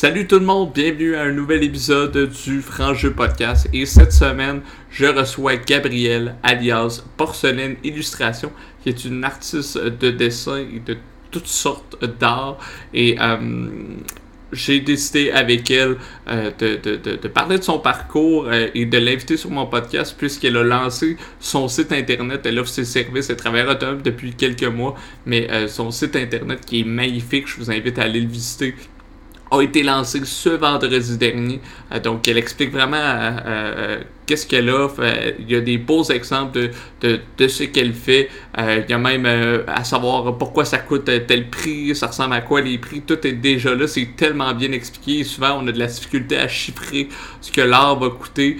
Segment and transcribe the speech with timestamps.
[0.00, 3.68] Salut tout le monde, bienvenue à un nouvel épisode du Franc Podcast.
[3.72, 4.60] Et cette semaine,
[4.92, 10.98] je reçois Gabrielle, alias Porcelaine Illustration, qui est une artiste de dessin et de
[11.32, 12.58] toutes sortes d'art.
[12.94, 13.66] Et euh,
[14.52, 15.96] j'ai décidé avec elle
[16.28, 20.14] euh, de, de, de, parler de son parcours euh, et de l'inviter sur mon podcast
[20.16, 22.42] puisqu'elle a lancé son site internet.
[22.46, 24.94] Elle offre ses services, elle travaille autonome depuis quelques mois,
[25.26, 28.76] mais son site internet qui est magnifique, je vous invite à aller le visiter
[29.50, 31.60] a été lancé ce vendredi dernier.
[31.92, 35.02] Euh, donc, elle explique vraiment euh, euh, qu'est-ce qu'elle offre.
[35.38, 38.28] il y a des beaux exemples de, de, ce qu'elle fait.
[38.58, 39.26] il y a même
[39.66, 43.00] à savoir pourquoi ça coûte tel prix, ça ressemble à quoi les prix.
[43.00, 43.88] Tout est déjà là.
[43.88, 45.24] C'est tellement bien expliqué.
[45.24, 47.08] Souvent, on a de la difficulté à chiffrer
[47.40, 48.58] ce que l'art va coûter.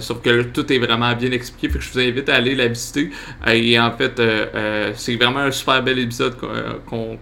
[0.00, 1.70] sauf que tout est vraiment bien expliqué.
[1.70, 3.10] Fait que je vous invite à aller la visiter.
[3.46, 4.20] et en fait,
[4.96, 7.18] c'est vraiment un super bel épisode qu'on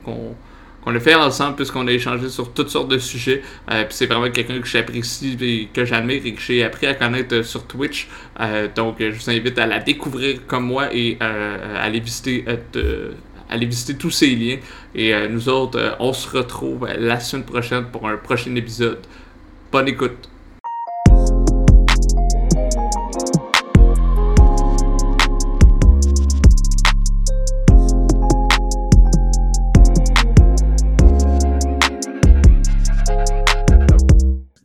[0.84, 3.43] qu'on a fait ensemble puisqu'on a échangé sur toutes sortes de sujets.
[3.70, 7.35] Euh, c'est vraiment quelqu'un que j'apprécie et que j'admire et que j'ai appris à connaître
[7.37, 8.09] euh, sur Twitch.
[8.41, 12.45] Euh, donc je vous invite à la découvrir comme moi et à aller visiter
[13.51, 14.59] aller visiter tous ces liens.
[14.95, 19.01] Et nous autres, on se retrouve la semaine prochaine pour un prochain épisode.
[19.71, 20.34] Bonne écoute.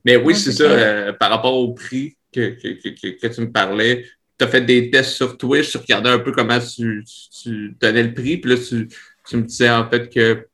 [0.10, 3.52] Mais oui, c'est ça, euh, par rapport au prix que, que, que, que tu me
[3.52, 4.06] parlais,
[4.40, 7.06] tu as fait des tests sur Twitch, tu regardais un peu comment tu,
[7.44, 8.90] tu donnais le prix, puis là, tu,
[9.28, 10.48] tu, me disais en fait que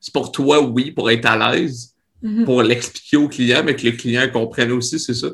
[0.00, 2.44] c'est pour toi, oui, pour être à l'aise, mm-hmm.
[2.44, 5.30] pour l'expliquer au client, mais que le client comprenne aussi, c'est ça?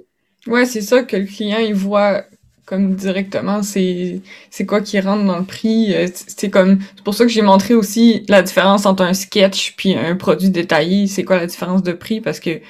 [0.47, 2.25] Ouais, c'est ça, que le client, il voit
[2.65, 7.15] comme directement c'est c'est quoi qui rentre dans le prix euh, c'est comme c'est pour
[7.15, 11.23] ça que j'ai montré aussi la différence entre un sketch puis un produit détaillé c'est
[11.23, 12.21] quoi la différence de prix?
[12.21, 12.61] Parce que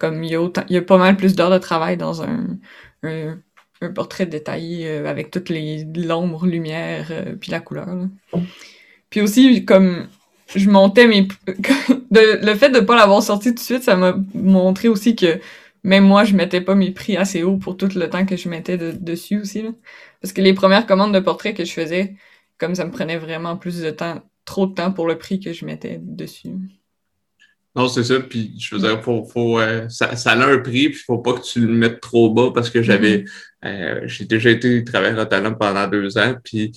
[0.00, 2.58] comme il y a, pas mal plus d'heures de travail dans un,
[3.94, 7.86] portrait détaillé euh, avec toutes les l'ombre, lumière, euh, puis la couleur.
[9.10, 10.08] Puis aussi, comme
[10.54, 11.28] je montais mes...
[12.10, 15.38] le fait de pas l'avoir sorti tout de suite, ça m'a montré aussi que
[15.84, 18.48] même moi, je mettais pas mes prix assez haut pour tout le temps que je
[18.48, 19.64] mettais dessus aussi.
[20.22, 22.16] Parce que les premières commandes de portraits que je faisais,
[22.58, 25.52] comme ça me prenait vraiment plus de temps, trop de temps pour le prix que
[25.52, 26.50] je mettais dessus.
[27.76, 28.18] Non, c'est ça.
[28.20, 31.34] Puis je veux dire, faut, faut, euh, ça, ça a un prix, puis faut pas
[31.34, 33.26] que tu le mettes trop bas parce que j'avais mm-hmm.
[33.64, 36.34] euh, j'ai déjà été travailleur autonome pendant deux ans.
[36.42, 36.72] Puis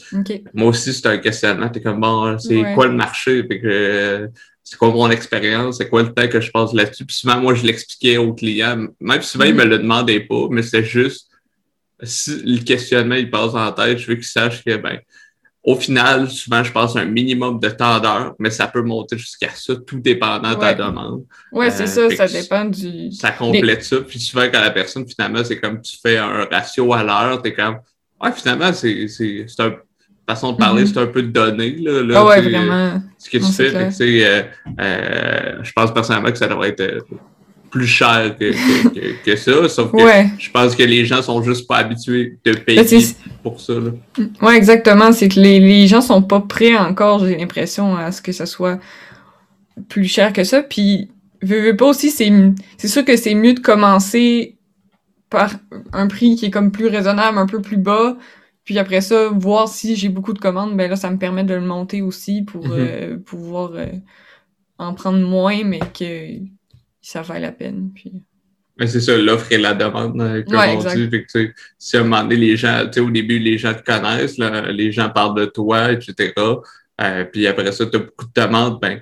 [0.54, 1.70] moi aussi, c'est un questionnement.
[1.70, 3.44] T'es comme bon, c'est quoi le marché?
[3.44, 4.30] Puis que
[4.64, 5.78] c'est quoi mon expérience?
[5.78, 7.06] C'est quoi le temps que je passe là-dessus?
[7.06, 8.88] Puis souvent, moi, je l'expliquais aux clients.
[9.02, 11.28] Même souvent, ils me le demandaient pas, mais c'est juste
[12.04, 15.00] si le questionnement il passe en tête, je veux qu'ils sachent que ben
[15.64, 19.50] au final, souvent, je passe un minimum de temps d'heure, mais ça peut monter jusqu'à
[19.56, 21.24] ça, tout dépendant de ta demande.
[21.54, 23.12] Oui, c'est ça, ça dépend du.
[23.14, 24.02] Ça complète ça.
[24.02, 27.54] Puis souvent, quand la personne, finalement, c'est comme tu fais un ratio à l'heure, t'es
[27.54, 27.78] comme.
[28.22, 29.08] Ouais, finalement, c'est
[29.60, 29.76] un
[30.28, 30.94] façon de parler, mm-hmm.
[30.94, 31.76] c'est un peu de données.
[31.80, 33.02] Là, là ah ouais, vraiment.
[33.18, 34.42] Ce que tu fais, fait que, euh,
[34.82, 37.06] euh, je pense personnellement que ça devrait être
[37.74, 38.52] plus cher que,
[38.94, 39.68] que, que, ça.
[39.68, 39.98] Sauf que
[40.38, 43.02] je pense que les gens sont juste pas habitués de payer ben,
[43.42, 43.74] pour ça.
[43.74, 43.90] Là.
[44.44, 45.12] Ouais, exactement.
[45.12, 48.46] C'est que les, les gens sont pas prêts encore, j'ai l'impression, à ce que ça
[48.46, 48.80] soit
[49.90, 50.62] plus cher que ça.
[50.62, 51.10] Puis,
[51.42, 52.32] veux, veux pas aussi, c'est,
[52.78, 54.56] c'est sûr que c'est mieux de commencer
[55.32, 55.54] par
[55.94, 58.18] un prix qui est comme plus raisonnable, un peu plus bas.
[58.66, 61.56] Puis après ça, voir si j'ai beaucoup de commandes, ben là, ça me permet de
[61.56, 62.78] le monter aussi pour mm-hmm.
[62.78, 63.88] euh, pouvoir euh,
[64.78, 66.38] en prendre moins, mais que
[67.04, 67.92] ça vaut la peine.
[67.94, 68.24] Puis...
[68.80, 71.10] Mais c'est ça, l'offre et la demande, euh, comme on dit.
[71.10, 73.84] Fait si à un moment donné, les gens, tu sais, au début, les gens te
[73.84, 76.34] connaissent, là, les gens parlent de toi, etc.
[77.02, 79.02] Euh, puis après ça, tu as beaucoup de demandes, ben,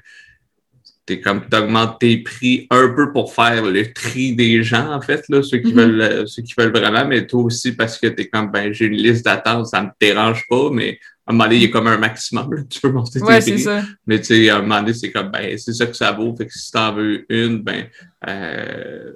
[1.06, 5.23] t'es comme augmentes tes prix un peu pour faire le tri des gens, en fait,
[5.29, 5.75] là, ceux qui mm-hmm.
[5.75, 8.73] veulent euh, ceux qui veulent vraiment, mais toi aussi parce que tu es comme ben
[8.73, 11.66] j'ai une liste d'attente, ça me dérange pas, mais à un moment donné, il y
[11.66, 13.66] a comme un maximum, là, tu peux monter tes ouais, prix.
[14.08, 16.36] Mais tu sais, à un moment donné, c'est comme ben c'est ça que ça vaut.
[16.36, 17.88] Fait que si t'en veux une, ben
[18.28, 19.13] euh,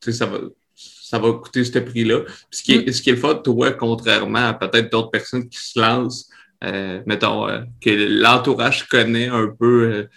[0.00, 0.38] tu sais, ça va
[0.74, 2.20] ça va coûter ce prix-là.
[2.50, 2.92] Ce qui est, mm.
[2.92, 6.30] ce qui est le fun, toi, contrairement à peut-être d'autres personnes qui se lancent,
[6.64, 10.08] euh, mettons, euh, que l'entourage connaît un peu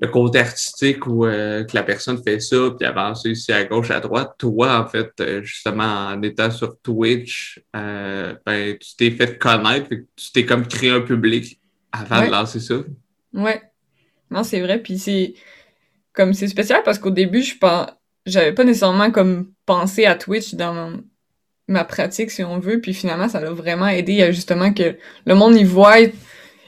[0.00, 3.90] le côté artistique où euh, que la personne fait ça, puis avance ici à gauche,
[3.90, 4.34] à droite.
[4.38, 9.88] Toi, en fait, euh, justement, en étant sur Twitch, euh, ben, tu t'es fait connaître,
[9.88, 11.60] tu t'es comme créé un public
[11.90, 12.76] avant de lancer ça.
[13.32, 13.62] Ouais.
[14.30, 14.78] Non, c'est vrai.
[14.78, 15.34] Puis c'est
[16.12, 17.88] comme c'est spécial parce qu'au début, je pense
[18.26, 20.92] j'avais pas nécessairement comme pensé à Twitch dans
[21.66, 22.80] ma pratique, si on veut.
[22.80, 25.98] Puis finalement, ça l'a vraiment aidé à justement que le monde y voit,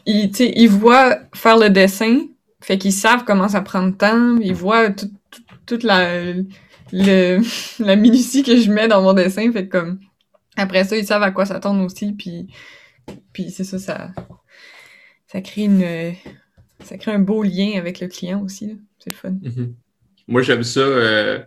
[0.07, 2.21] il, il voit faire le dessin,
[2.61, 5.11] fait qu'ils savent comment ça prend de temps, ils voient tout,
[5.67, 6.33] toute la,
[6.93, 7.41] le,
[7.83, 9.51] la minutie que je mets dans mon dessin.
[9.53, 10.01] Fait que comme,
[10.57, 12.49] après ça, ils savent à quoi s'attendre aussi, puis,
[13.33, 14.11] puis c'est ça, ça,
[15.27, 16.15] ça crée une,
[16.85, 18.79] ça crée un beau lien avec le client aussi.
[18.99, 19.31] C'est le fun.
[19.43, 19.75] Mhm.
[20.29, 21.41] Moi, j'aime ça, euh,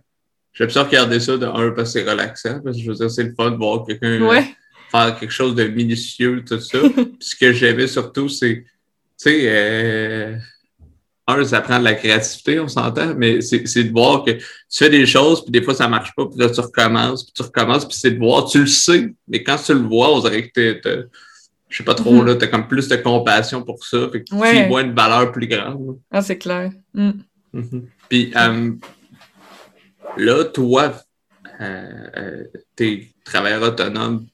[0.52, 3.10] j'aime ça regarder ça de un parce que c'est relaxant, parce que je veux dire,
[3.10, 4.44] c'est le fun de voir quelqu'un euh, Ouais.
[4.90, 6.78] faire quelque chose de minutieux, tout ça.
[6.94, 8.64] Puis ce que j'aimais surtout, c'est, tu
[9.16, 10.36] sais, euh,
[11.26, 14.90] un, ça prend de la créativité, on s'entend, mais c'est de voir que tu fais
[14.90, 17.86] des choses, puis des fois ça marche pas, puis là tu recommences, puis tu recommences,
[17.88, 20.52] puis c'est de voir, tu le sais, mais quand tu le vois, on dirait que
[20.80, 20.80] t'es,
[21.70, 22.26] je sais pas trop, Mhm.
[22.26, 25.32] là, t'as comme plus de compassion pour ça, fait que tu y vois une valeur
[25.32, 25.86] plus grande.
[25.86, 25.92] là.
[26.10, 26.70] Ah, c'est clair.
[26.92, 27.10] Mm.
[27.54, 27.86] Mhm.
[28.08, 28.72] Puis euh,
[30.16, 30.94] là, toi,
[31.60, 32.44] euh, euh,
[32.76, 34.26] t'es travailleur autonome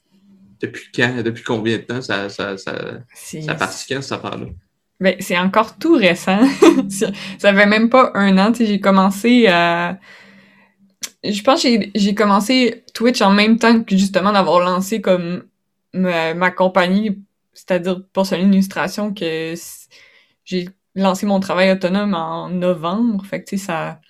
[0.60, 2.02] depuis quand, depuis combien de temps?
[2.02, 2.74] Ça, ça, ça,
[3.14, 4.46] ça partit quand cette affaire-là?
[5.00, 6.40] Ben, c'est encore tout récent.
[6.90, 8.52] ça fait même pas un an.
[8.54, 9.98] J'ai commencé à...
[11.24, 15.44] Je pense que j'ai- commencé Twitch en même temps que justement d'avoir lancé comme
[15.92, 17.18] ma, ma compagnie,
[17.52, 19.54] c'est-à-dire pour son illustration, que
[20.44, 23.24] j'ai lancé mon travail autonome en novembre.
[23.26, 24.00] Fait que, tu sais, ça,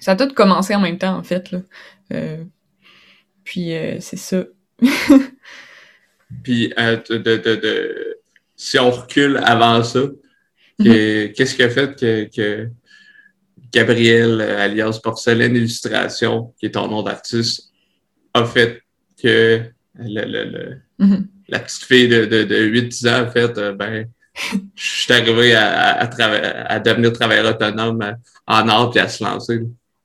[0.00, 1.60] ça a tout commencé en même temps, en fait, là.
[2.14, 2.44] Euh,
[3.44, 4.44] puis, euh, c'est ça.
[6.42, 8.19] Puis euh, de, de, de-
[8.62, 10.00] si on recule avant ça,
[10.78, 12.68] que- qu'est-ce qui a fait que, que
[13.72, 17.70] Gabriel, euh, alias Porcelaine Illustration, qui est ton nom d'artiste,
[18.34, 18.82] a fait
[19.22, 19.62] que
[19.98, 21.26] le, le, le- Mhm.
[21.48, 24.06] la petite fille de, de, de 8-10 ans a fait, euh, ben,
[24.74, 28.12] je suis arrivé à, à, à, trava- à devenir travailleur autonome euh,
[28.46, 29.60] en art puis à se lancer.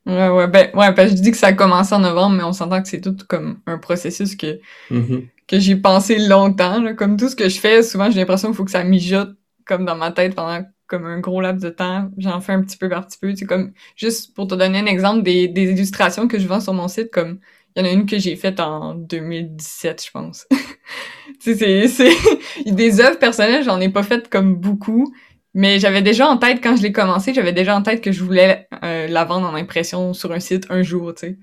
[0.06, 2.44] Ouais, ouais, ben, ouais, parce que je dis que ça a commencé en novembre, mais
[2.44, 4.58] on s'entend que c'est tout comme un processus que,
[4.90, 5.26] Mhm.
[5.46, 6.94] Que j'ai pensé longtemps, là.
[6.94, 9.84] Comme tout ce que je fais, souvent, j'ai l'impression qu'il faut que ça mijote comme
[9.84, 12.10] dans ma tête pendant comme un gros laps de temps.
[12.18, 13.34] J'en fais un petit peu par petit peu.
[13.34, 16.74] C'est comme, juste pour te donner un exemple, des, des illustrations que je vends sur
[16.74, 17.40] mon site, comme,
[17.76, 20.46] il y en a une que j'ai faite en 2017, je pense.
[21.40, 22.10] tu sais, c'est,
[22.66, 25.12] des œuvres personnelles, j'en ai pas faites comme beaucoup.
[25.54, 28.22] Mais j'avais déjà en tête, quand je l'ai commencé, j'avais déjà en tête que je
[28.22, 31.38] voulais euh, la vendre en impression sur un site un jour, tu sais.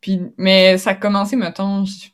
[0.00, 2.08] Puis, mais ça a commencé, mettons, je-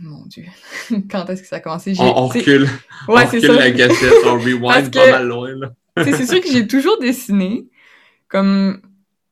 [0.00, 0.44] mon Dieu,
[1.10, 1.94] quand est-ce que ça a commencé?
[1.98, 2.68] On, on recule,
[3.08, 3.54] Ouais, c'est recule ça.
[3.56, 5.50] la cassette, on rewind pas mal loin.
[5.96, 7.66] C'est sûr que j'ai toujours dessiné.
[8.28, 8.80] Comme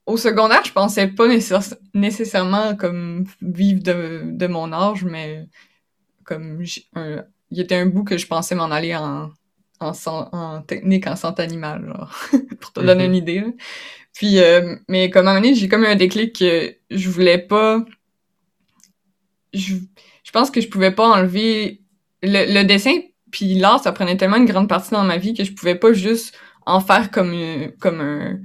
[0.07, 5.47] au secondaire, je pensais pas nécess- nécessairement comme vivre de, de mon âge, mais
[6.25, 9.31] comme j'ai un- il y était un bout que je pensais m'en aller en
[9.81, 12.13] en, technique en santé animale, genre,
[12.61, 13.11] pour te donner Mhm.
[13.11, 13.41] une idée.
[13.41, 13.47] là.
[14.13, 17.09] Puis, euh, mais comme à un moment donné, j'ai comme eu un déclic que je
[17.09, 17.85] voulais pas.
[19.55, 19.77] Je,
[20.29, 21.81] je pense que je pouvais pas enlever
[22.23, 22.93] le, le dessin
[23.31, 25.93] puis l'art, ça prenait tellement une grande partie dans ma vie que je pouvais pas
[25.93, 26.37] juste
[26.67, 28.39] en faire comme un- comme un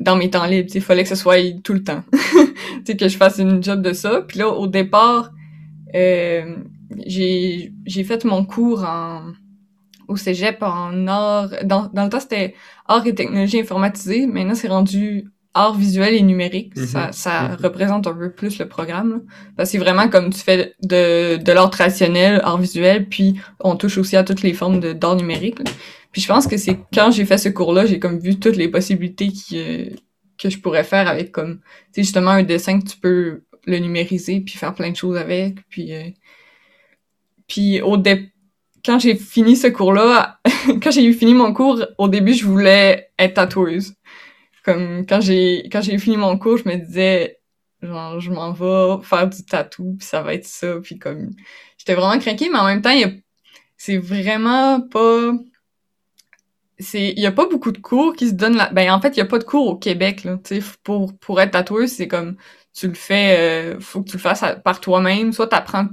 [0.00, 0.70] dans mes temps libres.
[0.74, 2.02] Il fallait que ce soit tout le temps.
[2.86, 4.22] tu que je fasse une job de ça.
[4.28, 5.30] Puis là, au départ,
[5.94, 6.56] euh,
[7.06, 9.32] j'ai j'ai fait mon cours en
[10.08, 11.50] au cégep en art.
[11.64, 12.54] Dans, dans le temps, c'était
[12.86, 14.26] art et technologie informatisée.
[14.26, 16.76] Maintenant, c'est rendu art visuel et numérique.
[16.76, 16.86] Mhm.
[16.86, 17.56] Ça, ça Mhm.
[17.62, 19.10] représente un peu plus le programme.
[19.10, 19.18] là.
[19.56, 23.76] Parce que c'est vraiment comme tu fais de, de l'art traditionnel, art visuel, puis on
[23.76, 25.58] touche aussi à toutes les formes de d'art numérique.
[25.60, 25.64] là.
[26.12, 28.68] Puis je pense que c'est quand j'ai fait ce cours-là, j'ai comme vu toutes les
[28.68, 29.90] possibilités qui, euh,
[30.40, 31.60] que je pourrais faire avec comme,
[31.92, 35.56] tu justement un dessin que tu peux le numériser puis faire plein de choses avec.
[35.68, 36.08] Puis, euh,
[37.46, 37.96] puis au
[38.84, 40.38] quand j'ai fini ce cours-là,
[40.82, 43.94] quand j'ai fini mon cours, au début, je voulais être tatoueuse.
[44.68, 47.40] Comme quand j'ai quand j'ai fini mon cours, je me disais
[47.80, 51.30] genre je m'en vais faire du tatou puis ça va être ça puis comme
[51.78, 52.90] j'étais vraiment craquée mais en même temps
[53.78, 55.32] c'est vraiment pas
[56.78, 59.16] c'est il y a pas beaucoup de cours qui se donnent là ben en fait
[59.16, 62.08] il y a pas de cours au Québec là tu pour pour être tatoueuse c'est
[62.08, 62.36] comme
[62.74, 65.88] tu le fais euh, faut que tu le fasses par toi-même soit t'apprends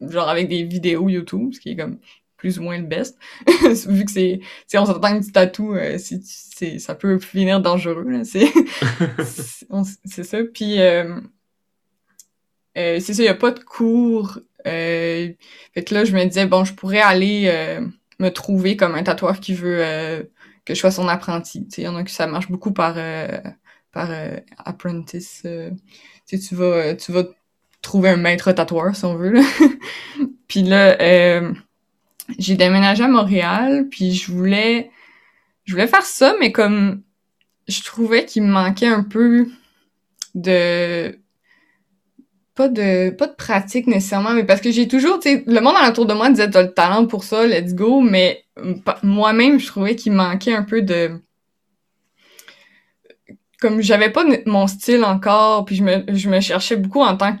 [0.00, 1.98] genre avec des vidéos YouTube ce qui est comme
[2.44, 3.16] plus ou moins le best.
[3.88, 4.40] Vu que c'est
[4.74, 8.52] on s'entend que du tatou euh, c'est ça peut finir dangereux là c'est
[10.04, 10.38] c'est ça.
[10.52, 11.20] Puis euh,
[12.76, 15.32] euh, c'est ça il y a pas de cours euh,
[15.72, 17.50] fait que là je me disais bon je pourrais aller
[18.18, 20.28] me trouver comme un tatoueur qui veut
[20.66, 21.64] que je sois son apprenti.
[21.64, 22.98] Tu sais il y en a qui ça marche beaucoup par
[23.90, 24.10] par
[24.58, 25.46] apprentice
[26.26, 27.24] tu vas tu vas
[27.80, 29.42] trouver un maître tatoueur si on veut là.
[30.48, 31.52] puis là euh,
[32.38, 34.90] j'ai déménagé à Montréal puis je voulais
[35.64, 37.02] je voulais faire ça mais comme
[37.68, 39.46] je trouvais qu'il me manquait un peu
[40.34, 41.18] de
[42.54, 45.76] pas de pas de pratique nécessairement mais parce que j'ai toujours tu sais le monde
[45.88, 48.44] autour de moi disait t'as le talent pour ça let's go mais
[49.02, 51.20] moi-même je trouvais qu'il manquait un peu de
[53.64, 57.34] comme j'avais pas mon style encore, puis je me, je me cherchais beaucoup en tant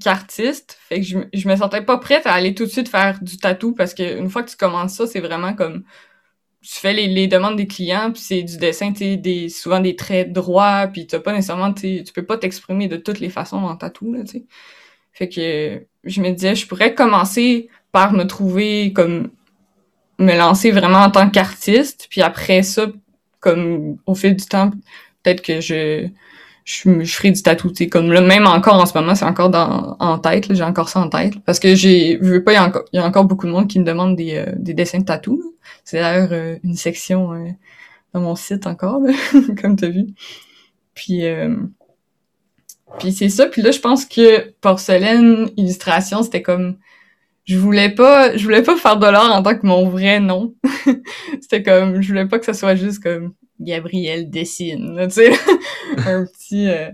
[0.00, 3.18] qu'artiste, fait que je, je me sentais pas prête à aller tout de suite faire
[3.22, 5.84] du tatou parce que une fois que tu commences ça, c'est vraiment comme
[6.62, 9.96] tu fais les, les demandes des clients, puis c'est du dessin, tu des souvent des
[9.96, 13.76] traits droits, puis t'as pas nécessairement, tu peux pas t'exprimer de toutes les façons en
[13.76, 14.20] tatou, là.
[15.12, 19.30] Fait que je me disais, je pourrais commencer par me trouver comme
[20.18, 22.86] me lancer vraiment en tant qu'artiste, puis après ça,
[23.40, 24.70] comme au fil du temps,
[25.22, 26.08] peut-être que je,
[26.68, 29.96] je, je ferai du tatou, comme là, même encore en ce moment, c'est encore dans,
[30.00, 32.58] en tête, j'ai encore ça en tête, parce que j'ai, je veux pas, il y,
[32.58, 34.98] a encore, y a encore beaucoup de monde qui me demande des, euh, des dessins
[34.98, 35.54] de tatou.
[35.84, 37.48] C'est d'ailleurs euh, une section euh,
[38.12, 39.14] dans mon site encore, là,
[39.62, 40.08] comme t'as vu.
[40.92, 41.22] Puis,
[42.98, 43.46] puis c'est ça.
[43.46, 46.76] Puis là, je pense que porcelaine illustration, c'était comme
[47.44, 50.54] je voulais pas je voulais pas faire de l'art en tant que mon vrai nom.
[51.40, 55.32] c'était comme je voulais pas que ça soit juste comme Gabriel dessine, tu sais,
[56.06, 56.90] un petit euh...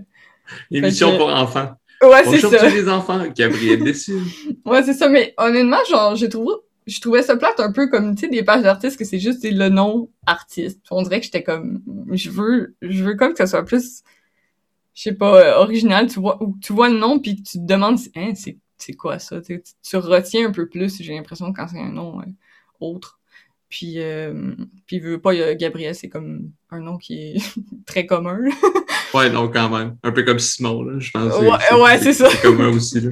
[0.71, 1.71] émission pour enfants.
[2.01, 2.69] Ouais, c'est ça.
[2.69, 4.23] les enfants, Gabriel dessine.
[4.65, 6.53] ouais, c'est ça, mais honnêtement, genre j'ai trouvé
[6.87, 9.43] je trouvais ça plate un peu comme tu sais des pages d'artistes que c'est juste
[9.43, 10.81] le nom artiste.
[10.91, 11.81] On dirait que j'étais comme
[12.11, 14.03] je veux je veux comme que ça soit plus
[14.93, 17.65] je sais pas euh, original, tu vois ou tu vois le nom puis tu te
[17.65, 21.67] demandes hein, c'est c'est quoi ça tu, tu, retiens un peu plus, j'ai l'impression quand
[21.67, 22.25] c'est un nom euh,
[22.79, 23.19] autre.
[23.69, 24.53] Puis, euh,
[24.85, 27.37] puis veut pas, Gabriel, c'est comme un nom qui est
[27.85, 28.39] très commun.
[29.13, 29.97] ouais, non, quand même.
[30.03, 31.33] Un peu comme Simon, là, je pense.
[31.39, 32.29] Ouais, ouais c'est ça.
[32.29, 33.11] C'est commun aussi, là.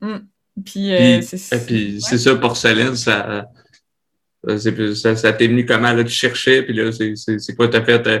[0.00, 0.26] Mm.
[0.64, 3.46] Puis, euh, c'est puis, c'est ça, porcelaine, ça.
[4.94, 8.20] Ça, ça t'est venu comment, là, tu cherchais, puis là, c'est quoi, t'as fait, euh,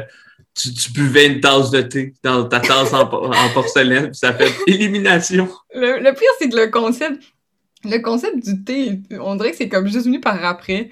[0.54, 4.34] tu, tu, buvais une tasse de thé dans ta tasse en, en porcelaine, puis ça
[4.34, 5.48] fait élimination.
[5.74, 7.22] Le, le pire, c'est que le concept,
[7.84, 10.90] le concept du thé, on dirait que c'est comme juste venu par après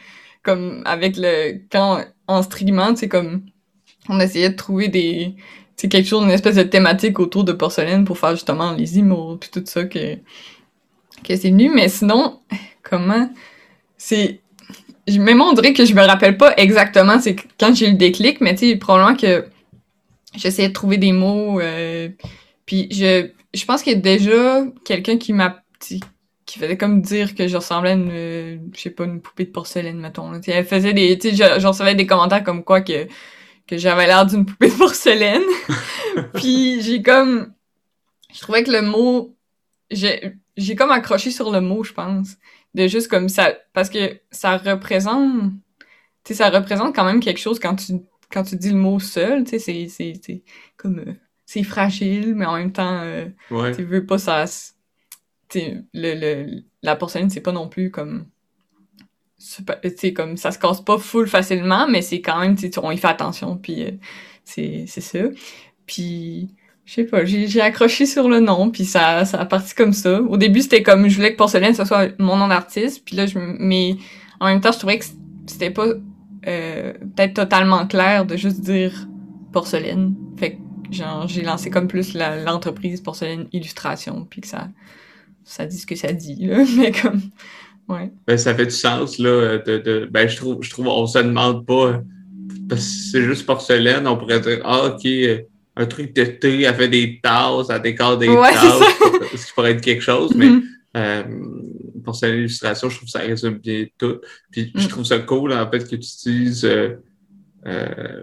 [0.49, 3.43] comme avec le quand en streamant, c'est comme
[4.09, 5.35] on essayait de trouver des
[5.76, 9.40] c'est quelque chose une espèce de thématique autour de porcelaine pour faire justement les emotes
[9.40, 10.14] puis tout ça que
[11.23, 11.71] que c'est venu.
[11.75, 12.40] Mais sinon
[12.83, 13.28] comment
[13.99, 14.40] c'est
[15.07, 18.40] même on dirait que je me rappelle pas exactement c'est quand j'ai eu le déclic
[18.40, 19.47] mais tu sais probablement que
[20.35, 22.09] j'essayais de trouver des mots euh,
[22.64, 25.62] puis je je pense qu'il y a déjà quelqu'un qui m'a
[26.49, 29.45] qui faisait comme dire que je ressemblais à une, euh, je sais pas, une poupée
[29.45, 30.31] de porcelaine, mettons.
[30.31, 30.40] Là.
[30.47, 33.07] Elle faisait des, tu sais, j'en recevais des commentaires comme quoi que,
[33.67, 35.43] que j'avais l'air d'une poupée de porcelaine.
[36.35, 37.52] Puis j'ai comme,
[38.35, 39.37] je trouvais que le mot,
[39.90, 42.37] j'ai, j'ai comme accroché sur le mot, je pense.
[42.73, 45.52] De juste comme ça, parce que ça représente,
[46.25, 48.00] tu sais, ça représente quand même quelque chose quand tu,
[48.33, 50.43] quand tu dis le mot seul, tu sais, c'est, c'est, c'est
[50.78, 51.12] comme, euh,
[51.45, 53.26] c'est fragile, mais en même temps, euh,
[53.75, 54.47] tu veux pas ça
[55.55, 58.26] le, le, la porcelaine, c'est pas non plus comme.
[59.38, 63.07] C'est comme ça se casse pas full facilement, mais c'est quand même, on y fait
[63.07, 63.93] attention, puis euh,
[64.45, 65.21] c'est ça.
[65.87, 66.49] Puis,
[66.85, 70.21] je sais pas, j'ai accroché sur le nom, puis ça, ça a parti comme ça.
[70.23, 73.26] Au début, c'était comme, je voulais que porcelaine, ce soit mon nom d'artiste, puis là,
[73.26, 73.97] je, mais
[74.40, 75.05] en même temps, je trouvais que
[75.47, 75.87] c'était pas
[76.47, 79.07] euh, peut-être totalement clair de juste dire
[79.52, 80.14] porcelaine.
[80.37, 84.69] Fait que, genre, j'ai lancé comme plus l'entreprise porcelaine illustration, puis que ça
[85.49, 87.21] ça dit ce que ça dit, là, mais comme,
[87.88, 88.12] ouais.
[88.26, 91.19] Ben, ça fait du sens, là, de, de ben, je trouve, je trouve, on se
[91.19, 92.02] demande pas,
[92.69, 95.09] parce que c'est juste porcelaine, on pourrait dire, ah, ok,
[95.76, 98.83] un truc de thé, elle fait des tasses, elle décore des ouais, tasses,
[99.37, 100.62] ce qui pourrait être quelque chose, mais mm-hmm.
[100.97, 101.23] euh,
[102.05, 104.21] porcelaine illustration, je trouve que ça résume bien tout.
[104.50, 104.88] Puis je mm.
[104.88, 106.97] trouve ça cool, en fait, que tu utilises, euh,
[107.67, 108.23] euh,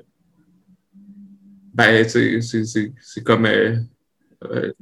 [1.73, 3.77] ben, c'est comme, euh,
[4.51, 4.73] euh,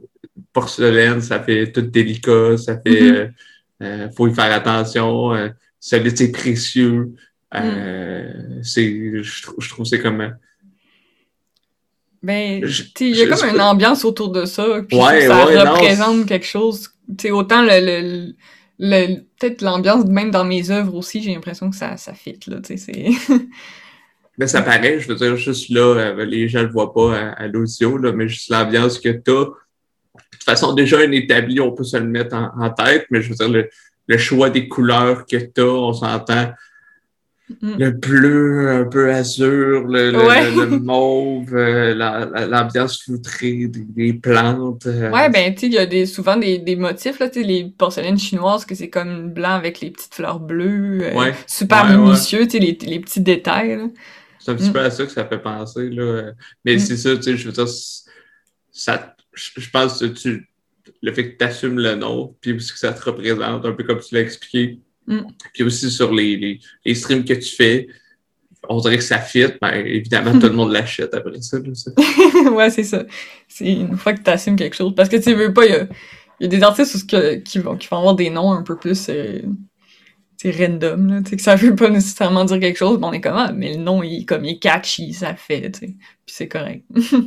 [0.51, 3.15] porcelaine, ça fait tout délicat, ça fait mm-hmm.
[3.15, 3.27] euh,
[3.83, 5.49] euh, faut y faire attention, euh,
[5.79, 7.13] c'est précieux.
[7.53, 8.63] Euh, mm.
[8.63, 10.35] c'est je, je, trouve c'est comme
[12.23, 12.63] ben,
[12.99, 16.89] il y a comme une ambiance autour de ça, puis ça représente quelque chose.
[17.17, 18.33] Tu autant le, le,
[18.79, 22.57] le peut-être l'ambiance même dans mes œuvres aussi, j'ai l'impression que ça, ça fit, là,
[22.61, 23.33] tu sais, c'est...
[24.35, 27.47] Ben, ça paraît, je veux dire, juste là, les gens le voient pas à, à
[27.47, 29.45] l'audio, là, mais juste l'ambiance que t'as,
[30.33, 33.35] toute façon, déjà un établi, on peut se le mettre en, tête, mais je veux
[33.35, 33.69] dire,
[34.07, 36.51] le, choix des couleurs que tu as, on s'entend.
[37.61, 37.75] Mm.
[37.77, 41.93] Le bleu, un peu azur, le, le, mauve, euh,
[42.47, 44.87] l'ambiance foutrée des, plantes.
[44.87, 45.11] Euh.
[45.11, 47.47] Ouais, ben, tu sais, il y a des, souvent des, des motifs, là, tu sais,
[47.47, 52.45] les porcelaines chinoises, que c'est comme blanc avec les petites fleurs bleues, euh, super minutieux,
[52.45, 53.77] tu sais, les, les, petits détails,
[54.39, 54.73] C'est un petit mm.
[54.73, 56.31] peu à ça que ça fait penser, là.
[56.63, 56.79] Mais mm.
[56.79, 57.67] c'est ça, tu sais, je veux dire,
[58.71, 60.47] ça je pense que tu,
[61.01, 63.83] le fait que tu assumes le nom, puis ce que ça te représente, un peu
[63.83, 64.79] comme tu l'as expliqué.
[65.07, 65.21] Mm.
[65.53, 67.87] Puis aussi sur les, les, les, streams que tu fais,
[68.69, 71.57] on dirait que ça fit, ben, évidemment, tout le monde l'achète après ça.
[72.51, 73.05] ouais, c'est ça.
[73.47, 74.93] C'est une fois que tu assumes quelque chose.
[74.95, 75.87] Parce que tu veux pas, il y a,
[76.39, 77.05] y a, des artistes
[77.43, 79.07] qui, vont, qui vont avoir des noms un peu plus.
[79.09, 79.41] Euh,
[80.51, 83.51] random, là, que ça veut pas nécessairement dire quelque chose, mais on est comme, ah,
[83.53, 85.95] mais le nom, il, comme, il est catchy, ça fait, tu sais,
[86.25, 86.83] puis c'est correct.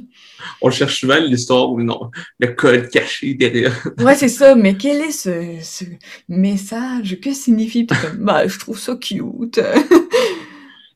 [0.63, 3.75] on cherche souvent l'histoire ou non, le code caché derrière.
[3.99, 5.85] ouais, c'est ça, mais quel est ce, ce
[6.29, 7.19] message?
[7.21, 7.87] Que signifie?
[7.87, 9.61] comme, bah, je trouve ça cute.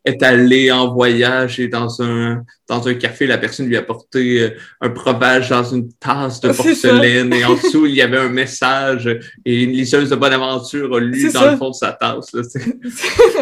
[0.04, 4.40] est allé en voyage et dans un, dans un café, la personne lui a apporté
[4.40, 8.30] euh, un breuvage dans une tasse de porcelaine et en dessous, il y avait un
[8.30, 9.06] message
[9.44, 12.32] et une liseuse de bonne aventure a lu dans le fond de sa tasse.
[12.32, 12.42] Là,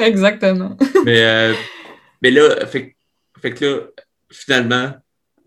[0.06, 0.76] Exactement.
[1.04, 1.54] Mais, euh,
[2.22, 2.96] mais là, fait,
[3.40, 3.80] fait que là,
[4.30, 4.92] finalement,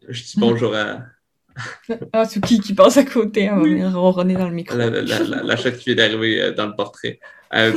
[0.07, 0.99] je dis bonjour à,
[2.13, 4.77] ah, c'est qui qui passe à côté, on va ronronner dans le micro.
[4.77, 7.19] La, la, la, la qui vient d'arriver euh, dans le portrait.
[7.53, 7.73] Euh,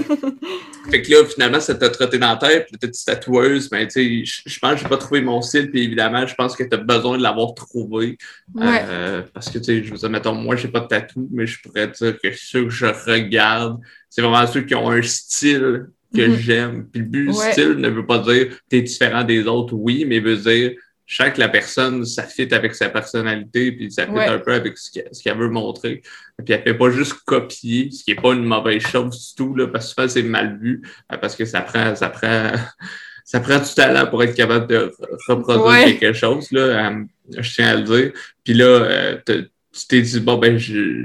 [0.91, 4.25] fait que là, finalement, ça t'a trotté dans la tête, puis t'es tatoueuse, mais tu
[4.25, 6.75] sais, je pense que j'ai pas trouvé mon style, puis évidemment, je pense que tu
[6.75, 8.17] as besoin de l'avoir trouvé.
[8.61, 11.47] Euh, parce que, tu sais, je veux dire, mettons, moi, j'ai pas de tatou, mais
[11.47, 15.87] je pourrais dire que ceux que je regarde, c'est vraiment ceux qui ont un style
[16.15, 16.37] que mhm.
[16.37, 16.87] j'aime.
[16.87, 19.75] Puis le but du style ne veut pas dire que tu es différent des autres,
[19.75, 20.73] oui, mais veut dire
[21.07, 24.55] je sens que la personne, ça fit avec sa personnalité, puis ça fit un peu
[24.55, 24.91] avec ce
[25.23, 26.03] qu'elle veut montrer.
[26.45, 29.55] Puis elle fait pas juste copier, ce qui est pas une mauvaise chose du tout,
[29.55, 30.83] là, parce que souvent c'est mal vu,
[31.13, 32.53] euh, parce que ça prend, ça prend,
[33.25, 34.93] ça prend du talent pour être capable de
[35.29, 37.05] reproduire quelque chose, là, euh,
[37.37, 38.13] je tiens à le dire.
[38.43, 41.05] Puis là, euh, tu t'es dit, bon, ben, je,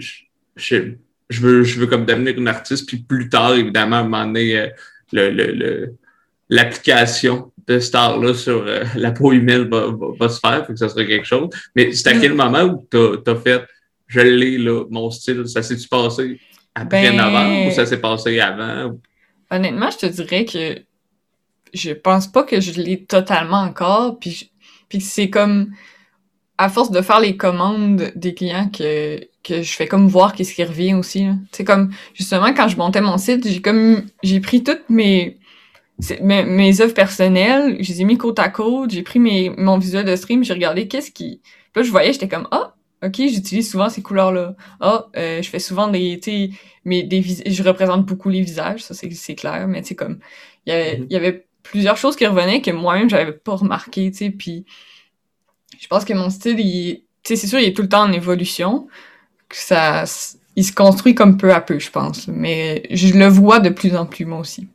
[0.56, 0.76] je,
[1.30, 4.26] je, veux, je veux comme devenir une artiste, puis plus tard, évidemment, à un moment
[4.26, 4.70] donné,
[5.12, 5.96] le, le, le
[6.50, 9.86] l'application de star-là sur euh, la peau humaine va,
[10.20, 11.50] va, se faire, faut que ça serait quelque chose.
[11.76, 13.64] Mais c'est à quel moment où tu as, fait
[14.08, 16.40] je l'ai, là, mon style, ça s'est-tu passé
[16.74, 17.20] après ben...
[17.20, 19.00] avant ou ça s'est passé avant?
[19.52, 20.82] Honnêtement, je te dirais que
[21.72, 24.52] je pense pas que je l'ai totalement encore, puis,
[24.90, 25.72] puis c'est comme
[26.58, 30.54] à force de faire les commandes des clients que, que je fais comme voir qu'est-ce
[30.54, 31.28] qui revient aussi.
[31.52, 35.39] C'est comme justement quand je montais mon site, j'ai comme j'ai pris toutes mes
[36.22, 39.78] mes, mes œuvres personnelles, je les ai mis côte à côte, j'ai pris mes, mon
[39.78, 41.42] visuel de stream, j'ai regardé qu'est-ce qui...
[41.76, 44.56] là, je voyais, j'étais comme, ah, ok, j'utilise souvent ces couleurs-là.
[44.80, 46.52] Ah, euh, je fais souvent des, tu
[46.86, 50.20] mais des je représente beaucoup les visages, ça c'est clair, mais tu sais, comme,
[50.66, 51.12] il y avait, mm-hmm.
[51.12, 54.66] y avait plusieurs choses qui revenaient que moi-même, j'avais pas remarqué, tu sais, puis
[55.80, 58.04] je pense que mon style, il, tu sais, c'est sûr, il est tout le temps
[58.04, 58.88] en évolution,
[59.50, 60.06] que ça,
[60.56, 63.96] il se construit comme peu à peu, je pense, mais je le vois de plus
[63.96, 64.70] en plus, moi aussi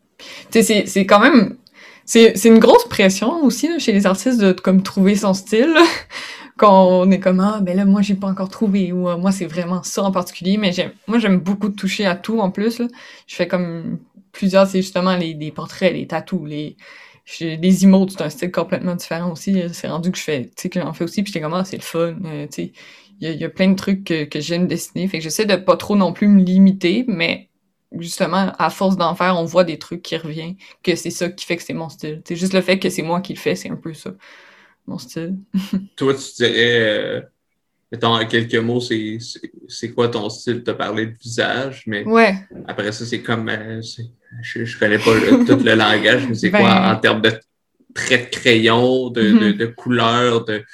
[0.51, 1.57] c'est quand même.
[2.05, 5.75] C'est une grosse pression aussi chez les artistes de comme trouver son style.
[6.57, 9.33] Quand on est comme ah ben là moi j'ai pas encore trouvé ou euh, moi
[9.33, 10.71] c'est vraiment ça en particulier mais
[11.09, 12.87] moi j'aime beaucoup toucher à tout en plus là.
[13.27, 13.99] Je fais comme
[14.31, 16.77] plusieurs c'est justement les portraits, les tatous, les
[17.41, 19.63] les emotes, c'est un style complètement différent aussi.
[19.73, 21.65] C'est rendu que je fais, tu sais, que j'en fais aussi, puis j'étais comme, ah,
[21.65, 22.73] c'est le fun, euh, tu sais.
[23.21, 25.57] Il y, y, a plein de trucs que, que j'aime dessiner, fait que j'essaie de
[25.57, 27.49] pas trop non plus me limiter, mais
[27.99, 31.45] justement, à force d'en faire, on voit des trucs qui reviennent, que c'est ça qui
[31.45, 32.23] fait que c'est mon style.
[32.27, 34.13] C'est juste le fait que c'est moi qui le fais, c'est un peu ça,
[34.87, 35.37] mon style.
[35.97, 37.21] Toi, tu dirais, euh,
[37.93, 40.63] mettons en quelques mots, c'est quoi ton style?
[40.65, 42.35] Tu as parlé de visage, mais ouais.
[42.67, 43.81] après ça, c'est comme, euh,
[44.43, 45.13] je, je connais pas
[45.47, 47.33] tout le langage, mais c'est quoi ben en termes de
[47.95, 49.57] traits de crayon, de, de, mm-hmm.
[49.57, 50.65] de couleur, de,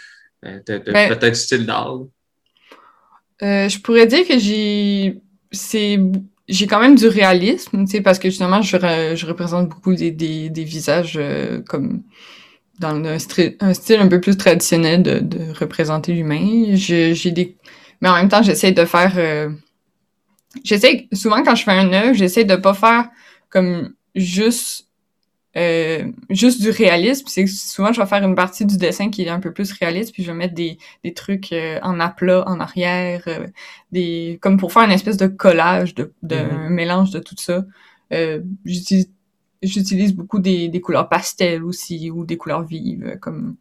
[0.43, 2.01] de, de ben peut-être style d'art?
[3.43, 5.19] Euh, je pourrais dire que j'ai
[5.53, 5.99] c'est
[6.51, 8.77] j'ai quand même du réalisme, tu sais, parce que justement, je,
[9.15, 12.03] je représente beaucoup des, des, des visages euh, comme
[12.79, 13.17] dans un,
[13.61, 16.75] un, style un peu plus traditionnel de, de représenter l'humain.
[16.75, 17.57] J'ai des,
[18.01, 19.51] mais en même temps, j'essaie de faire, euh,
[20.65, 23.09] j'essaie souvent quand je fais un œuvre, j'essaie de pas faire
[23.49, 24.89] comme juste
[25.57, 27.27] euh, juste du réalisme.
[27.29, 30.13] C'est souvent je vais faire une partie du dessin qui est un peu plus réaliste,
[30.13, 33.47] puis je vais mettre des, des trucs euh, en aplat en arrière, euh,
[33.93, 36.69] des comme pour faire une espèce de collage, de, de mm-hmm.
[36.69, 37.65] mélange de tout ça.
[38.65, 39.11] j'utilise
[39.63, 43.57] j'utilise beaucoup des, des couleurs pastel aussi ou des couleurs vives, comme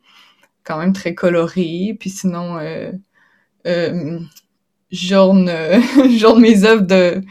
[0.64, 1.98] quand même très colorées.
[2.00, 2.92] Puis sinon, euh,
[3.68, 4.20] euh,
[4.92, 5.52] j'orne,
[6.18, 7.22] j'orne mes œuvres de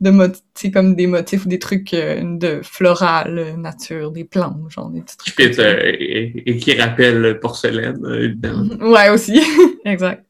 [0.00, 4.90] de comme des motifs ou des trucs euh, de floral, euh, nature, des plantes, genre
[4.90, 5.58] des petits trucs.
[5.58, 8.64] Euh, et, qui rappellent porcelaine, évidemment.
[8.80, 9.40] Ouais, aussi.
[9.84, 10.24] exact.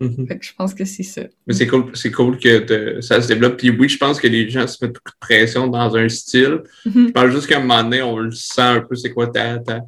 [0.00, 0.28] Mhm.
[0.28, 1.22] Fait que je pense que c'est ça.
[1.46, 3.56] Mais c'est cool, c'est cool que ça se développe.
[3.56, 6.62] Puis oui, je pense que les gens se mettent beaucoup de pression dans un style.
[6.86, 7.08] Mhm.
[7.08, 9.58] Je pense juste qu'à un moment donné, on le sent un peu, c'est quoi ta,
[9.58, 9.80] ta,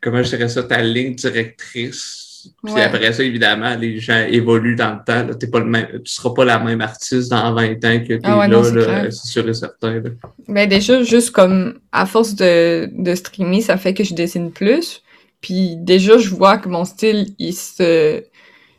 [0.00, 2.27] comment je dirais ça, ta ligne directrice
[2.64, 5.34] Puis après ça, évidemment, les gens évoluent dans le temps.
[5.34, 8.20] T'es pas le même, tu seras pas la même artiste dans 20 ans que t'es
[8.24, 10.02] ah là, là c'est sûr et certain.
[10.48, 15.02] Ben déjà, juste comme à force de, de streamer, ça fait que je dessine plus.
[15.40, 18.22] Puis déjà, je vois que mon style, il se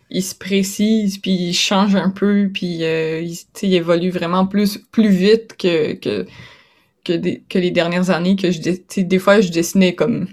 [0.10, 4.80] il se précise puis il change un peu puis euh, il, il évolue vraiment plus
[4.92, 6.26] plus vite que que
[7.04, 8.60] que, que les dernières années que je
[9.02, 10.28] des fois je dessinais comme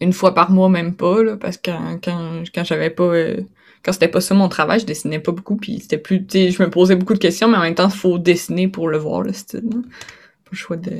[0.00, 3.40] une fois par mois même pas là parce que quand quand, quand j'avais pas euh,
[3.82, 6.70] quand c'était pas ça mon travail je dessinais pas beaucoup puis c'était plus je me
[6.70, 9.32] posais beaucoup de questions mais en même temps il faut dessiner pour le voir le
[9.32, 9.80] style là.
[9.80, 10.92] pas le choix de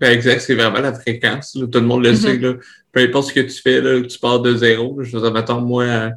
[0.00, 2.16] ben exact c'est vraiment la fréquence tout le monde le mm-hmm.
[2.16, 2.54] sait là
[2.92, 5.60] peu importe ce que tu fais là tu pars de zéro je veux dire mettons
[5.60, 6.10] moi euh,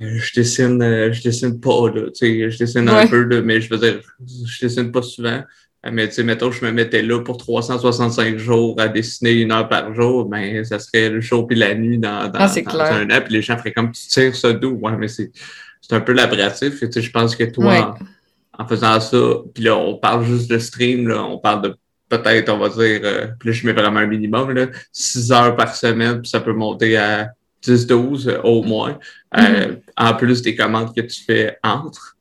[0.00, 3.60] je dessine euh, je dessine pas là tu sais je dessine un peu là, mais
[3.60, 5.42] je veux dire je dessine pas souvent
[5.90, 9.68] mais tu sais, mettons, je me mettais là pour 365 jours à dessiner une heure
[9.68, 13.20] par jour, ben, ça serait le jour puis la nuit dans, dans, ah, un an,
[13.24, 14.72] puis les gens feraient comme tu tires ça d'où?
[14.72, 15.30] Ouais, mais c'est,
[15.80, 16.80] c'est un peu laboratif.
[16.80, 17.96] Tu sais, je pense que toi,
[18.58, 19.18] en, faisant ça,
[19.54, 21.76] puis là, on parle juste de stream, là, on parle de
[22.10, 25.56] peut-être, on va dire, euh, puis là, je mets vraiment un minimum, là, 6 heures
[25.56, 27.30] par semaine, puis ça peut monter à
[27.64, 28.98] 10-12 euh, au moins,
[29.36, 29.80] euh, mm-hmm.
[29.96, 32.16] en plus des commandes que tu fais entre.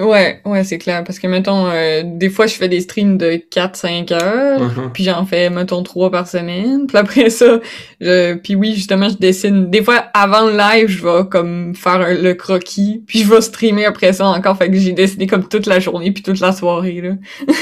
[0.00, 1.04] Ouais, ouais, c'est clair.
[1.04, 4.92] Parce que, mettons, euh, des fois, je fais des streams de 4-5 heures, uh-huh.
[4.92, 6.88] puis j'en fais, mettons, 3 par semaine.
[6.88, 7.60] Puis après ça,
[8.00, 9.70] je, puis oui, justement, je dessine.
[9.70, 13.84] Des fois, avant le live, je vais comme faire le croquis, puis je vais streamer
[13.84, 14.58] après ça encore.
[14.58, 17.14] Fait que j'ai dessiné comme toute la journée, puis toute la soirée, là.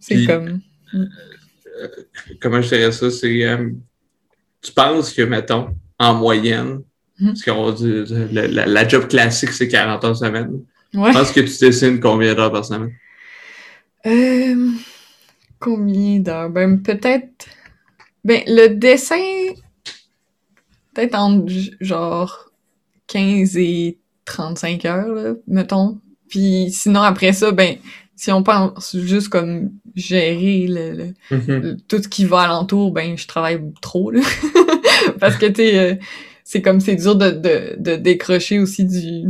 [0.00, 0.60] c'est comme...
[0.94, 1.88] Euh,
[2.40, 3.10] comment je dirais ça?
[3.10, 3.44] C'est...
[3.44, 3.68] Euh,
[4.62, 6.80] tu penses que, mettons, en moyenne,
[7.20, 7.26] hmm.
[7.26, 10.62] parce qu'on dit, la, la job classique, c'est 40 heures semaine.
[10.94, 11.12] Ouais.
[11.12, 12.92] Je pense que tu dessines combien d'heures par semaine?
[14.06, 14.70] Euh,
[15.58, 16.50] combien d'heures?
[16.50, 17.46] Ben, peut-être.
[18.24, 19.16] Ben, le dessin.
[20.94, 21.44] Peut-être en
[21.80, 22.50] genre
[23.08, 25.98] 15 et 35 heures, là, mettons.
[26.28, 27.76] Puis sinon, après ça, ben,
[28.14, 31.78] si on pense juste comme gérer le, mm-hmm.
[31.88, 34.20] tout ce qui va alentour, ben, je travaille trop, là.
[35.20, 35.96] Parce que, tu euh,
[36.44, 39.28] c'est comme c'est dur de, de, de décrocher aussi du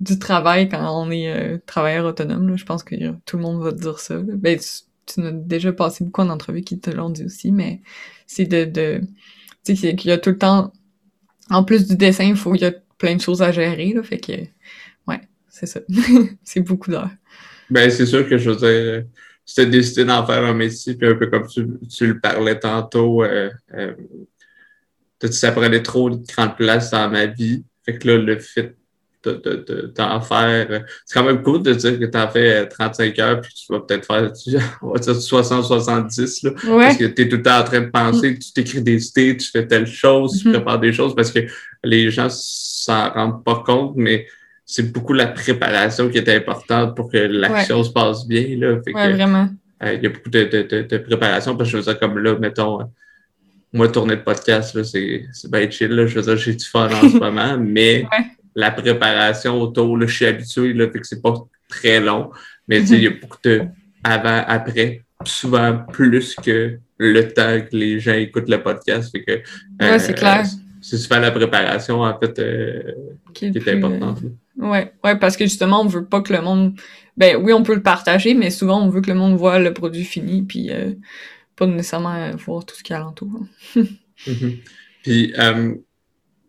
[0.00, 2.56] du travail quand on est euh, travailleur autonome.
[2.56, 2.94] Je pense que
[3.26, 4.18] tout le monde va te dire ça.
[4.18, 4.58] Ben,
[5.06, 7.80] tu, as déjà passé beaucoup en entrevue qui te l'ont dit aussi, mais
[8.26, 9.00] c'est de, de
[9.64, 10.72] tu sais, qu'il y a tout le temps,
[11.50, 14.02] en plus du dessin, il faut, il y a plein de choses à gérer, là,
[14.02, 14.32] fait que,
[15.06, 15.80] ouais, c'est ça.
[16.44, 17.10] c'est beaucoup d'heures.
[17.68, 19.04] Ben, c'est sûr que je veux dire,
[19.44, 23.22] si décidé d'en faire un métier, puis un peu comme tu, tu le parlais tantôt,
[23.22, 23.94] euh, euh,
[25.30, 27.64] ça prenait trop de grande place dans ma vie.
[27.84, 28.38] Fait que là, le
[29.22, 30.84] fait t'en faire.
[31.04, 33.80] C'est quand même cool de dire que t'en fais 35 euh, heures puis tu vas
[33.80, 34.32] peut-être faire
[34.82, 36.52] on va dire 60-70 là.
[36.64, 39.36] Parce que tu es tout le temps en train de penser, tu t'écris des idées,
[39.36, 40.52] tu fais telle chose, tu mm-hmm.
[40.52, 41.40] prépares des choses parce que
[41.84, 44.26] les gens s'en rendent pas compte, mais
[44.66, 48.56] c'est beaucoup la préparation qui est importante pour que l'action se passe bien.
[48.56, 48.80] Là.
[48.84, 49.48] Fait vraiment.
[49.82, 52.18] Euh, il y a beaucoup de, de, de, préparation parce que je veux dire, comme
[52.18, 52.78] là, mettons,
[53.72, 55.90] moi, tourner de podcast, c'est bien chill.
[55.90, 56.06] Là.
[56.06, 58.06] Je veux dire, j'ai du fun en ce moment, mais
[58.54, 61.34] la préparation autour, là, je suis habitué, là, fait que c'est pas
[61.68, 62.30] très long.
[62.68, 63.62] Mais il y a beaucoup de
[64.04, 69.10] avant, après, souvent plus que le temps que les gens écoutent le podcast.
[69.12, 69.32] Fait que,
[69.84, 70.44] ouais, c'est clair.
[70.80, 72.92] C'est souvent la préparation, en fait, euh,
[73.34, 74.20] qui, est importante.
[74.56, 76.74] Ouais, ouais, parce que justement, on veut pas que le monde.
[77.16, 79.74] Ben oui, on peut le partager, mais souvent, on veut que le monde voit le
[79.74, 80.92] produit fini, puis euh,
[81.56, 83.28] pas nécessairement voir tout ce qu'il y a alentour.
[83.76, 84.50] mm
[85.02, 85.74] Puis, euh,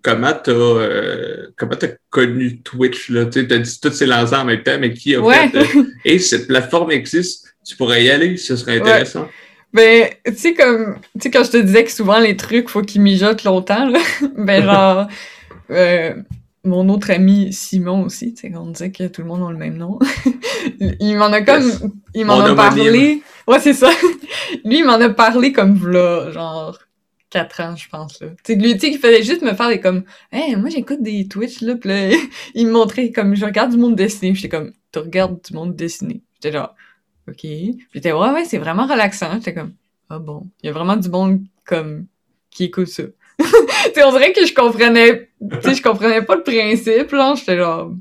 [0.01, 3.25] comment t'as euh, comment t'as connu Twitch là?
[3.25, 6.19] Tu as dit tout s'est lancé en même temps mais qui a fait euh, et
[6.19, 9.27] cette plateforme existe tu pourrais y aller ce serait intéressant
[9.73, 12.81] ben tu sais comme tu sais quand je te disais que souvent les trucs faut
[12.81, 13.99] qu'ils mijotent longtemps là
[14.37, 15.07] ben genre
[15.71, 16.13] euh,
[16.63, 19.57] mon autre ami Simon aussi, tu sais, on disait que tout le monde a le
[19.57, 19.97] même nom.
[20.99, 21.71] il m'en a comme,
[22.13, 23.23] il m'en a parlé.
[23.47, 23.89] Ouais, c'est ça.
[24.63, 26.77] Lui, il m'en a parlé comme là, genre,
[27.31, 28.29] 4 ans, je pense, là.
[28.43, 31.01] Tu sais, lui, tu sais, il fallait juste me faire des comme, hey, moi, j'écoute
[31.01, 32.09] des Twitch, là, pis là,
[32.55, 35.75] il me montrait comme, je regarde du monde dessiné, j'étais comme, tu regardes du monde
[35.75, 36.21] dessiné.
[36.35, 36.75] J'étais genre,
[37.27, 37.41] ok.
[37.93, 39.33] J'étais, ouais, ouais, c'est vraiment relaxant.
[39.35, 39.73] J'étais comme,
[40.09, 40.49] ah bon?
[40.61, 42.07] Il y a vraiment du monde, comme,
[42.51, 43.03] qui écoute ça.
[43.93, 45.29] tu on dirait que je comprenais,
[45.63, 47.33] tu je comprenais pas le principe, là.
[47.35, 47.91] J'étais genre,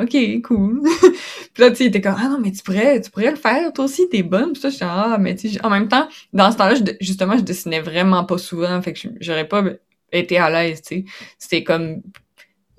[0.00, 0.82] OK, cool.
[1.54, 3.36] puis là, tu sais, il était comme, ah non, mais tu pourrais, tu pourrais le
[3.36, 4.52] faire, toi aussi, t'es bonne.
[4.52, 7.80] Puis ça, j'étais, ah, mais tu en même temps, dans ce temps-là, justement, je dessinais
[7.80, 9.64] vraiment pas souvent, fait que j'aurais pas
[10.12, 11.04] été à l'aise, tu sais.
[11.38, 12.02] C'était comme,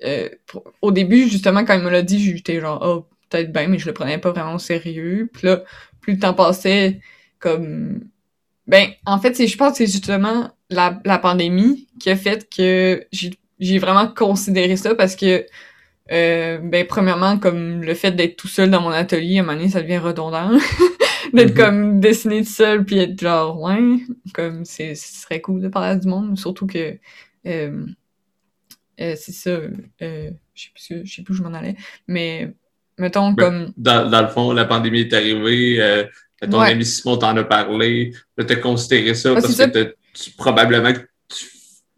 [0.04, 0.28] euh,
[0.80, 3.86] au début, justement, quand il me l'a dit, j'étais genre, oh, peut-être bien, mais je
[3.86, 5.30] le prenais pas vraiment au sérieux.
[5.32, 5.62] Puis là,
[6.00, 7.00] plus le temps passait,
[7.38, 8.00] comme,
[8.66, 13.06] ben, en fait, je pense que c'est justement la, la pandémie qui a fait que
[13.12, 15.46] j'ai j'ai vraiment considéré ça parce que
[16.12, 19.56] euh, ben premièrement comme le fait d'être tout seul dans mon atelier à un moment
[19.58, 20.50] donné ça devient redondant
[21.34, 21.56] d'être Mhm.
[21.56, 23.98] comme dessiner tout seul puis être genre ouais
[24.34, 26.98] comme c'est ce serait cool de parler à du monde surtout que
[27.46, 27.86] euh,
[29.00, 32.54] euh, c'est ça euh, je sais plus je sais plus où je m'en allais mais
[32.98, 36.04] mettons Ben, comme Dans, dans le fond, la pandémie est arrivée, euh,
[36.46, 36.70] ton Ouais.
[36.72, 39.68] ami Simon t'en a parlé, là, t'as considéré ça parce que ça.
[39.68, 41.46] t'as- tu, probablement que tu,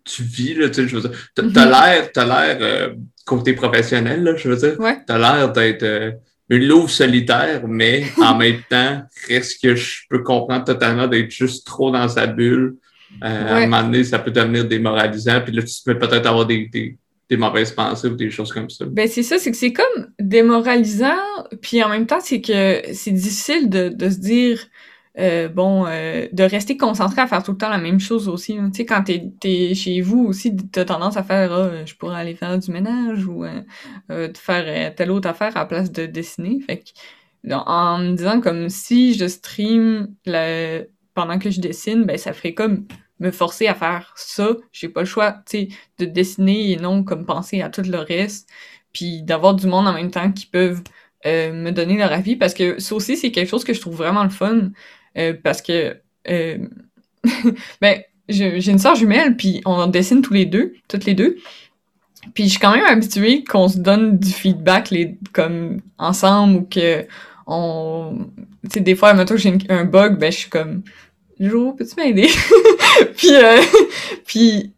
[0.05, 1.53] tu vis, là, tu sais, je veux dire, t'as Mhm.
[1.53, 5.83] t'as l'air, t'as l'air, euh, côté professionnel, là, je veux dire, ouais t'as l'air d'être
[5.83, 6.13] euh,
[6.51, 11.67] une louve solitaire, mais en même temps, reste que je peux comprendre totalement d'être juste
[11.67, 12.75] trop dans sa bulle.
[13.23, 16.47] Euh, À un moment donné, ça peut devenir démoralisant, puis là, tu peux peut-être avoir
[16.47, 16.97] des, des,
[17.31, 18.85] des mauvaises pensées ou des choses comme ça.
[18.87, 21.17] Ben c'est ça, c'est que c'est comme démoralisant,
[21.63, 24.61] puis en même temps c'est que c'est difficile de, se dire
[25.19, 28.57] euh, bon euh, de rester concentré à faire tout le temps la même chose aussi.
[28.57, 28.65] là.
[28.67, 32.21] Tu sais quand t'es es chez vous aussi, t'as tendance à faire euh, je pourrais
[32.21, 33.45] aller faire du ménage ou
[34.11, 36.61] de faire telle autre affaire à la place de dessiner.
[36.61, 40.09] Fait que en- me disant comme si je stream
[41.15, 42.87] pendant que je dessine, ben ça ferait comme
[43.25, 44.57] me forcer à faire ça.
[44.73, 47.99] J'ai pas le choix, tu sais, de dessiner et non comme penser à tout le
[47.99, 48.49] reste.
[48.93, 50.83] Puis d'avoir du monde en même temps qui peuvent
[51.27, 53.97] euh, me donner leur avis parce que ça aussi c'est quelque chose que je trouve
[53.97, 54.73] vraiment le fun
[55.17, 55.97] euh, parce que
[56.29, 56.59] euh,
[57.81, 61.39] ben j'ai une sœur jumelle puis on dessine tous les deux toutes les deux
[62.35, 64.95] puis je suis quand même habituée qu'on se donne du feedback
[65.33, 67.07] comme ensemble ou que
[67.47, 68.29] on
[68.65, 70.83] tu sais des fois mettons j'ai un bug ben je suis comme
[71.41, 72.29] Jo, peux-tu m'aider?
[73.17, 73.61] Puis euh,
[74.27, 74.73] puis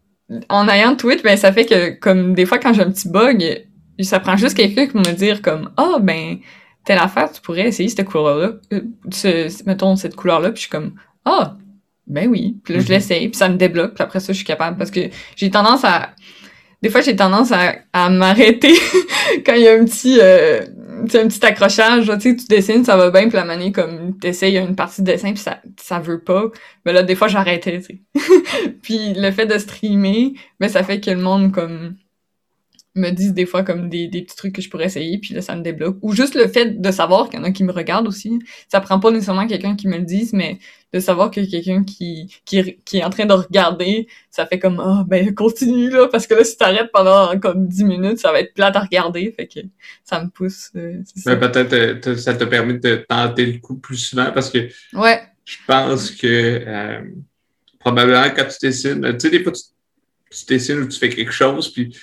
[0.49, 3.65] en ayant Twitch ben ça fait que comme des fois quand j'ai un petit bug
[4.01, 6.39] ça prend juste quelqu'un qui me dire comme ah ben
[6.85, 8.81] telle affaire tu pourrais essayer cette couleur là
[9.13, 11.57] ce, mettons cette couleur là puis je suis comme ah
[12.09, 12.93] ben oui puis là je Mhm.
[12.93, 14.77] l'essaye puis ça me débloque puis après ça je suis capable.
[14.79, 15.01] Parce que
[15.37, 16.11] j'ai tendance à
[16.83, 18.75] des fois j'ai tendance à, à m'arrêter
[19.47, 20.61] quand il y a un petit euh,
[21.07, 23.73] tu sais, un petit accrochage tu sais tu dessines ça va bien puis la manière
[23.73, 26.45] comme t'essayes une partie de dessin puis ça ça veut pas.
[26.85, 28.01] Ben là des fois j'arrêtais tu sais.
[28.83, 31.97] Puis le fait de streamer ben ça fait que le monde comme
[32.97, 35.43] me disent des fois comme des, des petits trucs que je pourrais essayer, puis là,
[35.43, 35.99] ça me débloque.
[36.03, 38.39] Ou juste le fait de savoir qu'il y en a qui me regardent aussi.
[38.69, 40.59] Ça prend pas nécessairement quelqu'un qui me le dise, mais
[40.93, 44.81] de savoir que quelqu'un qui, qui, qui est en train de regarder, ça fait comme,
[44.81, 48.41] ah, ben, continue, là, parce que là, si t'arrêtes pendant comme 10 minutes, ça va
[48.41, 49.61] être plate à regarder, fait que
[50.05, 51.03] ça me pousse, euh.
[51.27, 55.21] Mais peut-être euh, ça t'a permis de tenter le coup plus souvent parce que Ouais,
[55.45, 56.27] je pense que
[56.67, 57.01] euh,
[57.79, 59.63] probablement quand tu dessines, tu sais, des fois, tu,
[60.31, 61.97] tu dessines ou tu fais quelque chose, puis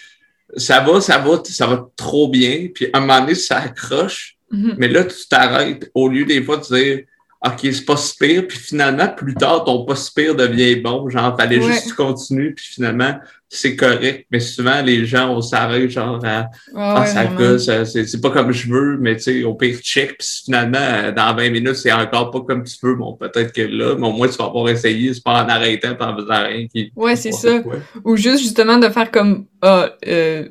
[0.58, 4.38] ça va, ça va, ça va trop bien, puis à un moment donné, ça accroche,
[4.52, 4.76] Mhm.
[4.78, 7.06] mais là, tu t'arrêtes au lieu des fois de dire
[7.46, 11.10] OK, c'est pas si pire, puis finalement, plus tard, ton pas si pire devient bon.
[11.10, 11.66] Genre, fallait Ouais.
[11.74, 13.16] juste que tu continues, puis finalement,
[13.50, 14.26] c'est correct.
[14.32, 18.52] Mais souvent, les gens, on s'arrête, genre, à ah, ouais, ça gosse, c'est pas comme
[18.54, 22.32] je veux, mais tu sais, au pire, check, puis finalement, dans 20 minutes, c'est encore
[22.32, 22.96] pas comme tu veux.
[22.96, 25.96] Bon, peut-être que là, mais au moins, tu vas avoir essayé, c'est pas en arrêtant,
[25.96, 26.68] pas en faisant rien.
[26.74, 27.62] Qui, Ouais, c'est ça.
[28.06, 30.48] Ou juste justement de faire comme ah euh,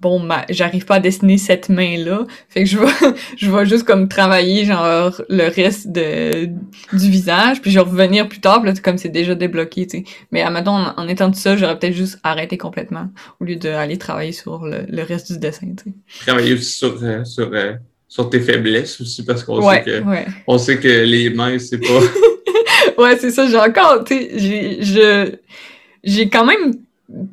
[0.00, 2.86] bon ma j'arrive pas à dessiner cette main là fait que je vais
[3.36, 6.46] je vais juste comme travailler genre le reste de
[6.92, 9.98] du visage puis je vais revenir plus tard puis là comme c'est déjà débloqué tu
[9.98, 10.04] sais.
[10.32, 13.08] Mais admettons en, en étant tout seul j'aurais peut-être juste arrêté complètement
[13.40, 16.26] au lieu d'aller travailler sur le, le reste du dessin tu sais.
[16.26, 17.74] Travailler aussi sur, euh, sur, euh,
[18.06, 20.26] sur tes faiblesses aussi, parce qu'on ouais sait que, ouais.
[20.46, 22.00] on sait que les mains, c'est pas.
[23.02, 25.32] ouais, c'est ça, j'ai encore, tu sais, j'ai, je,
[26.04, 26.72] j'ai quand même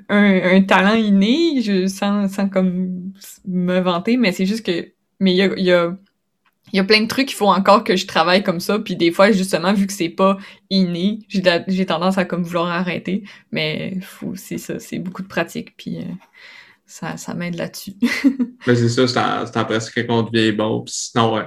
[0.10, 3.12] un, un talent inné, je, sans, comme
[3.46, 5.96] me vanter, mais c'est juste que, mais il y a, y a,
[6.74, 8.96] il y a plein de trucs qu'il faut encore que je travaille comme ça, puis
[8.96, 10.38] des fois, justement, vu que c'est pas
[10.70, 13.98] inné, j'ai, tendance à comme vouloir arrêter, mais
[14.36, 16.06] c'est ça, c'est beaucoup de pratique, puis euh,
[16.86, 17.94] ça, ça m'aide là-dessus.
[18.68, 20.82] Mais c'est ça, c'est en, en pratique qu'on devient bon.
[20.82, 21.44] Puis sinon, euh,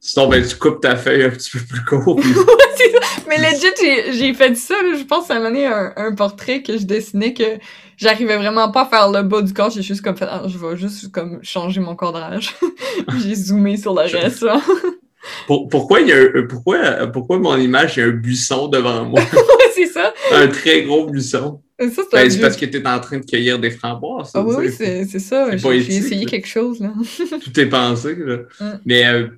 [0.00, 2.16] sinon ben, tu coupes ta feuille un petit peu plus court.
[2.16, 2.30] Puis...
[3.28, 6.62] Mais legit, j'ai, j'ai fait ça, là, je pense, à un donné, un, un portrait
[6.62, 7.58] que je dessinais que
[7.96, 10.56] j'arrivais vraiment pas à faire le bas du corps, j'ai juste comme fait, ah, je
[10.56, 12.54] vais juste comme changer mon cadrage.
[13.22, 14.60] j'ai zoomé sur le reste, là.
[15.46, 18.68] Pour- pourquoi, il y a un- pourquoi, pourquoi mon image, il y a un buisson
[18.68, 19.20] devant moi?
[19.74, 20.14] c'est ça.
[20.32, 21.60] un très gros buisson.
[21.78, 24.30] C'est Ben, parce que tu es en train de cueillir des framboises.
[24.34, 25.56] Ah oui, c'est, ça.
[25.56, 26.92] J'ai, essayé quelque chose, là.
[27.42, 28.16] Tout est pensé.
[28.16, 28.38] Là.
[28.60, 28.80] Mm.
[28.84, 29.28] Mais euh,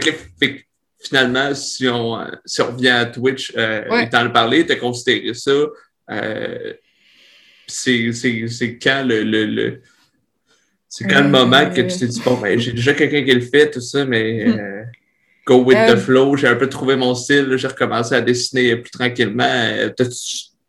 [0.00, 0.62] fait que, là, fait que
[1.00, 4.04] finalement, si on, si on revient à Twitch, euh, Ouais.
[4.04, 5.52] et t'en as parlé, tu as considéré ça.
[6.10, 6.72] Euh,
[7.66, 8.10] c'est,
[8.80, 9.82] quand le, le, le-
[10.88, 13.32] c'est quand le Euh, moment que tu t'es dit, bon, ben, j'ai déjà quelqu'un qui
[13.32, 14.82] le fait, tout ça, mais euh,
[15.46, 18.76] go with Euh, the flow, j'ai un peu trouvé mon style, j'ai recommencé à dessiner
[18.76, 19.90] plus tranquillement.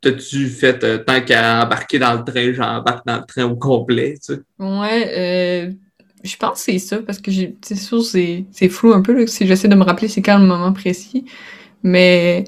[0.01, 4.35] T'as-tu, fait tant qu'à embarquer dans le train, j'embarque dans le train au complet, tu
[4.35, 4.39] sais?
[4.59, 5.71] Ouais, euh,
[6.23, 9.27] je pense que c'est ça, parce que c'est sûr, c'est, c'est flou un peu, là,
[9.27, 11.25] si j'essaie de me rappeler c'est quand le moment précis.
[11.83, 12.45] Mais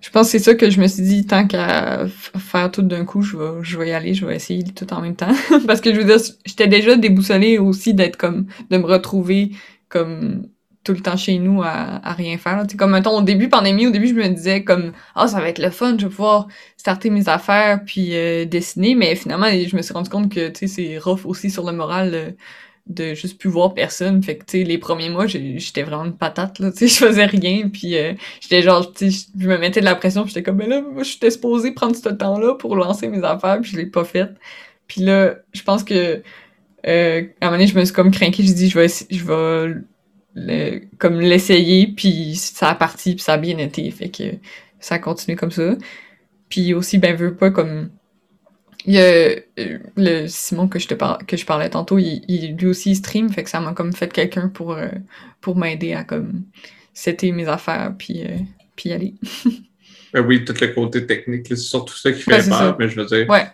[0.00, 2.06] je pense que c'est ça que je me suis dit, tant qu'à
[2.38, 5.00] faire tout d'un coup, je vais, je vais y aller, je vais essayer tout en
[5.00, 5.32] même temps.
[5.66, 9.52] parce que je veux dire, j'étais déjà déboussolée aussi d'être comme, de me retrouver
[9.88, 10.48] comme
[10.84, 12.64] tout le temps chez nous à, à rien faire.
[12.68, 15.48] C'est comme mettons au début pandémie, au début je me disais comme ah ça va
[15.48, 19.76] être le fun, je vais pouvoir starter mes affaires puis euh, dessiner, mais finalement je
[19.76, 22.30] me suis rendu compte que tu sais c'est rough aussi sur le moral euh,
[22.88, 24.22] de juste plus voir personne.
[24.22, 27.06] Fait que tu sais les premiers mois j'étais vraiment une patate là, tu sais je
[27.06, 30.42] faisais rien puis euh, j'étais genre tu sais je me mettais de la pression, j'étais
[30.42, 33.76] comme ben là moi j'étais supposée prendre ce temps-là pour lancer mes affaires puis je
[33.76, 34.30] l'ai pas fait.
[34.86, 36.22] Puis là je pense que
[36.86, 39.24] euh, à un moment donné, je me suis comme craqué, je dis je vais je
[39.24, 43.90] vais comme l'essayer, puis ça a parti, puis ça a bien été.
[43.90, 44.24] Fait que
[44.80, 45.76] ça a continué comme ça.
[46.48, 47.90] Puis aussi, ben, veut pas comme.
[48.86, 51.18] Il y a euh, le Simon que je te par...
[51.26, 54.48] que je parlais tantôt, il, lui aussi stream, fait que ça m'a comme fait quelqu'un
[54.48, 54.88] pour, euh,
[55.40, 56.44] pour m'aider à comme
[56.94, 58.38] c'était mes affaires, puis, euh,
[58.76, 59.14] puis aller.
[60.12, 63.06] ben oui, tout le côté technique, c'est surtout ça qui fait peur, mais je veux
[63.06, 63.28] dire.
[63.28, 63.46] Ouais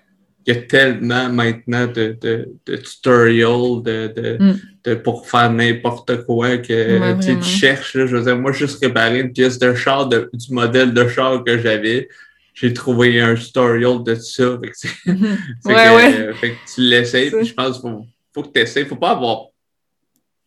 [0.47, 4.61] il y a tellement maintenant de, de, de tutorials de, de, mm.
[4.85, 7.95] de, pour faire n'importe quoi que tu cherches.
[7.95, 11.43] Là, je veux dire, moi, juste réparer une pièce de char du modèle de char
[11.45, 12.09] que j'avais.
[12.55, 14.59] J'ai trouvé un tutorial de ça.
[14.63, 16.35] Fait que, ouais, ouais.
[16.35, 18.87] fait que tu l'essayes, puis je pense qu'il faut, faut que tu essayes.
[18.87, 19.49] faut pas avoir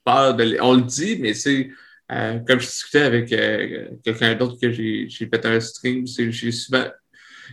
[0.05, 0.57] peur de...
[0.61, 1.69] On le dit, mais c'est...
[2.09, 6.85] Euh, comme je discutais avec euh, quelqu'un d'autre que j'ai fait un stream, j'ai souvent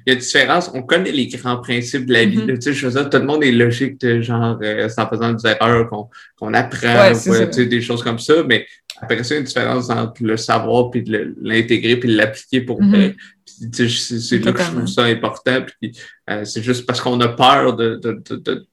[0.07, 0.71] il y a une différence.
[0.75, 2.39] On connaît les grands principes de la vie.
[2.39, 2.55] Mm-hmm.
[2.57, 5.09] Tu sais, je veux dire, tout le monde est logique, de genre, euh, c'est en
[5.09, 5.89] faisant des erreurs
[6.37, 8.43] qu'on apprend, tu sais, des choses comme ça.
[8.47, 8.67] Mais
[9.01, 11.05] après ça, il y a une différence entre le savoir puis
[11.41, 13.15] l'intégrer puis l'appliquer pour mm-hmm.
[13.73, 15.65] C'est là que je trouve ça important.
[15.81, 15.97] Puis
[16.31, 18.67] euh, c'est juste parce qu'on a peur de, de, de,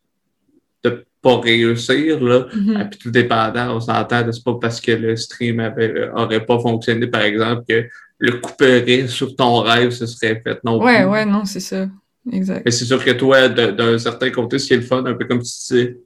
[0.84, 2.48] de, pas réussir, là.
[2.54, 2.90] Mm-hmm.
[2.90, 7.06] Puis tout dépendant, on s'entend, c'est pas parce que le stream avait, aurait pas fonctionné,
[7.08, 11.12] par exemple, que le couperait sur ton rêve, ce serait fait non ouais, plus.
[11.12, 11.88] Ouais, non, c'est ça.
[12.32, 12.64] Exact.
[12.66, 15.26] Mais c'est sûr que toi, d'un certain côté, ce qui est le fun, un peu
[15.26, 15.98] comme tu sais,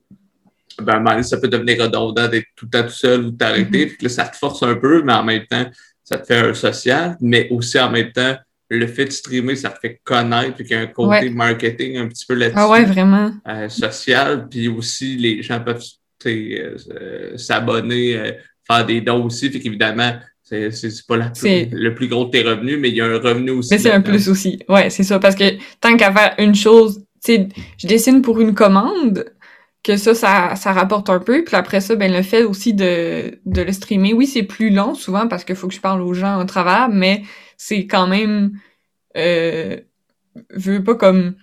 [0.81, 3.85] ben, ça peut devenir redondant d'être tout le temps tout seul ou t'arrêter.
[3.85, 3.97] Mm-hmm.
[3.97, 5.65] Puis là, ça te force un peu, mais en même temps,
[6.03, 7.17] ça te fait un social.
[7.21, 8.35] Mais aussi, en même temps,
[8.75, 12.07] le fait de streamer, ça fait connaître, puis qu'il y a un côté marketing un
[12.07, 12.57] petit peu là-dessus.
[12.59, 13.31] Ah ouais, vraiment.
[13.47, 14.47] Euh, social.
[14.49, 15.83] Puis aussi, les gens peuvent
[16.25, 18.31] euh, s'abonner, euh,
[18.67, 19.49] faire des dons aussi.
[19.49, 20.69] Fait qu'évidemment, c'est
[21.07, 23.73] pas la le plus gros de tes revenus, mais il y a un revenu aussi.
[23.73, 24.59] Mais c'est un plus aussi.
[24.69, 25.19] Ouais, c'est ça.
[25.19, 29.25] Parce que tant qu'à faire une chose, tu sais, je dessine pour une commande,
[29.85, 31.43] que ça, ça, ça rapporte un peu.
[31.43, 34.95] Puis après ça, ben le fait aussi de, de le streamer, oui, c'est plus long
[34.95, 37.21] souvent parce qu'il faut que je parle aux gens au travers, mais
[37.57, 38.59] c'est quand même
[39.17, 39.79] euh,
[40.49, 41.35] veux pas comme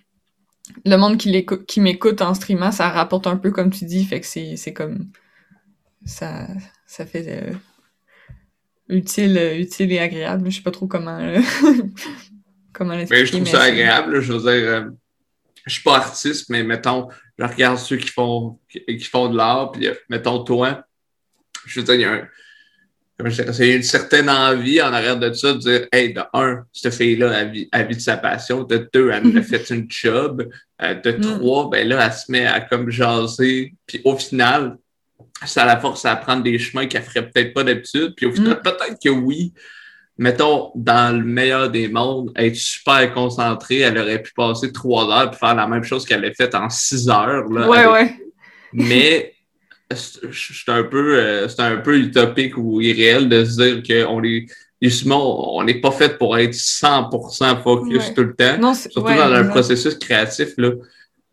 [0.85, 4.21] le monde qui qui m'écoute en streamant, ça rapporte un peu comme tu dis, fait
[4.21, 5.11] que c'est, c'est comme
[6.05, 6.47] ça
[6.87, 7.55] ça fait euh,
[8.93, 10.51] utile, euh, utile et agréable.
[10.51, 11.41] Je sais pas trop comment, euh,
[12.73, 13.27] comment l'expliquer.
[13.27, 14.21] je trouve ça agréable.
[14.21, 14.91] Je veux dire, euh,
[15.67, 19.73] je suis pas artiste, mais mettons, je regarde ceux qui font, qui, font de l'art,
[19.73, 20.85] puis mettons toi,
[21.67, 22.29] je veux dire, il y a un,
[23.25, 27.83] une certaine envie en arrière de ça de dire, hey, de un, cette fille-là a
[27.83, 28.63] vie de sa passion.
[28.63, 30.49] De deux, elle a fait une job.
[30.81, 31.21] de mm.
[31.21, 33.75] trois, ben là, elle se met à comme jaser.
[33.87, 34.77] Puis au final,
[35.45, 38.15] ça la force à prendre des chemins qu'elle ferait peut-être pas d'habitude.
[38.17, 38.63] Puis au final, mm.
[38.63, 39.53] peut-être que oui.
[40.19, 45.31] Mettons, dans le meilleur des mondes, être super concentrée, elle aurait pu passer trois heures
[45.31, 47.49] pour faire la même chose qu'elle a faite en six heures.
[47.49, 48.15] Là, ouais, ouais.
[48.73, 49.35] Mais
[49.95, 54.47] c'est un peu euh, c'est un peu utopique ou irréel de se dire qu'on est
[54.81, 59.45] justement on n'est pas fait pour être 100% focus tout le temps surtout dans un
[59.45, 60.71] processus créatif là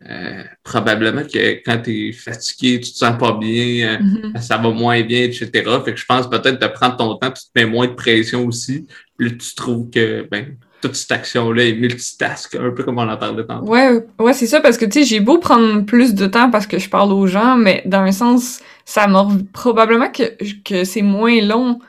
[0.07, 4.41] euh, probablement que quand tu es fatigué, tu te sens pas bien, euh, mm-hmm.
[4.41, 5.49] ça va moins bien, etc.
[5.83, 8.45] Fait que je pense peut-être de prendre ton temps, tu te mets moins de pression
[8.45, 8.87] aussi.
[9.17, 13.17] Puis tu trouves que ben, toute cette action-là est multitask, un peu comme on en
[13.17, 13.65] parlait tantôt.
[13.65, 16.67] Ouais, ouais, c'est ça, parce que tu sais, j'ai beau prendre plus de temps parce
[16.67, 20.23] que je parle aux gens, mais dans un sens, ça m'a probablement que,
[20.63, 21.79] que c'est moins long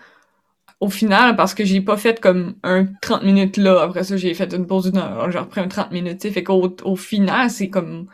[0.81, 4.33] au final, parce que j'ai pas fait comme un 30 minutes là, après ça, j'ai
[4.33, 7.69] fait une pause d'une heure, j'ai repris un 30 minutes, fait qu'au au final, c'est
[7.69, 8.06] comme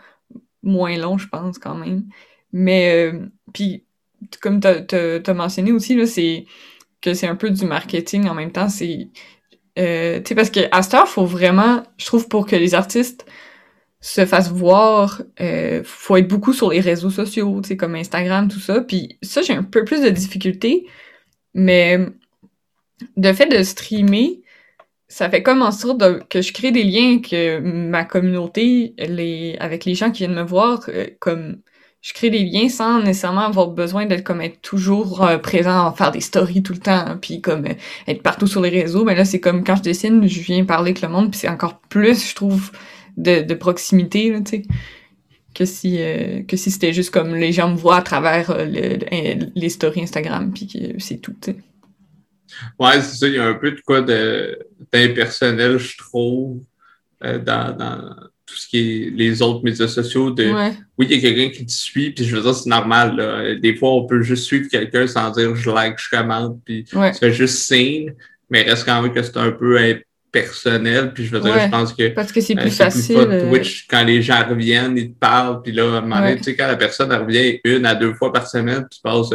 [0.64, 2.04] moins long, je pense, quand même.
[2.52, 3.84] Mais, euh, puis,
[4.40, 4.82] comme t'as
[5.24, 6.46] as, mentionné aussi, là, c'est
[7.00, 9.08] que c'est un peu du marketing en même temps, c'est...
[9.78, 12.74] Euh, tu sais, parce que à cette heure, faut vraiment, je trouve, pour que les
[12.74, 13.26] artistes
[14.00, 18.48] se fassent voir, euh, faut être beaucoup sur les réseaux sociaux, tu sais, comme Instagram,
[18.48, 18.80] tout ça.
[18.80, 20.86] Puis ça, j'ai un peu plus de difficultés,
[21.54, 21.98] mais
[23.16, 24.42] de fait de streamer,
[25.08, 29.84] ça fait comme en sorte que je crée des liens que ma communauté, les, avec
[29.84, 31.62] les gens qui viennent me voir, euh, comme
[32.02, 36.12] je crée des liens sans nécessairement avoir besoin d'être comme être toujours euh, présent, faire
[36.12, 37.74] des stories tout le temps, hein, puis comme euh,
[38.06, 39.04] être partout sur les réseaux.
[39.04, 41.48] Mais là, c'est comme quand je dessine, je viens parler avec le monde, puis c'est
[41.48, 42.70] encore plus, je trouve,
[43.16, 44.62] de, de proximité, tu sais,
[45.54, 45.98] que si
[46.46, 50.94] que si c'était juste comme les gens me voient à travers les stories Instagram, puis
[50.98, 51.56] c'est tout, tu sais.
[52.78, 56.62] Ouais, c'est ça, il y a un peu de quoi d'impersonnel, je trouve,
[57.24, 58.14] euh, dans, dans,
[58.46, 60.30] tout ce qui est les autres médias sociaux.
[60.30, 60.50] De,
[60.98, 63.16] Oui, il y a quelqu'un qui te suit, puis je veux dire, c'est normal.
[63.16, 63.54] Là.
[63.56, 67.12] Des fois, on peut juste suivre quelqu'un sans dire je like, je commente, puis ouais.
[67.12, 68.14] tu fais juste signe,
[68.48, 71.12] mais reste quand même que c'est un peu impersonnel.
[71.12, 72.08] Puis je veux dire, je pense que.
[72.08, 73.16] Parce que c'est plus euh, facile.
[73.16, 76.20] Plus euh, Twitch, quand les gens reviennent, ils te parlent, puis là, à un moment
[76.20, 79.30] donné, tu sais, quand la personne revient une à deux fois par semaine, tu passes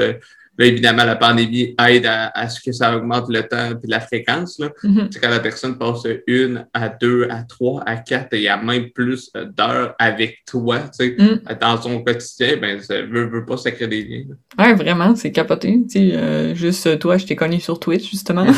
[0.60, 4.60] évidemment, la pandémie aide à, ce que ça augmente le temps et la fréquence.
[4.60, 4.70] Là.
[4.84, 5.20] Mm-hmm.
[5.22, 8.58] Quand la personne passe une à deux, à trois, à quatre, et il y a
[8.58, 11.58] même plus d'heures avec toi mm.
[11.60, 14.24] dans son quotidien, ben, ça veut, veut pas sacrer des liens.
[14.60, 15.80] Oui, vraiment, c'est capoté.
[15.96, 18.46] Euh, juste toi, je t'ai connu sur Twitch, justement.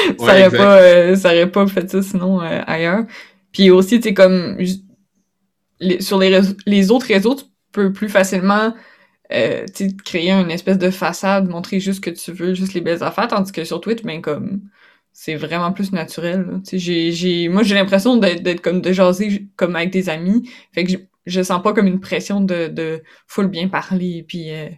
[0.00, 0.26] Mm-hmm.
[0.26, 3.04] ça n'aurait pas, euh, pas fait ça sinon euh, ailleurs.
[3.52, 4.56] Puis aussi, tu comme
[6.00, 8.72] sur les, les autres réseaux, tu peux plus facilement
[9.32, 9.66] euh,
[10.04, 13.52] créer une espèce de façade, montrer juste que tu veux, juste les belles affaires, tandis
[13.52, 14.62] que sur Twitch, ben comme
[15.12, 16.60] c'est vraiment plus naturel.
[16.72, 20.48] J'ai, j'ai, moi j'ai l'impression d'être, comme de jaser comme avec des amis.
[20.72, 24.50] Fait que je, je sens pas comme une pression de, de full bien parler puis
[24.50, 24.68] euh,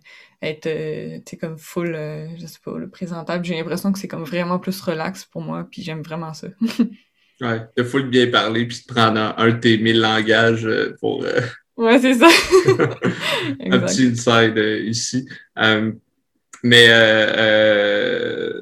[0.40, 3.44] être euh, comme full euh, je sais pas le présentable.
[3.44, 6.48] J'ai l'impression que c'est comme vraiment plus relax pour moi puis j'aime vraiment ça.
[7.40, 10.68] ouais, de full bien parler puis de prendre un, un de tes mille langages
[11.00, 11.24] pour
[11.82, 12.28] Ouais, c'est ça.
[13.60, 15.26] un petit inside euh, ici.
[15.58, 15.90] Euh,
[16.62, 18.52] mais euh,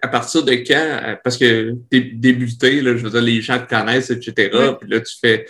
[0.00, 4.10] à partir de quand, parce que débuté, là, je veux dire, les gens te connaissent,
[4.10, 4.50] etc.
[4.80, 5.46] Puis là, tu fais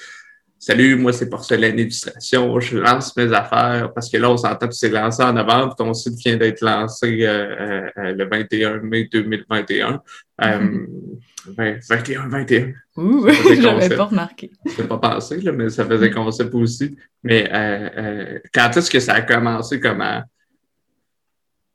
[0.59, 2.59] Salut, moi, c'est Porcelaine Illustration.
[2.61, 5.74] Je lance mes affaires parce que là, on s'entend que c'est lancé en novembre.
[5.76, 10.02] Ton site vient d'être lancé le 21 mai 2021.
[11.48, 12.72] 21, 21.
[12.96, 13.28] Ouh,
[13.61, 14.50] j'avais pas remarqué.
[14.66, 16.96] Je pas pensé, là, mais ça faisait concept aussi.
[17.22, 20.02] Mais euh, euh, quand est-ce que ça a commencé comme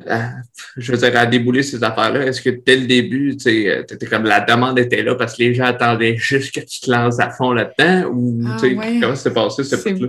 [0.08, 0.32] à,
[0.78, 2.26] je veux dire, à débouler ces affaires-là?
[2.26, 5.54] Est-ce que dès le début, tu étais comme la demande était là parce que les
[5.54, 8.10] gens attendaient juste que tu te lances à fond là-dedans?
[8.12, 8.58] Ou ah,
[9.02, 10.08] comment s'est passé ce truc-là?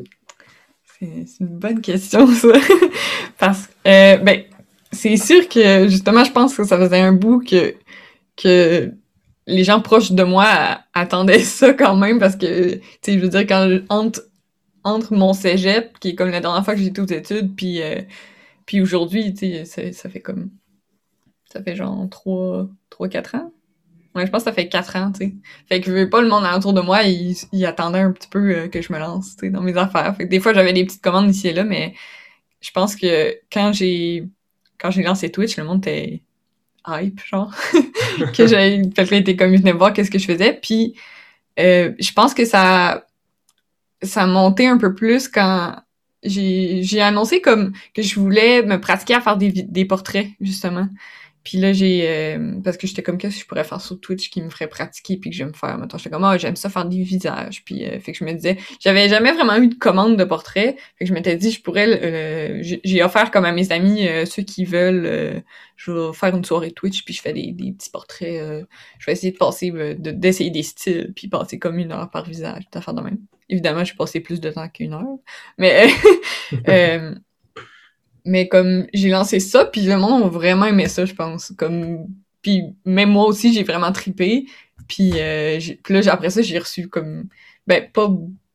[1.01, 2.53] C'est une bonne question, ça.
[3.39, 4.43] parce que, euh, ben,
[4.93, 7.75] c'est sûr que justement, je pense que ça faisait un bout que,
[8.37, 8.93] que
[9.47, 13.29] les gens proches de moi attendaient ça quand même parce que, tu sais, je veux
[13.29, 14.23] dire, quand entre,
[14.85, 18.01] entre mon cégep, qui est comme la dernière fois que j'étais aux études, puis, euh,
[18.73, 20.49] puis aujourd'hui, tu sais, ça, fait comme.
[21.53, 23.53] Ça fait genre 3, 3 4 ans.
[24.15, 25.35] Ouais, je pense que ça fait 4 ans, tu sais.
[25.69, 28.39] Fait que je veux pas le monde autour de moi, il, attendait un petit peu
[28.39, 30.17] euh, que je me lance, tu sais, dans mes affaires.
[30.17, 31.93] Fait que des fois, j'avais des petites commandes ici et là, mais
[32.63, 34.27] je pense que quand j'ai
[34.79, 36.23] quand j'ai lancé Twitch, le monde était
[36.87, 37.55] hype, genre,
[38.35, 40.97] que j'avais quelqu'un était comme, il venait voir qu'est-ce que je faisais, puis
[41.59, 43.05] euh, je pense que ça,
[44.01, 45.77] ça montait un peu plus quand
[46.25, 50.89] j'ai, annoncé comme que je voulais me pratiquer à faire des, des portraits, justement.
[51.45, 52.09] Puis là, j'ai...
[52.09, 54.69] Euh, parce que j'étais comme, qu'est-ce que je pourrais faire sur Twitch qui me ferait
[54.69, 55.77] pratiquer puis que je vais me faire?
[55.77, 57.65] Maintenant, j'étais comme, oh, j'aime ça faire des visages.
[57.65, 58.59] Puis, euh, fait que je me disais...
[58.81, 60.77] J'avais jamais vraiment eu de commande de portrait.
[60.99, 61.89] Fait que je m'étais dit, je pourrais...
[62.03, 65.43] Euh, j'ai offert comme à mes amis, ceux qui veulent,
[65.77, 68.67] je vais faire une soirée Twitch puis je fais des, des petits portraits.
[68.99, 72.65] je vais essayer de passer, d'essayer des styles puis passer comme une heure par visage,
[72.73, 73.19] faire de même.
[73.53, 75.19] Évidemment, j'ai passé plus de temps qu'une heure.
[75.59, 75.89] Mais...
[78.25, 81.53] Mais comme j'ai lancé ça, puis le monde a vraiment aimé ça, je pense.
[81.57, 82.07] Comme
[82.43, 84.47] puis même moi aussi, j'ai vraiment tripé.
[84.89, 87.29] Puis, euh, puis là, après ça, j'ai reçu comme
[87.67, 88.09] ben pas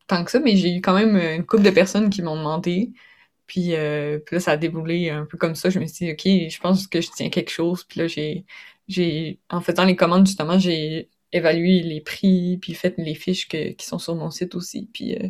[0.06, 2.92] tant que ça, mais j'ai eu quand même une couple de personnes qui m'ont demandé.
[3.46, 5.70] Puis, euh, puis là, ça a déboulé un peu comme ça.
[5.70, 7.84] Je me suis dit, OK, je pense que je tiens quelque chose.
[7.84, 8.44] Puis là, j'ai,
[8.88, 13.72] j'ai, en faisant les commandes, justement, j'ai évalué les prix, puis fait les fiches que,
[13.72, 14.88] qui sont sur mon site aussi.
[14.92, 15.28] Puis euh,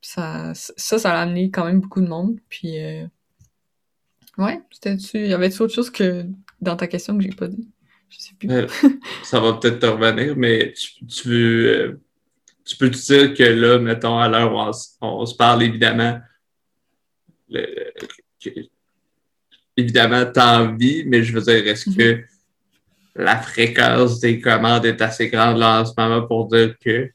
[0.00, 2.38] ça, ça, ça a amené quand même beaucoup de monde.
[2.48, 3.06] Puis euh,
[4.38, 5.28] Ouais, c'était-tu.
[5.28, 6.26] Y avait-tu autre chose que
[6.60, 7.68] dans ta question que j'ai pas dit?
[8.08, 8.50] Je sais plus.
[8.50, 8.66] Euh,
[9.22, 11.66] ça va peut-être te revenir, mais tu, tu veux.
[11.68, 12.00] Euh,
[12.64, 14.72] tu peux te dire que là, mettons, à l'heure où
[15.02, 16.18] on, se parle, évidemment,
[17.50, 17.92] le,
[18.42, 18.50] que,
[19.76, 22.26] évidemment, t'as envie, mais je veux dire, est-ce que mm-hmm.
[23.14, 27.10] La fréquence des commandes est assez grande là en ce moment pour dire que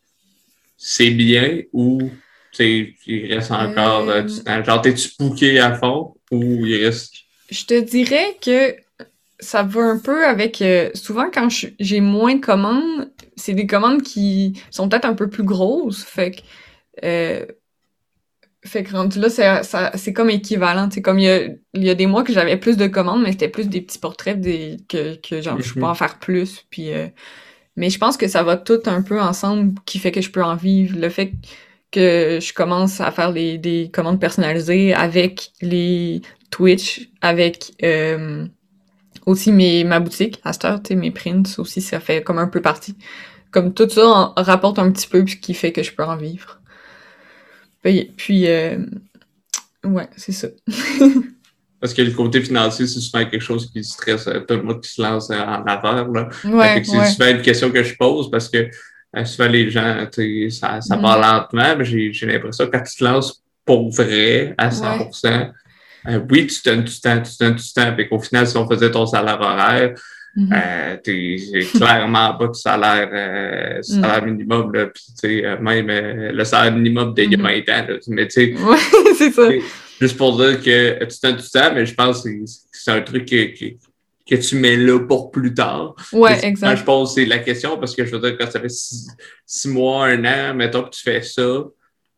[0.77, 2.09] c'est bien ou
[2.57, 4.27] il reste encore euh...
[4.63, 7.13] Genre, t'es-tu bouqué à fond ou il reste?
[7.49, 8.75] Je te dirais que
[9.39, 10.61] ça va un peu avec...
[10.61, 11.47] euh, souvent, quand
[11.79, 16.03] j'ai moins de commandes, c'est des commandes qui sont peut-être un peu plus grosses.
[16.03, 16.41] Fait que...
[17.03, 17.45] euh,
[18.65, 20.89] fait que rendu là, c'est ça- c'est comme équivalent.
[20.91, 21.43] C'est comme il y a,
[21.73, 23.99] il y a des mois que j'avais plus de commandes, mais c'était plus des petits
[23.99, 25.85] portraits des, que, que genre, je peux Mhm.
[25.85, 26.65] en faire plus.
[26.69, 27.07] Puis, euh,
[27.77, 30.43] mais je pense que ça va tout un peu ensemble qui fait que je peux
[30.43, 30.97] en vivre.
[30.99, 31.33] Le fait
[31.91, 38.45] que je commence à faire les, des commandes personnalisées avec les Twitch, avec euh,
[39.25, 42.39] aussi mes, ma boutique, à cette heure, tu sais, mes prints aussi, ça fait comme
[42.39, 42.95] un peu partie.
[43.51, 46.17] Comme tout ça en- rapporte un petit peu, puis qui fait que je peux en
[46.17, 46.58] vivre.
[47.83, 48.77] Puis, puis euh,
[49.83, 50.47] ouais, c'est ça.
[51.81, 54.81] Parce que le côté financier, c'est souvent quelque chose qui stresse euh, tout le monde
[54.81, 56.07] qui se lance euh, en affaires.
[56.09, 56.29] Là.
[56.43, 57.05] Ouais, c'est ouais.
[57.05, 58.69] souvent une question que je pose parce que
[59.23, 61.01] souvent les gens, tu sais, ça, ça Mhm.
[61.01, 65.51] part lentement, mais j'ai l'impression que quand tu te lances pour vrai à 100%,
[66.07, 67.95] euh, oui, tu donnes du temps, tu donnes du temps.
[67.95, 69.93] Fait qu'au final, si on faisait ton salaire horaire,
[70.35, 70.49] Mhm.
[70.53, 74.71] euh, t'es c'est clairement pas du salaire, euh, salaire minimum.
[74.73, 77.43] Là, puis, tu sais, euh, même euh, le salaire minimum d'il y a Mhm.
[77.43, 77.85] 20 ans.
[77.89, 78.77] Là, mais tu sais, Ouais,
[79.17, 79.49] c'est ça.
[79.99, 83.01] Juste pour dire que tu donnes du temps, mais je pense que c'est- c'est un
[83.01, 83.65] truc que, que,
[84.29, 85.95] que tu mets là pour plus tard.
[86.13, 86.85] Ouais, Quand je exact.
[86.85, 89.07] pose c'est la question, parce que je veux dire, quand ça fait six,
[89.45, 91.65] six mois, un an, mettons que tu fais ça,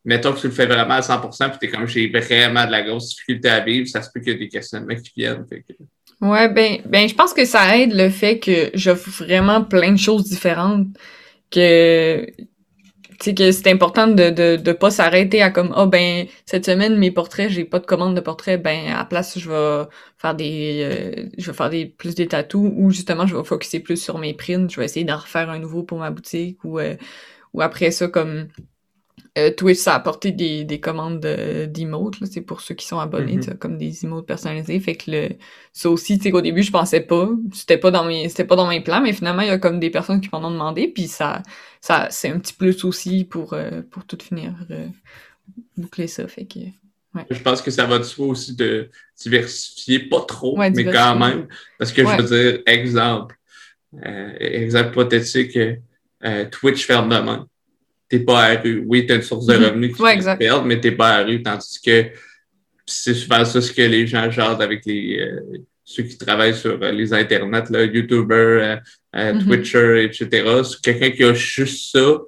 [0.05, 2.82] mettons que tu le fais vraiment à 100%, puis t'es comme j'ai vraiment de la
[2.84, 5.45] grosse difficulté à vivre, ça se peut qu'il y ait des questionnements qui viennent.
[5.49, 5.74] Fait que-
[6.22, 9.97] Ouais, ben, ben, je pense que ça aide le fait que j'offre vraiment plein de
[9.97, 10.88] choses différentes,
[11.51, 12.28] que,
[13.22, 16.97] sais, que c'est important de, de, de pas s'arrêter à comme, ah, ben, cette semaine,
[16.97, 19.86] mes portraits, j'ai pas de commande de portraits, ben, à la place, je vais
[20.17, 23.80] faire des, euh, je vais faire des, plus des tatous, ou justement, je vais focuser
[23.82, 26.80] plus sur mes prints, je vais essayer d'en refaire un nouveau pour ma boutique, ou,
[26.80, 26.95] euh,
[27.53, 28.47] ou après ça, comme,
[29.38, 32.86] euh, Twitch, ça a apporté des, des commandes de- d'emotes, là, c'est pour ceux qui
[32.86, 33.41] sont abonnés, Mhm.
[33.41, 34.79] sais, comme des emotes personnalisés.
[34.79, 35.29] Fait que le,
[35.73, 38.55] ça aussi, tu sais, qu'au début, je pensais pas, c'était pas dans mes, c'était pas
[38.57, 40.88] dans mes plans, mais finalement, il y a comme des personnes qui m'en ont demandé,
[40.89, 41.41] puis ça,
[41.82, 44.88] ça, c'est un petit plus aussi pour, euh, pour tout finir, euh,
[45.77, 46.59] boucler ça, fait que,
[47.29, 51.17] Je pense que ça va de soi aussi de diversifier, pas trop, Ouais, mais quand
[51.17, 51.47] même.
[51.77, 52.17] Parce que Ouais.
[52.17, 53.36] je veux dire, exemple,
[54.05, 55.57] euh, exemple hypothétique,
[56.23, 57.47] euh, Twitch ferme demain.
[58.12, 58.84] T'es pas à rue.
[58.88, 59.64] Oui, t'as une source de Mhm.
[59.64, 61.41] revenus qui Ouais, te perdre, mais t'es pas à rue.
[61.41, 62.07] Tandis que
[62.86, 65.39] c'est souvent ça ce que les gens gardent avec les euh,
[65.86, 68.76] ceux qui travaillent sur euh, les internets, là, YouTubers, euh,
[69.16, 69.45] euh, Mhm.
[69.45, 70.28] Twitcher, etc.
[70.64, 72.20] C'est quelqu'un qui a juste ça.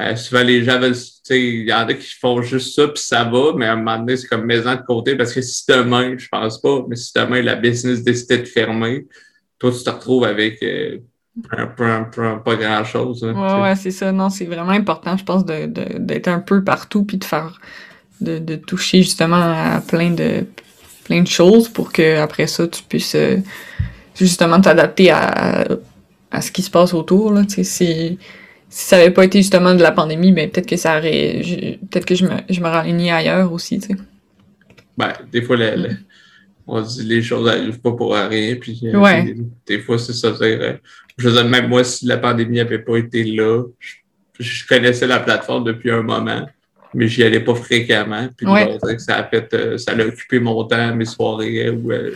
[0.00, 2.88] Euh, souvent, les gens veulent, tu sais, il y en a qui font juste ça,
[2.88, 5.40] puis ça va, mais à un moment donné, c'est comme maison de côté, parce que
[5.40, 9.06] si demain, je pense pas, mais si demain, la business décidait de fermer,
[9.58, 10.98] toi, tu te retrouves avec euh,
[11.52, 13.24] un, un- un- pas grand-chose.
[13.24, 13.34] hein.
[13.34, 14.12] Ouais, ouais, c'est ça.
[14.12, 17.60] Non, c'est vraiment important, je pense, de, de- d'être un peu partout puis de faire,
[18.20, 20.46] de, de toucher justement à plein de,
[21.04, 23.36] plein de choses pour que après ça, tu puisses euh,
[24.18, 25.66] justement t'adapter à,
[26.30, 27.44] à ce qui se passe autour, là.
[27.44, 28.18] Tu sais, si,
[28.68, 31.76] si ça avait pas été justement de la pandémie, ben peut-être que ça aurait, je-
[31.86, 33.96] peut-être que je me, je me ailleurs aussi, tu sais.
[34.96, 35.96] Ben, des fois, le- le-
[36.66, 39.22] on dit les choses n'arrivent pas pour rien, puis euh, Ouais.
[39.22, 39.36] des,
[39.66, 40.34] des fois, c'est ça.
[40.38, 40.72] c'est, euh,
[41.16, 43.94] je veux dire, même moi, si la pandémie n'avait pas été là, je,
[44.40, 46.46] je connaissais la plateforme depuis un moment,
[46.94, 48.28] mais j'y allais pas fréquemment.
[48.36, 48.78] Puis Ouais.
[48.98, 52.10] ça a fait, euh, ça a occupé mon temps, mes soirées, ou euh,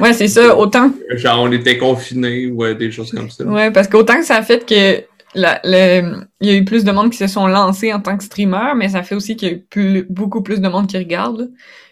[0.00, 0.56] Ouais, c'est ça.
[0.56, 3.44] Autant genre on était confinés, ou euh, des choses comme ça.
[3.44, 5.02] Ouais, parce qu'autant que ça a fait que
[5.34, 8.16] la, le, il y a eu plus de monde qui se sont lancés en tant
[8.16, 10.86] que streamer, mais ça fait aussi qu'il y a eu plus, beaucoup plus de monde
[10.86, 11.50] qui regarde.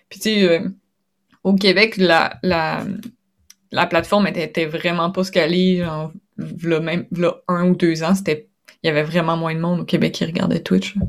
[0.08, 0.68] Puis tu sais, euh,
[1.44, 2.84] au Québec, la, la,
[3.72, 5.78] la plateforme était, était vraiment pas scalée.
[5.78, 8.48] Genre, v'là même v'là un ou deux ans, c'était
[8.82, 10.96] il y avait vraiment moins de monde au Québec qui regardait Twitch.
[10.96, 11.02] là.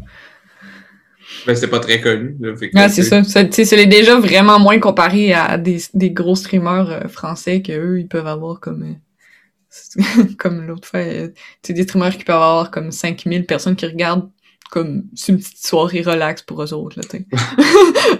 [1.47, 2.35] Ben, c'est pas très connu.
[2.39, 3.23] là, que, Ouais, c'est ça.
[3.23, 7.99] Sais, c'est déjà vraiment moins comparé à des, des gros streamers euh, français que eux
[7.99, 10.99] ils peuvent avoir comme euh, comme l'autre fois.
[10.99, 11.29] euh,
[11.63, 14.29] Tu sais, des streamers qui peuvent avoir comme 5000 personnes qui regardent
[14.73, 17.19] comme c'est une petite soirée relax pour eux autres, là,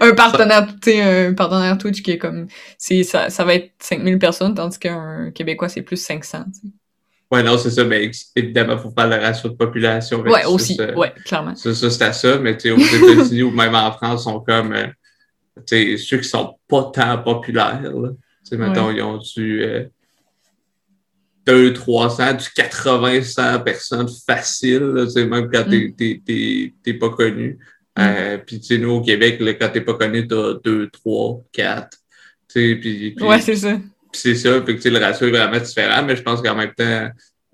[0.00, 2.46] un partenaire, tu sais, un partenaire Twitch qui est comme,
[2.78, 6.74] c'est, ça, ça va être 5000 personnes, tandis qu'un Québécois, c'est plus 500, tu sais.
[7.28, 7.82] Ouais, non, c'est ça.
[7.82, 10.20] Mais évidemment, il faut faire le ratio de population.
[10.20, 11.56] Ouais, aussi, ouais, clairement.
[11.56, 14.72] Ça, ça c'est à ça, mais tu aux États-Unis ou même en France, sont comme
[14.74, 14.86] euh,
[15.66, 17.82] tu sais, ceux qui sont pas tant populaires.
[17.82, 18.10] Là.
[18.10, 19.82] Tu sais, mettons, ils ont du euh,
[21.46, 25.94] 200, 300, du 80, 100 personnes facile, sais, même quand t'es,
[26.82, 27.58] t'es, pas connu.
[27.98, 31.42] Euh, puis, tu sais, nous, au Québec, là, quand t'es pas connu, t'as 2, 3,
[31.52, 31.88] 4.
[31.90, 31.96] Tu
[32.48, 33.74] sais, puis, puis- Ouais, c'est ça.
[34.12, 36.72] puis c'est ça, fait que, le ratio est vraiment différent, mais je pense qu'en même
[36.74, 37.08] temps,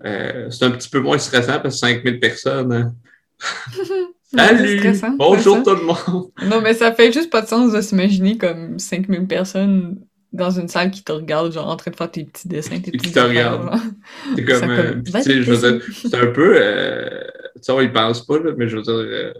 [0.05, 2.73] euh, c'est un petit peu moins stressant parce que 5000 personnes.
[2.73, 2.93] hein.
[4.33, 4.77] C'est Salut!
[4.79, 6.29] stressant, Bonjour tout le monde!
[6.43, 9.99] Non, mais ça fait juste pas de sens de s'imaginer comme 5000 personnes
[10.31, 12.91] dans une salle qui te regarde, genre en train de faire tes petits dessins, tes
[12.91, 13.69] petits Qui te regarde.
[14.35, 17.09] C'est comme, euh, tu sais, je veux dire, c'est un peu, euh,
[17.55, 19.33] tu sais, on y pense pas, là, mais je veux dire, euh,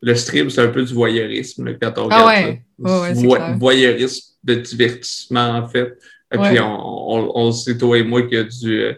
[0.00, 2.62] le stream, c'est un peu du voyeurisme, là, quand on Ah regarde ouais.
[2.78, 3.56] Ouais, Vo- clair.
[3.58, 5.96] voyeurisme de divertissement, en fait.
[6.34, 6.48] Et Ouais.
[6.50, 8.92] puis, on, on, on sait, toi et moi, qu'il y a du, euh,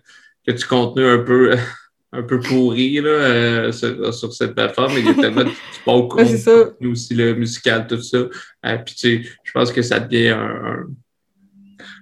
[0.45, 1.55] qu'il y a du contenu un peu,
[2.15, 5.49] un peu pourri, là, euh, sur, sur cette plateforme, mais il y a tellement de
[6.25, 6.53] du ça.
[6.53, 8.19] contenu aussi, le musical, tout ça.
[8.19, 10.87] Euh, puis, tu sais, je pense que ça devient un, un-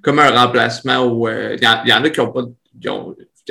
[0.02, 2.44] comme un remplacement où euh, il y, en- il y en a qui ont pas,
[2.80, 2.88] il y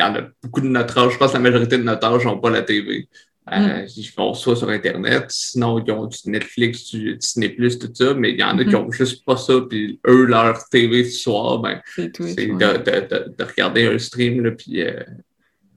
[0.03, 2.39] en a beaucoup de notre âge, je pense que la majorité de notre âge n'ont
[2.39, 3.07] pas la TV.
[3.51, 8.13] Euh, Ils font ça sur Internet, sinon ils ont du Netflix, du Disney+, tout ça,
[8.13, 8.75] mais il y en a qui Mhm.
[8.75, 12.35] ont juste pas ça, puis eux, leur TV ce soir, ben, C'est Twitch.
[12.35, 12.57] c'est ouais.
[12.57, 14.81] de, de, de, de regarder un stream, là, puis...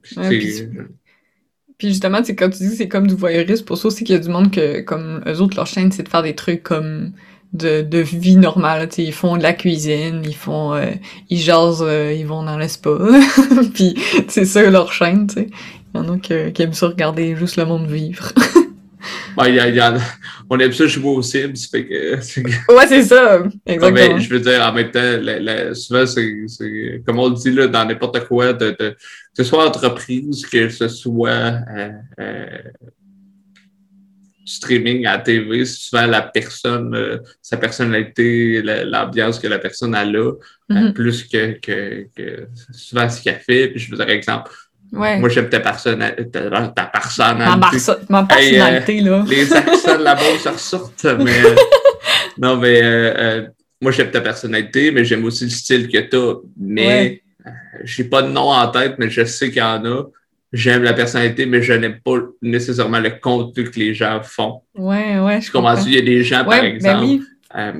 [0.05, 0.79] puis Ouais, tu sais, puis-
[1.77, 3.65] Puis justement, c'est comme tu dis, c'est comme du voyeurisme.
[3.65, 6.03] Pour ça aussi qu'il y a du monde que, comme eux autres, leur chaîne, c'est
[6.03, 7.11] de faire des trucs comme
[7.53, 8.87] de, de vie normale.
[8.87, 10.91] Tu sais, ils font de la cuisine, ils font, euh,
[11.29, 12.91] ils jasent, euh, ils vont dans le spa.
[13.73, 13.95] Puis
[14.29, 15.47] c'est ça leur chaîne, tu sais.
[15.93, 18.31] Il y en a que- qui aiment ça regarder juste le monde vivre.
[19.37, 19.97] ben, il y a- y a-
[20.49, 22.15] on aime ça jouer aux Sims, fait que...
[22.75, 23.91] ouais, c'est ça, Non, exactement.
[24.15, 27.51] mais je veux dire, en même temps, la- la- souvent, c'est, comme on le dit
[27.51, 28.95] là, dans n'importe quoi, de, de- que
[29.35, 32.45] ce soit entreprise, que ce soit euh, euh,
[34.47, 39.57] streaming à la TV, c'est souvent la personne, euh, sa personnalité, la- l'ambiance que la
[39.57, 40.31] personne a là,
[40.71, 40.93] euh, Mhm.
[40.93, 43.69] plus que, que, que souvent ce qu'elle fait.
[43.69, 44.51] Puis je veux dire, exemple,
[44.95, 45.19] Ouais.
[45.19, 47.91] moi j'aime ta, personna- ta, personnalité.
[48.09, 49.25] ma Hey, euh, personnalité, là.
[49.27, 51.55] Les accents de la base ça ressortent, mais euh,
[52.37, 53.47] non, mais euh,
[53.81, 56.35] moi j'aime ta personnalité, mais j'aime aussi le style que tu as.
[56.59, 57.51] Mais Ouais.
[57.83, 60.03] j'ai pas de nom en tête, mais je sais qu'il y en a.
[60.53, 64.61] J'aime la personnalité, mais je n'aime pas nécessairement le contenu que les gens font.
[64.75, 65.75] Ouais, ouais, je comprends.
[65.85, 67.21] Il y a des gens, par ben exemple, oui.
[67.57, 67.73] euh,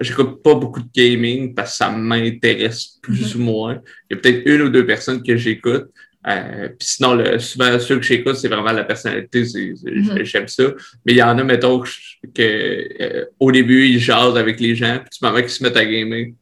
[0.00, 3.78] j'écoute pas beaucoup de gaming parce que ça m'intéresse plus ou moins.
[4.08, 5.88] Il y a peut-être une ou deux personnes que j'écoute.
[6.28, 9.44] Euh, puis sinon, le, souvent, ceux que j'écoute, c'est vraiment la personnalité.
[9.84, 10.24] Mhm.
[10.24, 10.64] J'aime ça.
[11.04, 14.98] Mais il y en a, mettons, que, euh, au début, ils jasent avec les gens.
[15.00, 16.32] Puis du moment qu'ils se mettent à gamer,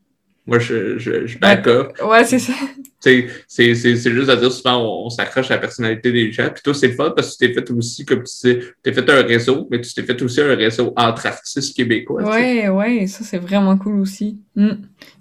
[0.46, 1.92] moi, je, je, je back up.
[2.02, 2.52] Ouais, c'est ça.
[2.98, 3.28] C'est
[3.74, 6.50] juste à dire, souvent, on, on s'accroche à la personnalité des gens.
[6.52, 8.74] Puis toi, c'est le fun parce que tu t'es fait aussi, comme tu sais, tu
[8.82, 12.22] t'es fait un réseau, mais tu t'es fait aussi un réseau entre artistes québécois.
[12.22, 12.68] tu sais.
[12.68, 14.38] Ouais, ouais, ça c'est vraiment cool aussi.
[14.56, 14.70] Mm.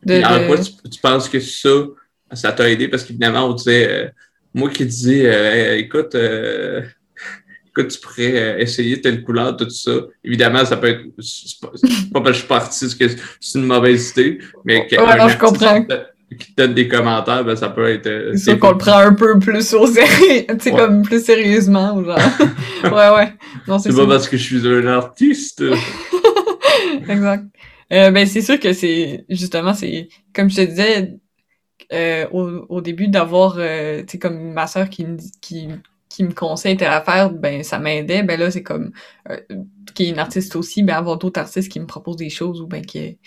[0.05, 1.69] De, en de- quoi tu, tu penses que ça,
[2.33, 2.87] ça t'a aidé?
[2.87, 4.07] Parce qu'évidemment, on disait, euh,
[4.53, 6.81] moi qui disais, euh, écoute, euh,
[7.67, 9.91] écoute, tu pourrais euh, essayer telle couleur, tout ça.
[10.23, 11.03] Évidemment, ça peut être,
[11.61, 11.69] pas,
[12.13, 13.07] pas parce que je suis pas artiste que
[13.39, 15.81] c'est une mauvaise idée, mais que Ouais, un non, je artiste comprends.
[15.81, 18.05] Qui, te, donne des commentaires, ben, ça peut être.
[18.05, 20.77] euh, C'est sûr qu'on le prend un peu plus au sérieux, tu sais, Ouais.
[20.77, 22.19] comme plus sérieusement, ou genre.
[22.83, 23.33] ouais, ouais.
[23.67, 25.63] Non, c'est pas parce que je suis un artiste.
[27.09, 27.45] exact.
[27.91, 31.15] Euh, ben, c'est sûr que c'est, justement, c'est, comme je te disais,
[31.93, 35.69] euh, au, au début d'avoir, euh, tu sais, comme ma sœur qui me qui,
[36.09, 38.23] qui me conseille telle affaire, ben, ça m'aidait.
[38.23, 38.91] Ben là, c'est comme,
[39.29, 39.39] euh,
[39.93, 42.67] qui est une artiste aussi, ben, avoir d'autres artistes qui me proposent des choses ou
[42.67, 43.17] ben, qui,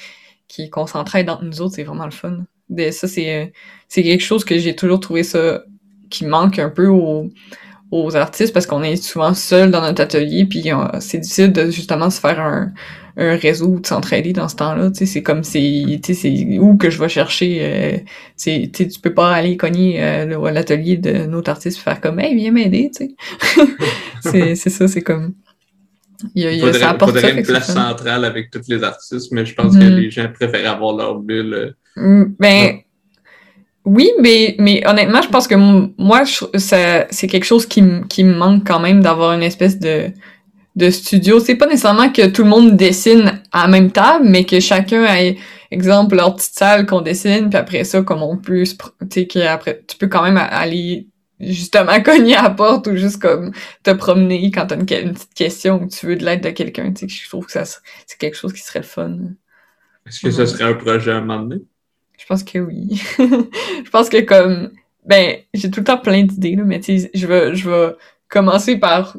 [0.49, 2.45] qui, qu'on s'entraide entre nous autres, c'est vraiment le fun.
[2.69, 3.47] De, ça, c'est, euh,
[3.89, 5.63] c'est quelque chose que j'ai toujours trouvé ça,
[6.11, 7.31] qui manque un peu aux,
[7.93, 11.71] aux artistes parce qu'on est souvent seul dans notre atelier puis euh, c'est difficile de
[11.71, 12.73] justement se faire un,
[13.17, 16.37] un réseau ou de s'entraider dans ce temps-là tu sais c'est comme c'est tu sais
[16.47, 17.99] c'est où que je vais chercher euh,
[18.43, 22.19] tu sais tu peux pas aller cogner euh, l'atelier de notre artiste et faire comme
[22.21, 23.15] hey viens m'aider tu sais
[24.21, 25.35] c'est c'est ça c'est comme
[26.35, 27.67] il y a, il Il y a- faudrait, ça apporte ça faudrait fait une place
[27.75, 31.53] centrale avec tous les artistes, mais je pense que les gens préfèrent avoir leur bulle.
[31.55, 32.87] euh, Mm, Ben, Ouais.
[33.85, 38.05] oui, mais, mais honnêtement, je pense que moi, je- ça, c'est quelque chose qui, m-
[38.09, 40.13] qui me manque quand même d'avoir une espèce de,
[40.77, 41.41] de studio.
[41.41, 45.05] C'est pas nécessairement que tout le monde dessine à la même table, mais que chacun
[45.15, 45.37] ait,
[45.71, 48.77] exemple, leur petite salle qu'on dessine, puis après ça, comme on peut, tu
[49.13, 51.09] sais, qu'après, tu peux quand même aller
[51.41, 53.53] justement cogner à la porte ou juste comme
[53.83, 56.93] te promener quand t'as une, une petite question ou tu veux de l'aide de quelqu'un,
[56.93, 59.19] tu sais, je trouve que ça, c'est quelque chose qui serait le fun.
[60.07, 60.47] Est-ce que ce Mhm.
[60.47, 61.63] serait un projet à un moment donné?
[62.19, 63.01] Je pense que oui.
[63.19, 64.71] je pense que comme
[65.05, 67.95] ben j'ai tout le temps plein d'idées là, mais tu sais je vais je vais
[68.29, 69.17] commencer par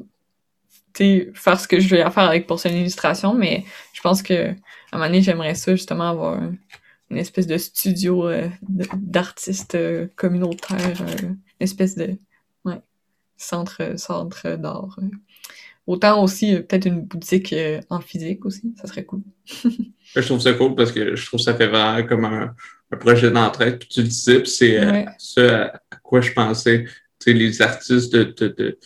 [1.33, 3.63] faire ce que je vais faire avec pour son illustration, mais
[3.93, 4.53] je pense que à
[4.93, 6.55] un moment donné j'aimerais ça justement avoir un-
[7.09, 12.15] une espèce de studio euh, d'artistes euh, communautaires, euh, une espèce de
[12.65, 12.79] ouais
[13.37, 14.97] centre centre d'art.
[15.85, 17.53] Autant aussi peut-être une boutique
[17.89, 19.21] en physique aussi, ça serait cool.
[20.15, 22.53] Je trouve ça cool parce que je trouve ça fait vraiment comme un,
[22.91, 23.79] un projet d'entraide.
[23.79, 25.05] Puis tu le disais, c'est Ouais.
[25.17, 26.83] ce à, à quoi je pensais.
[27.19, 28.79] Tu sais, les artistes de, de, de-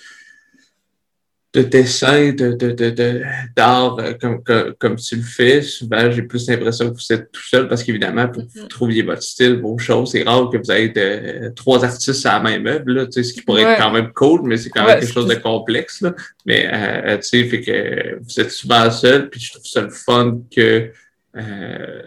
[1.53, 3.21] de dessin, de, de, de,
[3.55, 4.43] d'art euh, comme,
[4.77, 8.27] comme, tu le fais, souvent j'ai plus l'impression que vous êtes tout seul parce qu'évidemment,
[8.27, 8.67] pour que vous mm-hmm.
[8.67, 12.39] trouviez votre style, vos choses, c'est rare que vous ayez de, trois artistes à la
[12.41, 15.13] même œuvre, là, ce qui pourrait être quand même cool, mais c'est quand même quelque
[15.13, 16.01] chose de complexe.
[16.01, 16.13] Là.
[16.45, 19.89] Mais euh, tu sais, fait que vous êtes souvent seul, puis je trouve ça le
[19.89, 20.91] fun que
[21.37, 22.01] euh,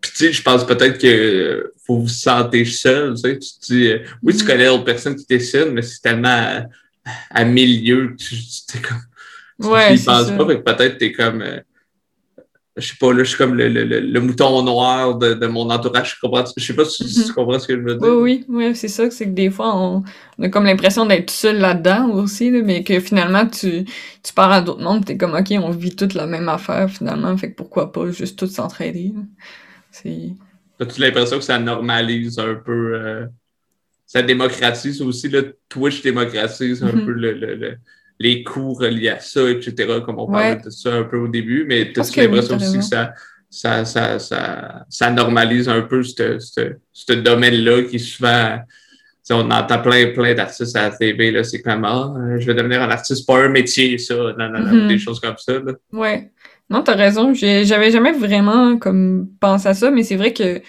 [0.00, 3.66] puis tu sais, je pense peut-être que faut vous sentir seul, tu sais, tu te
[3.66, 3.92] dis,
[4.22, 4.46] oui, tu mm-hmm.
[4.46, 6.64] connais d'autres personnes qui dessinent, mais c'est tellement
[7.30, 8.14] à milieu.
[8.16, 8.36] Tu,
[8.68, 11.42] tu comme, ouais, tu penses pas, peut-être t'es comme.
[11.42, 11.60] Euh,
[12.76, 15.68] je sais pas, là, je suis comme le, le, le, mouton noir de, de, mon
[15.70, 16.14] entourage.
[16.14, 17.34] Je, comprends, je sais pas si tu mhm.
[17.34, 18.08] comprends ce que je veux dire.
[18.08, 19.10] Oui, oui, oui c'est ça.
[19.10, 20.04] C'est que des fois, on,
[20.40, 23.84] a comme l'impression d'être seul là-dedans aussi, là, mais que finalement, tu,
[24.22, 27.36] tu pars à d'autres mondes, t'es comme, OK, on vit toute la même affaire, finalement,
[27.36, 29.12] fait que pourquoi pas juste tout s'entraider.
[29.90, 30.30] C'est...
[30.80, 33.26] As-tu l'impression que ça normalise un peu euh,
[34.10, 37.04] ça démocratise aussi, le Twitch démocratise un mm-hmm.
[37.04, 37.76] peu le, le,
[38.18, 41.64] les cours reliés à ça, etc., comme on parlait de ça un peu au début,
[41.64, 43.14] mais tu as l'impression aussi que ça,
[43.48, 48.58] ça, ça, ça, ça normalise un peu ce domaine-là qui souvent
[49.30, 52.82] on entend plein, plein d'artistes à la TV, là, c'est comme, ah, je vais devenir
[52.82, 54.88] un artiste, pas un métier, ça, mm-hmm.
[54.88, 55.74] des choses comme ça, là.
[55.92, 56.32] Ouais.
[56.68, 57.32] Non, t'as raison.
[57.32, 60.60] J'avais jamais vraiment, comme, pensé à ça, mais c'est vrai que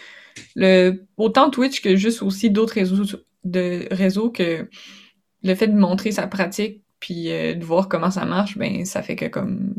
[0.55, 3.03] le, autant Twitch que juste aussi d'autres réseaux
[3.43, 4.69] de réseau que
[5.43, 9.01] le fait de montrer sa pratique puis euh, de voir comment ça marche, ben ça
[9.01, 9.73] fait que comme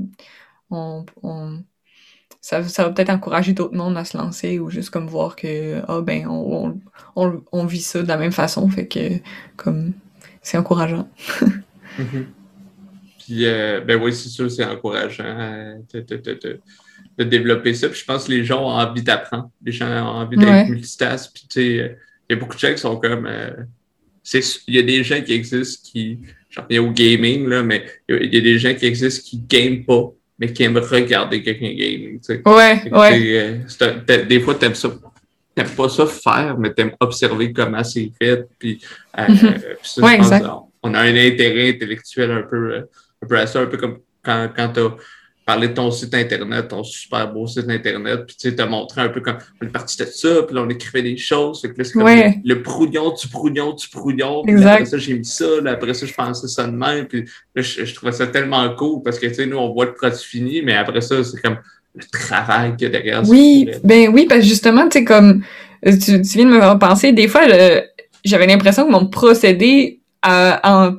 [0.70, 1.62] on, on
[2.40, 5.80] ça, ça va peut-être encourager d'autres mondes à se lancer ou juste comme voir que
[5.86, 6.80] ah ben on,
[7.14, 9.20] on, on, vit ça de la même façon, fait que
[9.56, 9.92] comme
[10.42, 11.08] c'est encourageant.
[11.98, 12.24] Mm-hmm.
[13.24, 16.00] Puis euh, ben oui, c'est sûr, c'est encourageant euh, de,
[17.18, 17.88] de, développer ça.
[17.88, 19.48] Puis je pense que les gens ont envie d'apprendre.
[19.64, 20.68] Les gens ont envie d'être ouais.
[20.68, 21.32] multitask.
[21.32, 21.98] Puis tu sais
[22.32, 23.26] y a beaucoup de gens qui sont comme.
[23.26, 23.50] Euh,
[24.34, 26.18] il y a des gens qui existent qui.
[26.50, 29.46] J'en reviens au gaming, là, mais il y, a des gens qui existent qui ne
[29.46, 32.18] game pas, mais qui aiment regarder quelqu'un game.
[32.44, 33.64] Ouais, ouais.
[33.80, 34.90] Euh, des fois, tu aimes ça.
[35.54, 38.46] T'aimes pas ça faire, mais tu aimes observer comment c'est fait.
[38.58, 38.80] Puis,
[39.18, 39.26] euh,
[39.98, 40.46] ouais, exact.
[40.82, 44.50] on a un intérêt intellectuel un peu, un peu à ça, un peu comme quand,
[44.54, 44.80] quand tu
[45.44, 49.02] parler de ton site Internet, ton super beau site Internet, puis tu sais, te montrer
[49.02, 51.60] un peu comme on est parti de ça, puis là, on écrivait des choses.
[51.60, 52.06] Fait que là, c'est comme
[52.44, 54.42] le, prouillon, du prouillon, du prouillon.
[54.44, 57.06] Puis après ça, j'ai mis ça, là, après ça, je pensais ça de même.
[57.06, 57.24] Puis
[57.54, 60.18] là, je, trouvais ça tellement cool parce que, tu sais, nous, on voit le produit
[60.18, 61.58] fini, mais après ça, c'est comme
[61.94, 63.28] le travail qu'il y a derrière.
[63.28, 65.42] Oui, ben oui, parce que justement, tu sais, comme
[65.84, 67.42] tu, tu, viens de me faire penser, des fois,
[68.24, 70.94] j'avais l'impression que mon procédé en,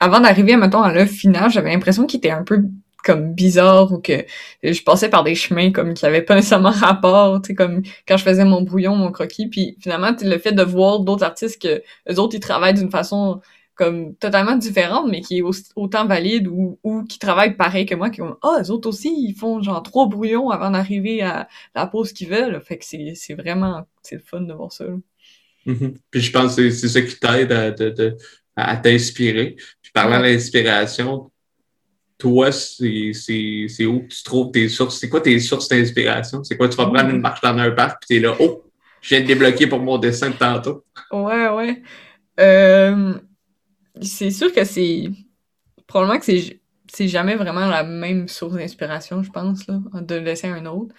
[0.00, 2.64] avant d'arriver, mettons, à l'œuvre finale, j'avais l'impression qu'il était un peu
[3.04, 4.24] comme bizarre ou que
[4.62, 8.16] je passais par des chemins comme qui avaient pas nécessairement rapport, tu sais, comme quand
[8.16, 11.82] je faisais mon brouillon, mon croquis, puis finalement, le fait de voir d'autres artistes que
[12.10, 13.40] eux autres, ils travaillent d'une façon
[13.74, 15.42] comme totalement différente, mais qui est
[15.76, 19.12] autant valide ou, ou qui travaillent pareil que moi, qui ont Ah, eux autres aussi,
[19.28, 22.60] ils font genre trois brouillons avant d'arriver à la pause qu'ils veulent.
[22.64, 24.84] Fait que c'est vraiment c'est le fun de voir ça.
[25.66, 25.94] Mm-hmm.
[26.10, 27.74] Puis je pense que c'est ça qui t'aide à,
[28.56, 29.56] à t'inspirer.
[29.82, 31.31] Puis parlant d'inspiration,
[32.22, 35.00] toi, c'est où tu trouves tes sources?
[35.00, 36.44] C'est quoi tes sources d'inspiration?
[36.44, 36.68] C'est quoi?
[36.68, 38.62] Tu vas prendre une marche dans un parc puis t'es là, oh,
[39.00, 40.84] je viens de débloquer pour mon dessin de tantôt.
[41.10, 41.82] Ouais, ouais.
[42.38, 43.14] Euh,
[44.00, 45.10] c'est sûr que c'est.
[45.88, 46.60] Probablement que c'est
[46.92, 50.94] c'est jamais vraiment la même source d'inspiration, je pense, là, de laisser un autre.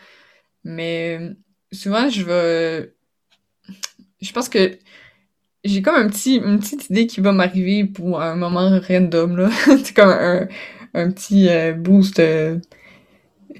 [0.65, 1.19] Mais
[1.71, 2.93] souvent, je vais.
[4.21, 4.77] Je pense que
[5.63, 9.49] j'ai comme un petit, une petite idée qui va m'arriver pour un moment random, là.
[9.83, 10.47] c'est comme un,
[10.93, 12.59] un petit euh, boost, euh,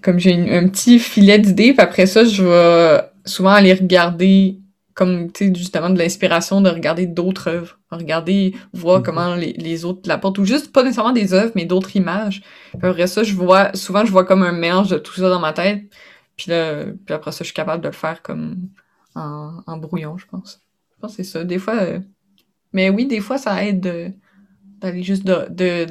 [0.02, 4.60] comme j'ai un petit filet d'idées, puis après ça, je vais souvent aller regarder,
[4.94, 9.04] comme, tu sais, justement, de l'inspiration de regarder d'autres œuvres, regarder, voir mhm.
[9.04, 12.42] comment les, les autres l'apportent, ou juste, pas nécessairement des œuvres, mais d'autres images.
[12.78, 15.40] Puis après ça, je vois, souvent, je vois comme un mélange de tout ça dans
[15.40, 15.84] ma tête,
[16.36, 18.70] puis là, puis après ça, je suis capable de le faire comme
[19.16, 20.62] en, en brouillon, je pense.
[20.96, 21.44] Je pense que c'est ça.
[21.44, 22.00] Des fois, euh,
[22.72, 24.16] mais oui, des fois, ça aide
[24.80, 25.88] d'aller juste de, de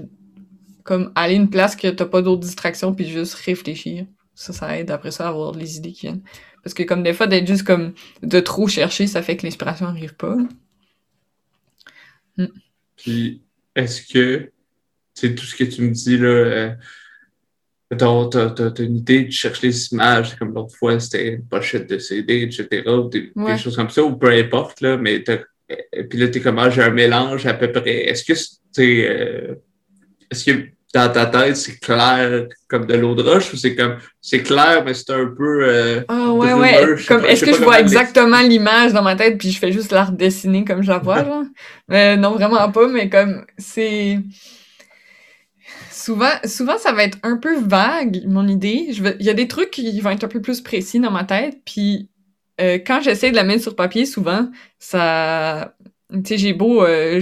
[0.85, 4.07] comme aller une place que t'as pas d'autres distractions puis juste réfléchir.
[4.35, 6.22] Ça, ça aide après ça à avoir les idées qui viennent.
[6.62, 9.87] Parce que comme des fois, d'être juste comme de trop chercher, ça fait que l'inspiration
[9.87, 10.37] arrive pas.
[12.37, 12.47] Hmm.
[12.97, 13.43] Puis,
[13.74, 14.51] est-ce que,
[15.14, 16.74] c'est tout ce que tu me dis là, euh,
[17.97, 22.43] t'as, une idée, tu cherches les images, comme l'autre fois, c'était une pochette de CD,
[22.43, 26.41] etc., des, choses comme ça, ou peu importe, là, mais et euh, puis là, t'es
[26.41, 28.09] comme, ah, j'ai un mélange à peu près.
[28.09, 28.33] Est-ce que,
[28.74, 29.55] tu euh,
[30.33, 33.97] est-ce que dans ta tête, c'est clair comme de l'eau de roche ou c'est comme
[34.20, 35.64] c'est clair, mais c'est un peu.
[35.64, 36.97] Euh, ah ouais, ouais.
[37.09, 40.05] Comme, est-ce que je vois exactement l'image dans ma tête puis je fais juste la
[40.05, 41.45] redessiner comme je la vois, genre?
[41.89, 44.18] mais non, vraiment pas, mais comme c'est.
[45.91, 48.89] souvent, souvent, ça va être un peu vague, mon idée.
[49.18, 51.57] Il y a des trucs qui vont être un peu plus précis dans ma tête,
[51.64, 52.11] puis
[52.61, 55.74] euh, quand j'essaie de la mettre sur papier, souvent, ça...
[56.12, 56.85] Tu sais, j'ai beau...
[56.85, 57.20] Euh,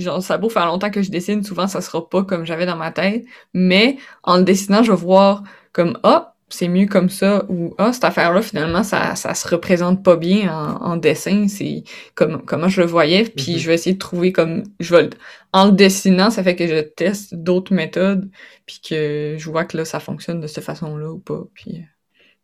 [0.00, 2.76] genre, ça beau faire longtemps que je dessine, souvent, ça sera pas comme j'avais dans
[2.76, 3.24] ma tête,
[3.54, 5.42] mais en le dessinant, je vais voir
[5.72, 9.48] comme, ah, c'est mieux comme ça ou ah cette affaire là finalement ça ça se
[9.48, 11.82] représente pas bien en, dessin c'est
[12.14, 13.58] comme comment je le voyais puis mhm.
[13.58, 15.10] je vais essayer de trouver comme je vais
[15.52, 18.30] en le dessinant ça fait que je teste d'autres méthodes
[18.64, 21.84] puis que je vois que là ça fonctionne de cette façon là ou pas puis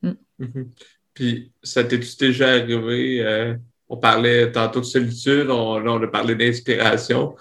[0.05, 0.45] euh, hmm.
[0.45, 0.71] mhm.
[1.15, 3.55] puis ça t'est déjà arrivé euh,
[3.93, 7.37] on parlait tantôt de solitude on, là on a parlé d'inspiration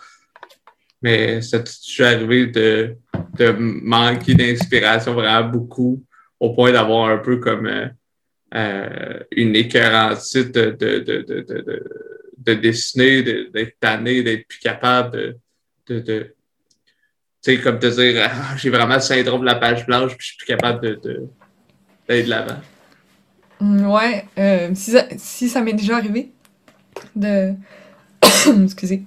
[1.01, 2.95] mais ça déjà arrivé de
[3.57, 6.03] manquer d'inspiration vraiment beaucoup
[6.39, 7.87] au point d'avoir un peu comme euh,
[8.55, 11.83] euh une écœurantite de, de, de, de,
[12.37, 15.37] de dessiner, d'être tanné, d'être plus capable
[15.87, 16.33] de, tu
[17.41, 20.27] sais, comme te dire, ah, j'ai vraiment le syndrome de la page blanche, puis je
[20.27, 22.59] suis plus capable d'aller de l'avant.
[23.59, 26.31] Mm, ouais, euh, si ça m'est déjà arrivé
[27.15, 27.53] de.
[28.63, 29.03] Excusez.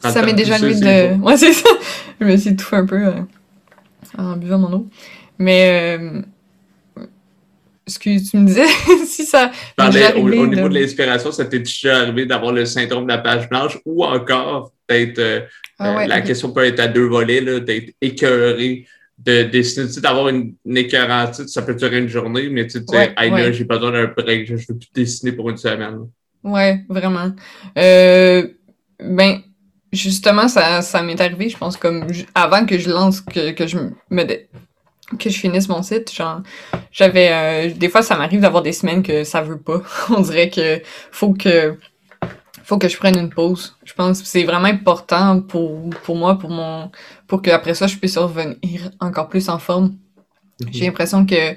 [0.00, 1.20] Ça m'est déjà arrivé de.
[1.22, 1.68] Ouais, c'est ça.
[2.20, 3.20] Je me suis étouffée un peu euh,
[4.18, 4.88] en buvant mon eau.
[5.38, 6.22] Mais euh,
[7.86, 8.66] Excuse, tu me disais
[9.06, 9.52] si ça.
[9.78, 13.48] au, au, niveau de l'inspiration, ça t'est déjà arrivé d'avoir le syndrome de la page
[13.48, 15.20] blanche ou encore d'être.
[15.20, 15.40] Euh,
[15.78, 18.86] ah euh, la question peut être à deux volets, d'être écœuré
[19.18, 20.88] de dessiner, d'avoir une, une
[21.46, 24.58] ça peut durer une journée, mais tu sais, ouais, j'ai besoin d'un break, je ne
[24.58, 26.00] veux plus dessiner pour une semaine.
[26.46, 27.32] Ouais, vraiment.
[27.76, 28.46] Euh,
[29.00, 29.40] ben,
[29.92, 33.78] justement, ça, ça m'est arrivé, je pense, comme avant que je lance, que, que je
[34.10, 34.24] me
[35.18, 36.40] que je finisse mon site, genre
[36.90, 39.82] j'avais euh, des fois ça m'arrive d'avoir des semaines que ça veut pas.
[40.10, 40.82] On dirait que
[41.12, 41.78] faut que
[42.64, 43.76] faut que je prenne une pause.
[43.84, 46.90] Je pense que c'est vraiment important pour pour moi pour mon
[47.28, 49.96] pour que après ça je puisse revenir encore plus en forme.
[50.72, 51.54] J'ai l'impression que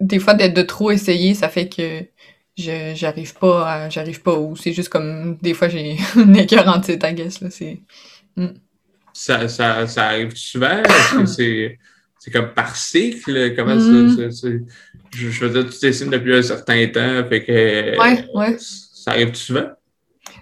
[0.00, 2.04] des fois d'être de trop essayer, ça fait que
[2.56, 7.04] j'arrive pas j'arrive pas où c'est juste comme des fois j'ai une écœur en tête,
[7.04, 7.80] I guess là, c'est
[8.36, 8.46] mm.
[9.12, 10.82] ça, ça ça arrive souvent?
[10.82, 11.78] Est-ce que c'est
[12.18, 13.54] c'est comme par cycle?
[13.56, 14.30] Comment mm.
[14.30, 14.48] ça,
[15.12, 18.56] je, je veux dire, tu dessines depuis un certain temps, fait que ouais, ouais.
[18.58, 19.66] ça arrive souvent?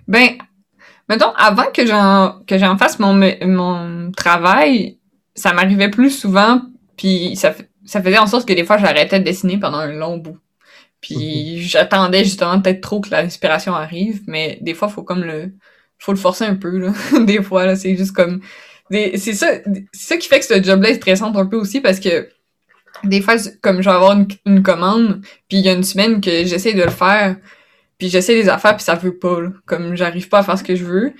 [0.06, 0.36] Ben,
[1.08, 4.98] mettons, avant que j'en que j'en fasse mon, mon travail,
[5.34, 6.62] ça m'arrivait plus souvent,
[6.96, 7.54] puis ça,
[7.84, 10.38] ça faisait en sorte que des fois j'arrêtais de dessiner pendant un long bout.
[11.02, 15.52] Puis j'attendais justement peut-être trop que l'inspiration arrive, mais des fois faut comme le
[15.98, 16.92] faut le forcer un peu là.
[17.26, 18.40] des fois là, c'est juste comme
[18.90, 19.48] c'est ça,
[19.92, 22.28] ça qui fait que ce job-là est stressant un peu aussi parce que
[23.04, 26.44] des fois, comme je vais avoir une, commande, puis il y a une semaine que
[26.44, 27.36] j'essaie de le faire,
[27.98, 30.76] puis j'essaie des affaires, puis ça veut pas, comme j'arrive pas à faire ce que
[30.76, 31.12] je veux.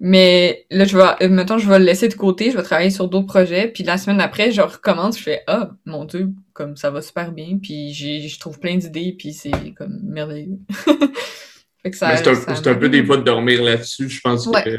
[0.00, 3.08] Mais là, je vais, mettons, je vais le laisser de côté, je vais travailler sur
[3.08, 6.30] d'autres projets, puis la semaine après, je recommence, je fais ah mon dieu,
[6.60, 10.58] comme ça va super bien, puis je trouve plein d'idées, puis c'est comme merveilleux.
[11.90, 14.78] c'est un, peu des fois de dormir là-dessus, je pense que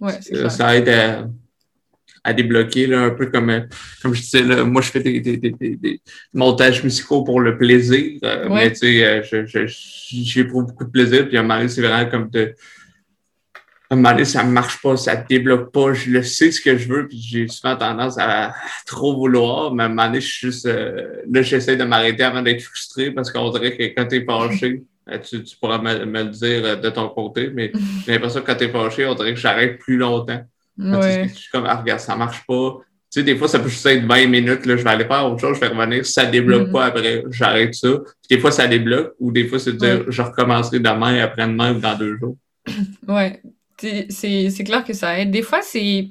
[0.00, 1.26] ouais, ça aide à
[2.26, 3.60] à débloquer, là, un peu comme, euh,
[4.00, 6.00] comme je disais, là, moi, je fais des, des, des, des,
[6.32, 11.36] montages musicaux pour le plaisir, euh, mais tu sais, euh, j'éprouve beaucoup de plaisir, puis
[11.36, 12.54] à un moment c'est vraiment comme de...
[13.94, 16.76] À un moment donné, ça marche pas, ça débloque pas, je le sais ce que
[16.76, 18.52] je veux, puis j'ai souvent tendance à
[18.86, 20.66] trop vouloir, mais à un moment donné, je suis juste...
[20.66, 24.82] là, j'essaie de m'arrêter avant d'être frustré, parce qu'on dirait que quand t'es fâché,
[25.28, 27.72] tu, tu pourras me, me, le dire de ton côté, mais
[28.06, 30.42] j'ai l'impression que quand t'es fâché, on dirait que j'arrête plus longtemps.
[30.78, 31.28] Ouais.
[31.28, 32.78] Je suis comme, ah, regarde, ça marche pas.
[33.12, 35.24] Tu sais, des fois, ça peut juste être 20 minutes, là, je vais aller faire
[35.26, 36.04] autre chose, je vais revenir.
[36.04, 36.72] Si ça débloque mm-hmm.
[36.72, 37.88] pas après, j'arrête ça.
[38.28, 41.80] des fois, ça débloque, ou des fois, c'est de dire, je recommencerai demain, après-demain ou
[41.80, 42.36] dans deux jours.
[43.06, 43.40] Ouais.
[43.78, 45.30] C'est clair que ça aide.
[45.30, 46.08] Des fois, c'est.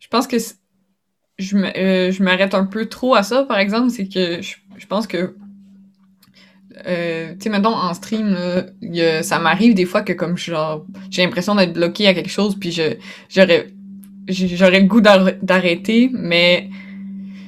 [0.00, 0.36] Je pense que
[1.38, 3.90] je euh, m'arrête un peu trop à ça, par exemple.
[3.90, 5.34] C'est que je, je pense que
[6.86, 8.36] euh, tu sais, mettons, en stream,
[9.22, 12.72] ça m'arrive des fois que comme genre, j'ai l'impression d'être bloqué à quelque chose, puis
[12.72, 12.96] je,
[13.28, 13.68] j'aurais,
[14.28, 16.68] j'aurais le goût d'arrêter, mais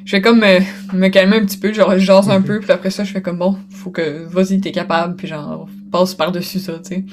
[0.05, 2.45] je vais comme me, calmer un petit peu, genre, je jase un mhm.
[2.45, 5.69] peu, puis après ça, je fais comme, bon, faut que, vas-y, t'es capable, puis genre,
[5.91, 7.05] passe par-dessus ça, tu sais.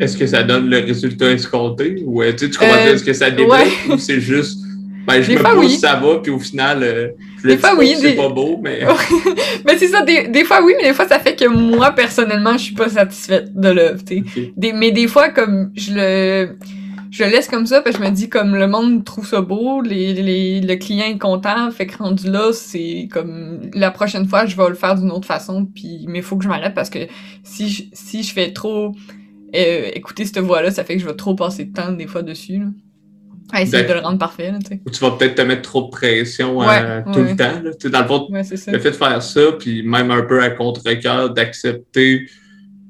[0.00, 2.02] Est-ce que ça donne le résultat escompté?
[2.04, 4.60] Ou euh, tu comprends, euh, est-ce que ça débloque ou c'est juste
[5.06, 7.08] ben, je me pose, ça va, puis au final, euh,
[7.44, 8.80] des fois, oui, c'est pas beau, mais.
[9.64, 12.54] mais c'est ça, des, des, fois, oui, mais des fois, ça fait que moi, personnellement,
[12.54, 14.72] je suis pas satisfaite de l'œuvre, tu sais.
[14.72, 16.56] Mais des fois, comme je le.
[17.08, 19.40] Je le laisse comme ça, parce que je me dis, comme le monde trouve ça
[19.40, 24.26] beau, les, les, le client est content, fait que rendu là, c'est comme la prochaine
[24.26, 26.74] fois, je vais le faire d'une autre façon, puis mais il faut que je m'arrête
[26.74, 26.98] parce que
[27.42, 28.92] si je, si je fais trop
[29.54, 32.22] euh, écouter cette voix-là, ça fait que je vais trop passer de temps des fois
[32.22, 32.58] dessus.
[32.58, 32.66] Là.
[33.52, 34.50] À essayer de le rendre parfait.
[34.50, 37.62] Là, ou tu vas peut-être te mettre trop de pression euh, tout le temps.
[37.62, 37.70] Là.
[37.90, 38.28] Dans le fond,
[38.72, 42.26] le fait de faire ça, puis même un peu à contre-cœur, d'accepter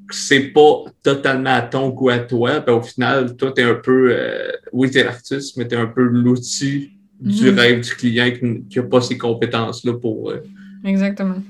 [0.07, 3.65] que c'est pas totalement à ton goût à toi, ben, au final, toi, tu es
[3.65, 7.59] un peu, euh, oui, tu es l'artiste, mais tu es un peu l'outil du mhm.
[7.59, 10.31] rêve du client qui n'a pas ces compétences-là pour.
[10.31, 10.43] Euh,
[10.85, 11.41] Exactement.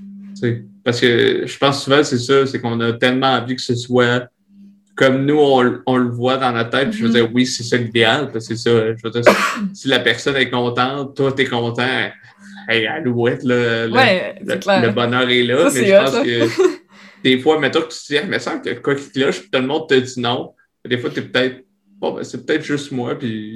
[0.83, 4.29] Parce que je pense souvent, c'est ça, c'est qu'on a tellement envie que ce soit
[4.97, 6.91] comme nous, on, on le voit dans la tête.
[6.91, 7.13] Je veux mhm.
[7.13, 8.71] dire, oui, c'est ça l'idéal, c'est ça.
[8.95, 9.21] Je veux dire,
[9.73, 12.09] si la personne est contente, toi, tu es content.
[12.67, 15.69] Hey, Alouette, là, le, bonheur est là.
[15.73, 16.81] mais je pense que
[17.23, 19.59] des fois, mettons que tu te dis, ah, mais ça que quoi qu'il cloche, tout
[19.59, 20.53] le monde te dit non.
[20.83, 21.63] Des fois, tu es peut-être,
[21.97, 23.55] bon, ben, c'est peut-être juste moi, puis,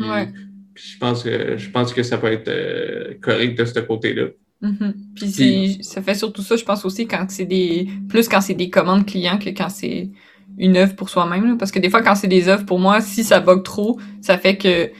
[0.75, 4.27] je, pense que, je pense que ça peut être euh, correct de ce côté-là.
[4.61, 4.93] Mm-hmm.
[5.15, 7.87] Puis, ça fait surtout ça, je pense aussi, quand c'est des.
[8.07, 10.11] Plus quand c'est des commandes clients que quand c'est
[10.57, 11.57] une œuvre pour soi-même.
[11.57, 14.37] Parce que des fois, quand c'est des œuvres pour moi, si ça bug trop, ça
[14.37, 14.91] fait que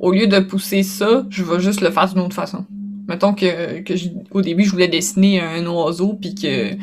[0.00, 2.64] au lieu de pousser ça, je vais juste le faire d'une autre façon.
[3.08, 3.94] Mettons que, que
[4.30, 6.76] au début, je voulais dessiner un oiseau, puis que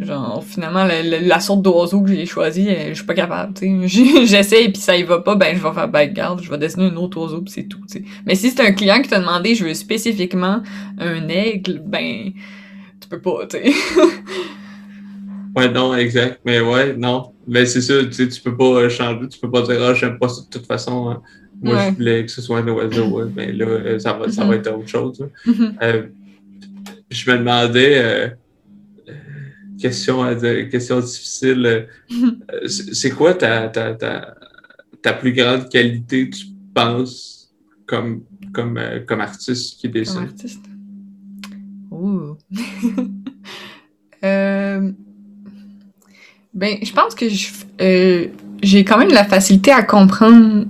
[0.00, 3.52] Genre, finalement, la, sorte d'oiseau que j'ai choisi, je suis pas capable.
[3.86, 6.96] J'essaie puis ça y va pas, ben je vais faire backguard, je vais dessiner un
[6.96, 8.04] autre oiseau puis c'est tout, tu sais.
[8.24, 10.62] Mais si c'est un client qui t'a demandé, je veux spécifiquement
[10.98, 12.32] un aigle, ben
[12.98, 13.64] tu peux pas, sais.
[15.56, 16.40] ouais, non, exact.
[16.44, 17.32] Mais ouais, non.
[17.46, 20.18] Mais c'est ça, tu sais, tu peux pas changer, tu peux pas dire, ah, j'aime
[20.18, 21.10] pas ça de toute façon.
[21.10, 21.22] Hein.
[21.62, 23.24] Moi, je voulais que ce soit un oiseau, ouais.
[23.34, 24.58] mais là, euh, ça va, ça va mm-hmm.
[24.58, 25.28] être autre chose.
[25.46, 25.74] Mm-hmm.
[25.82, 26.06] euh,
[27.10, 28.28] je me demandais, euh,
[29.78, 30.24] question,
[30.70, 31.88] question difficile.
[32.66, 34.34] C'est quoi ta, ta, ta,
[35.02, 37.52] ta, plus grande qualité, tu penses,
[37.86, 38.22] comme,
[38.54, 40.14] comme, comme artiste qui dessine?
[40.14, 40.64] Comme artiste?
[41.90, 42.36] Ouh.
[46.54, 46.58] euh...
[46.58, 47.26] Ben, je pense que
[47.80, 48.26] euh,
[48.62, 50.66] j'ai quand même la facilité à comprendre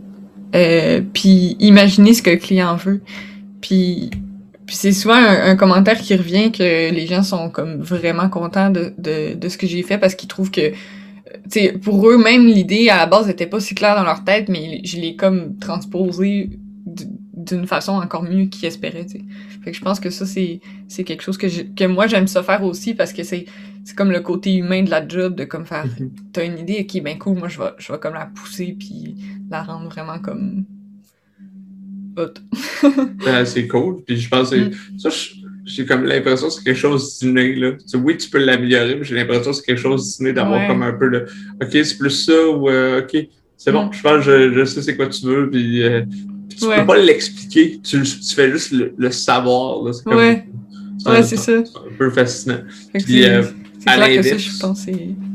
[1.12, 3.03] puis imaginer ce que le client veut.
[3.61, 4.11] Puis
[4.70, 8.93] puis c'est souvent un, commentaire qui revient que les gens sont comme vraiment contents de,
[8.99, 10.70] de, de ce que j'ai fait parce qu'ils trouvent que
[11.49, 14.49] sais pour eux même l'idée à la base était pas si claire dans leur tête
[14.49, 16.51] mais je l'ai comme transposé
[16.87, 19.07] d'une façon encore mieux qu'ils espéraient
[19.63, 22.43] fait que je pense que ça c'est c'est quelque chose que que moi j'aime ça
[22.43, 23.47] faire aussi parce que c'est
[23.85, 26.11] c'est comme le côté humain de la job de comme faire mm-hmm.
[26.33, 29.17] t'as une idée qui ben cool moi je vais je vais comme la pousser puis
[29.51, 30.65] la rendre vraiment comme
[33.25, 34.03] ben, c'est cool.
[34.07, 34.99] Puis je pense que mm.
[34.99, 35.11] ça,
[35.65, 37.55] j'ai comme l'impression que c'est quelque chose d'inné.
[37.55, 37.73] Là.
[37.95, 40.93] oui, tu peux l'améliorer, mais j'ai l'impression que c'est quelque chose d'inné d'avoir comme un
[40.93, 41.27] peu le
[41.63, 43.17] OK, c'est plus ça ou euh, OK,
[43.57, 43.93] c'est bon, mm.
[43.93, 45.51] je pense que je, sais c'est quoi tu veux.
[45.51, 46.03] Puis, euh,
[46.61, 49.83] tu peux pas l'expliquer, tu, tu, fais juste le, savoir.
[49.95, 50.45] C'est ouais,
[51.07, 51.53] ouais c'est ça.
[51.53, 52.61] un peu fascinant.
[52.95, 53.43] Puis, euh,
[53.87, 54.11] à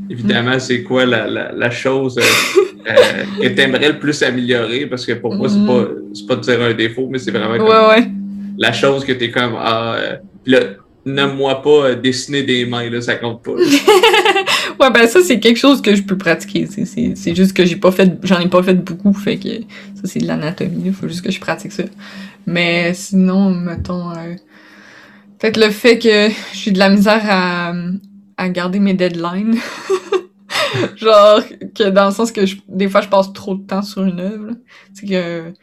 [0.10, 4.86] évidemment, c'est quoi la, la, la chose euh, que tu aimerais le plus améliorer?
[4.86, 5.88] Parce que pour moi, c'est pas,
[6.28, 8.16] pas de dire un défaut, mais c'est vraiment comme
[8.58, 9.56] la chose que tu es comme.
[9.58, 10.16] Ah, euh,
[10.46, 10.60] là,
[11.06, 13.52] nomme-moi pas euh, dessiner des mains, là, ça compte pas.
[14.80, 16.68] ouais, ben ça, c'est quelque chose que je peux pratiquer.
[16.68, 19.50] C'est juste que j'ai pas fait, j'en ai pas fait beaucoup, fait que
[19.96, 21.84] ça, c'est de l'anatomie, il faut juste que je pratique ça.
[22.46, 24.36] Mais sinon, mettons, euh,
[25.40, 27.74] peut-être le fait que j'ai de la misère à,
[28.38, 29.58] à garder mes deadlines.
[30.98, 31.42] genre
[31.74, 34.52] que dans le sens que des fois je passe trop de temps sur une œuvre
[34.94, 35.54] c'est que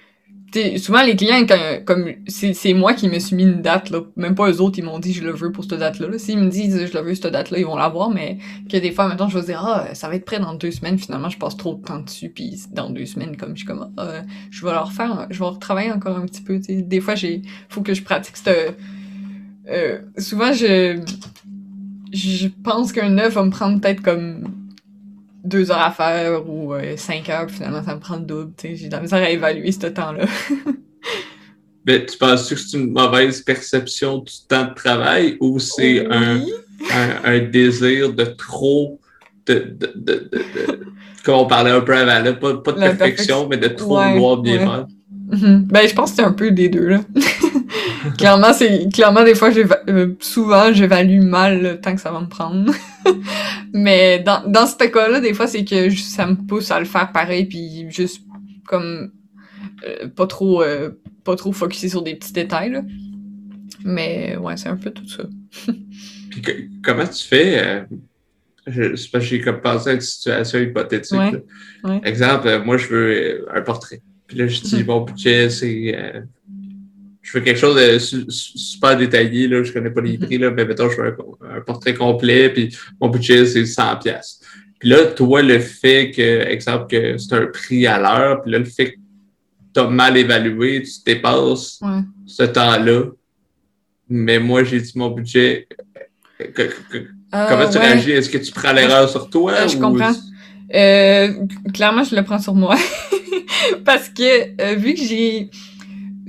[0.78, 1.46] souvent les clients
[1.84, 4.00] comme c'est moi qui me suis mis une date là.
[4.16, 6.38] Même pas eux autres ils m'ont dit je le veux pour cette date là, s'ils
[6.38, 8.38] me disent je le veux cette date là ils vont l'avoir mais
[8.70, 10.98] que des fois maintenant je vais dire ah ça va être prêt dans deux semaines.
[10.98, 13.92] Finalement je passe trop de temps dessus puis dans deux semaines comme je suis comme
[13.96, 17.42] ah, je vais leur faire je vais retravailler encore un petit peu des fois j'ai
[17.68, 18.76] faut que je pratique cette
[19.68, 21.00] euh, souvent je
[22.12, 24.61] je pense qu'un œuf va me prendre peut-être comme
[25.44, 28.52] deux heures à faire ou euh, cinq heures, puis finalement, ça me prend le double.
[28.62, 30.26] J'ai de la misère à évaluer ce temps-là.
[31.86, 36.40] Mais tu penses que c'est une mauvaise perception du temps de travail ou c'est un,
[37.24, 39.00] un, désir de trop
[39.46, 40.30] de, de, de,
[41.24, 44.36] comme on parlait un peu avant, là, pas, pas de perfection, mais de trop vouloir
[44.36, 44.86] bien faire?
[45.32, 45.66] Mhm.
[45.66, 47.00] Ben, je pense que c'est un peu des deux, là.
[48.18, 49.50] clairement, c'est, clairement, des fois,
[49.88, 52.72] euh, souvent, j'évalue mal le temps que ça va me prendre.
[53.72, 57.12] Mais dans, dans ce cas-là, des fois, c'est que ça me pousse à le faire
[57.12, 58.22] pareil, puis juste,
[58.66, 59.12] comme,
[59.86, 60.90] euh, pas trop, euh,
[61.24, 62.82] pas trop focusé sur des petits détails, là.
[63.84, 65.24] Mais, ouais, c'est un peu tout ça.
[66.30, 67.84] puis comment tu fais,
[68.66, 71.18] je, c'est parce que j'ai comme pensé à une situation hypothétique.
[72.04, 74.02] Exemple, moi, je veux un portrait.
[74.32, 75.94] Puis là, je dis, mon budget, c'est.
[75.94, 76.22] Euh,
[77.32, 80.66] je veux quelque chose de super détaillé, là, je connais pas les prix, là, mais
[80.66, 81.16] mettons, je veux
[81.50, 84.38] un, portrait complet, puis mon budget, c'est 100$.
[84.78, 88.58] Puis là, toi, le fait que, exemple, que c'est un prix à l'heure, puis là,
[88.58, 88.96] le fait
[89.72, 92.02] t'as mal évalué, tu dépasses Ouais.
[92.26, 93.04] ce temps-là.
[94.10, 95.66] Mais moi, j'ai dit mon budget.
[96.38, 97.86] Que- que- Ah, comment tu ouais.
[97.86, 98.10] réagis?
[98.10, 99.52] Est-ce que tu prends l'erreur sur toi?
[99.54, 100.12] Ouais, je comprends.
[100.74, 101.32] Euh,
[101.72, 102.76] clairement, je le prends sur moi.
[103.86, 105.48] Parce que euh, vu que j'ai...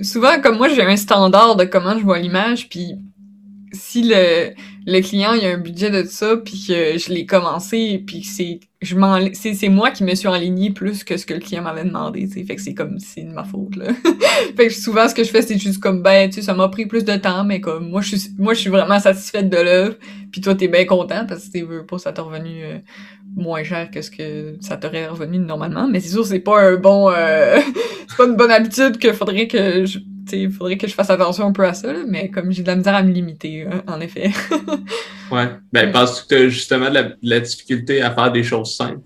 [0.02, 2.96] Souvent, comme moi, j'ai un standard de comment je vois l'image, puis
[3.74, 4.54] si le,
[4.86, 8.60] le client il a un budget de ça, puis que je l'ai commencé, puis c'est
[8.84, 12.44] c'est moi qui me suis aligné plus que ce que le client m'avait demandé, tu.
[12.46, 13.88] Fait que c'est comme c'est de ma faute là.
[14.56, 16.68] fait que souvent ce que je fais c'est juste comme ben tu sais ça m'a
[16.68, 19.58] pris plus de temps mais comme moi je suis moi je suis vraiment satisfaite de
[19.58, 19.96] l'œuvre,
[20.32, 22.80] puis toi t'es bien content parce que tu veux ça t'a revenu euh,
[23.36, 26.76] moins cher que ce que ça t'aurait revenu normalement, mais c'est sûr c'est pas un
[26.76, 27.60] bon euh,
[28.08, 30.00] c'est pas une bonne habitude que faudrait que je
[30.52, 32.76] faudrait que je fasse attention un peu à ça, là, mais comme j'ai de la
[32.76, 34.32] misère à me limiter, euh, en effet.
[35.32, 35.50] Ouais.
[35.72, 39.00] Ben, penses-tu que as justement de la, de la difficulté à faire des choses simples?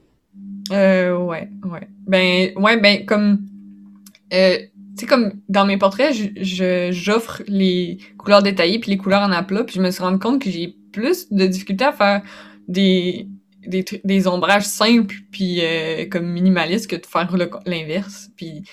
[0.73, 1.87] Euh, ouais, ouais.
[2.05, 3.45] Ben, ouais, ben, comme,
[4.33, 4.65] euh, tu
[4.97, 6.13] sais, comme dans mes portraits,
[6.91, 10.41] j'offre les couleurs détaillées puis les couleurs en aplat, puis je me suis rendu compte
[10.41, 12.21] que j'ai plus de difficulté à faire
[12.67, 13.29] des,
[13.67, 17.29] des, des ombrages simples puis euh, comme minimalistes que de faire
[17.65, 18.29] l'inverse.
[18.35, 18.63] Puis,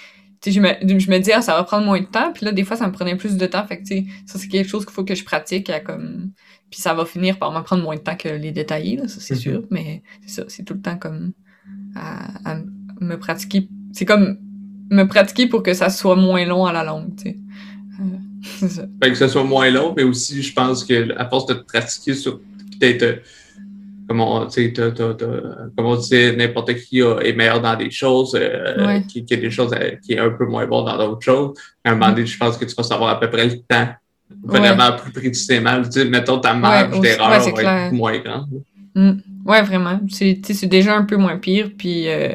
[0.40, 2.44] tu sais, je me, je me dis, ah, ça va prendre moins de temps, puis
[2.44, 4.48] là, des fois, ça me prenait plus de temps, fait que, tu sais, ça, c'est
[4.48, 6.30] quelque chose qu'il faut que je pratique à comme...
[6.70, 9.20] Puis ça va finir par me prendre moins de temps que les détaillés, là, ça,
[9.20, 9.40] c'est Mhm.
[9.40, 11.32] sûr, mais c'est ça, c'est tout le temps comme
[11.94, 12.58] à, à
[13.00, 13.68] me pratiquer.
[13.92, 14.38] C'est comme
[14.90, 17.38] me pratiquer pour que ça soit moins long à la longue, tu sais.
[18.00, 18.04] Euh,
[18.58, 18.86] c'est ça.
[19.02, 21.62] Fait que ce soit moins long, mais aussi, je pense que à force de te
[21.64, 22.40] pratiquer sur
[22.78, 23.16] peut-être euh,
[24.08, 25.26] comme on, tu sais, t'as- t'as- t'as-
[25.76, 29.02] comme on disait, n'importe qui a- est meilleur dans des choses, euh, Ouais.
[29.06, 31.56] qui, des choses euh, qui est un peu moins bon dans d'autres choses.
[31.84, 33.88] À un moment donné, je pense que tu vas savoir à peu près le temps,
[34.42, 35.80] vraiment plus précisément.
[36.10, 38.62] Mettons, ta marge d'erreur ouais, c'est va être moins grande.
[39.44, 40.00] Ouais, vraiment.
[40.08, 42.34] C'est, déjà un peu moins pire, puis euh,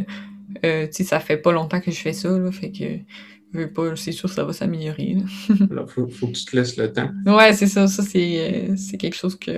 [0.66, 2.86] euh, ça fait pas longtemps que je fais ça, là, fait que
[3.54, 5.18] je veux pas, c'est sûr que ça va s'améliorer.
[5.72, 7.10] Là, faut, faut que tu te laisses le temps.
[7.26, 7.88] Ouais, c'est ça.
[7.88, 9.52] Ça, c'est, euh, c'est quelque chose que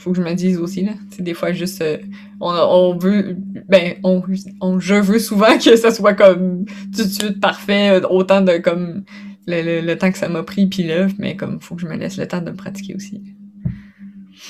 [0.00, 0.92] faut que je me dise aussi, là.
[1.10, 1.98] Tu sais, des fois, juste, euh,
[2.40, 3.36] on, on veut,
[3.68, 4.22] ben, on,
[4.60, 6.64] on, je veux souvent que ça soit comme
[6.96, 9.04] tout de suite parfait, euh, autant de comme
[9.46, 11.86] le, le, le temps que ça m'a pris, puis l'œuvre, mais comme faut que je
[11.86, 13.22] me laisse le temps de me pratiquer aussi.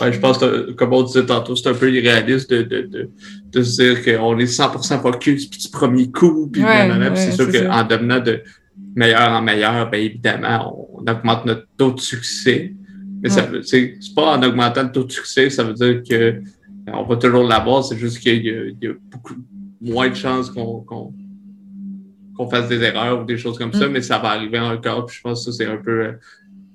[0.01, 3.11] Ouais, je pense que, comme on disait tantôt, c'est un peu irréaliste de, de, de,
[3.51, 7.32] de se dire qu'on est 100% focus, puis du premier coup, puis Ouais, ouais, c'est
[7.32, 8.40] sûr qu'en devenant de
[8.94, 12.74] meilleur en meilleur, ben évidemment, on augmente notre taux de succès.
[13.22, 13.60] Mais Ouais.
[13.62, 16.40] c'est pas en augmentant le taux de succès, ça veut dire que euh,
[16.92, 19.34] on va toujours l'avoir, c'est juste qu'il y, a- il y a beaucoup
[19.80, 21.12] moins de chances qu'on
[22.50, 23.92] fasse des erreurs ou des choses comme ça, Mm.
[23.92, 26.12] mais ça va arriver encore, puis je pense que ça, c'est un peu euh,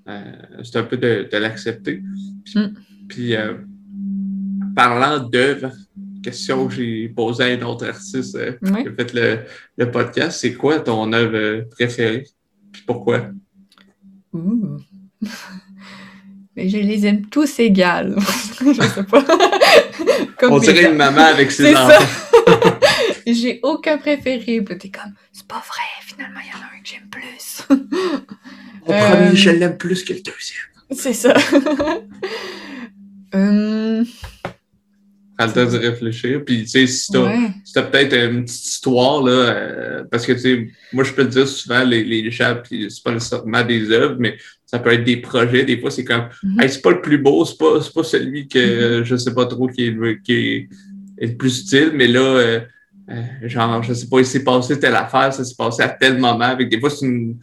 [0.07, 0.21] euh,
[0.63, 2.03] c'est un peu de, de l'accepter.
[2.45, 2.73] Puis, Mm.
[3.07, 3.53] puis, euh,
[4.75, 5.71] parlant d'œuvres,
[6.21, 9.39] question que j'ai posée à un autre artiste euh, qui a fait le,
[9.77, 12.25] le podcast, c'est quoi ton œuvre préférée?
[12.71, 13.29] Puis pourquoi?
[16.55, 18.15] Mais je les aime tous égales.
[18.61, 19.23] je sais pas.
[20.37, 21.99] Comme On des dirait une maman avec ses C'est enfants.
[22.47, 22.79] ça.
[23.27, 24.61] J'ai aucun préféré.
[24.61, 27.65] Puis t'es comme, c'est pas vrai, finalement, il y en a un que j'aime plus.
[28.87, 30.69] Mon Euh, premier, je l'aime plus que le deuxième.
[30.91, 31.33] c'est ça.
[33.33, 34.05] Hum,
[35.37, 36.43] Prends le temps de réfléchir.
[36.45, 37.49] Puis, tu sais, si t'as ouais.
[37.65, 41.25] si t'as peut-être une petite histoire, là, euh, parce que, tu sais, moi, je peux
[41.25, 44.93] te dire souvent, les, les chats, puis c'est pas nécessairement des œuvres, mais ça peut
[44.93, 45.65] être des projets.
[45.65, 46.61] Des fois, c'est comme, Mhm.
[46.61, 49.33] hey, c'est pas le plus beau, c'est pas, c'est pas celui que euh, je sais
[49.33, 50.69] pas trop qui est, le- qui est,
[51.17, 52.59] est le plus utile, mais là, euh,
[53.11, 56.17] euh, genre, je sais pas, il s'est passé telle affaire, ça s'est passé à tel
[56.17, 56.45] moment.
[56.45, 57.37] Avec des fois, c'est une,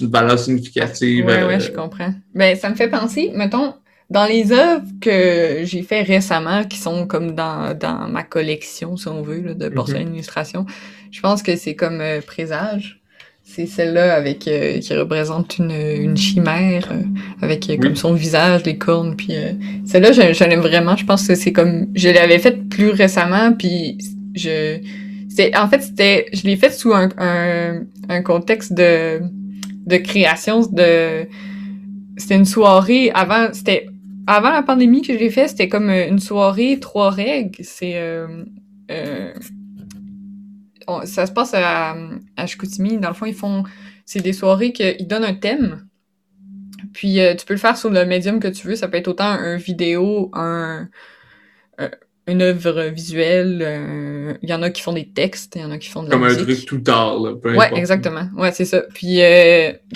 [0.00, 1.24] une valeur significative.
[1.26, 2.14] Ouais, euh, ouais, je comprends.
[2.34, 3.74] Ben, ça me fait penser, mettons,
[4.10, 9.08] dans les œuvres que j'ai fait récemment, qui sont comme dans, dans ma collection, si
[9.08, 10.64] on veut, là, de porcelaine illustration,
[11.10, 13.00] je pense que c'est comme euh, Présage.
[13.42, 17.02] C'est celle-là avec euh, qui représente une, une chimère euh,
[17.40, 17.80] avec euh, Oui.
[17.80, 19.52] comme son visage, les cornes, puis euh,
[19.86, 20.96] celle-là, je, je l'aime vraiment.
[20.96, 23.96] Je pense que c'est comme je l'avais faite plus récemment, puis
[24.34, 24.78] je
[25.30, 29.20] c'est en fait c'était je l'ai faite sous un, un, un contexte de
[29.86, 31.26] de création de
[32.18, 33.86] c'était une soirée avant c'était
[34.36, 37.96] avant la pandémie que je l'ai fait c'était comme euh, une soirée trois règles c'est
[37.96, 38.44] euh,
[38.90, 39.32] euh,
[40.86, 41.96] on- ça se passe à,
[42.36, 43.64] à Chicoutimi dans le fond ils font
[44.06, 45.86] c'est des soirées qu'ils donnent un thème
[46.92, 49.08] puis euh, tu peux le faire sur le médium que tu veux ça peut être
[49.08, 50.88] autant un vidéo un,
[51.78, 51.90] un-
[52.26, 55.78] une œuvre visuelle il y en a qui font des textes il y en a
[55.78, 57.34] qui font de la Comme un truc tout tard, là.
[57.34, 57.78] peu Ouais, importe.
[57.78, 58.28] exactement.
[58.36, 58.82] Ouais, c'est ça.
[58.92, 59.20] Puis,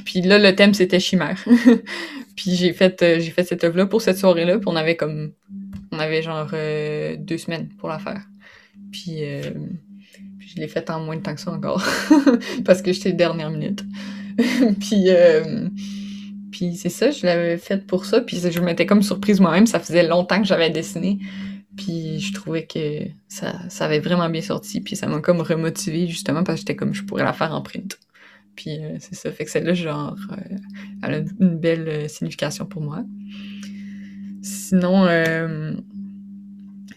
[0.06, 1.44] puis là, le thème, c'était chimère.
[2.36, 4.58] puis j'ai fait, euh, j'ai fait cette œuvre-là pour cette soirée-là.
[4.58, 5.32] Puis on avait comme...
[5.90, 8.22] On avait genre euh, deux semaines pour la faire.
[8.90, 9.42] Puis, euh,
[10.38, 11.84] Puis je l'ai fait en moins de temps que ça encore.
[12.64, 13.84] Parce que j'étais dernière minute.
[14.80, 15.68] puis, euh,
[16.50, 18.20] puis c'est ça, je l'avais fait pour ça.
[18.20, 19.66] Puis je m'étais comme surprise moi-même.
[19.66, 21.18] Ça faisait longtemps que j'avais dessiné.
[21.76, 24.80] Puis je trouvais que ça, ça avait vraiment bien sorti.
[24.80, 27.62] Puis ça m'a comme remotivé justement parce que j'étais comme je pourrais la faire en
[27.62, 27.98] print.
[28.56, 29.30] Puis euh, c'est ça.
[29.32, 30.56] Fait que celle-là, genre, euh,
[31.02, 33.04] elle a une belle euh, signification pour moi.
[34.42, 35.06] Sinon,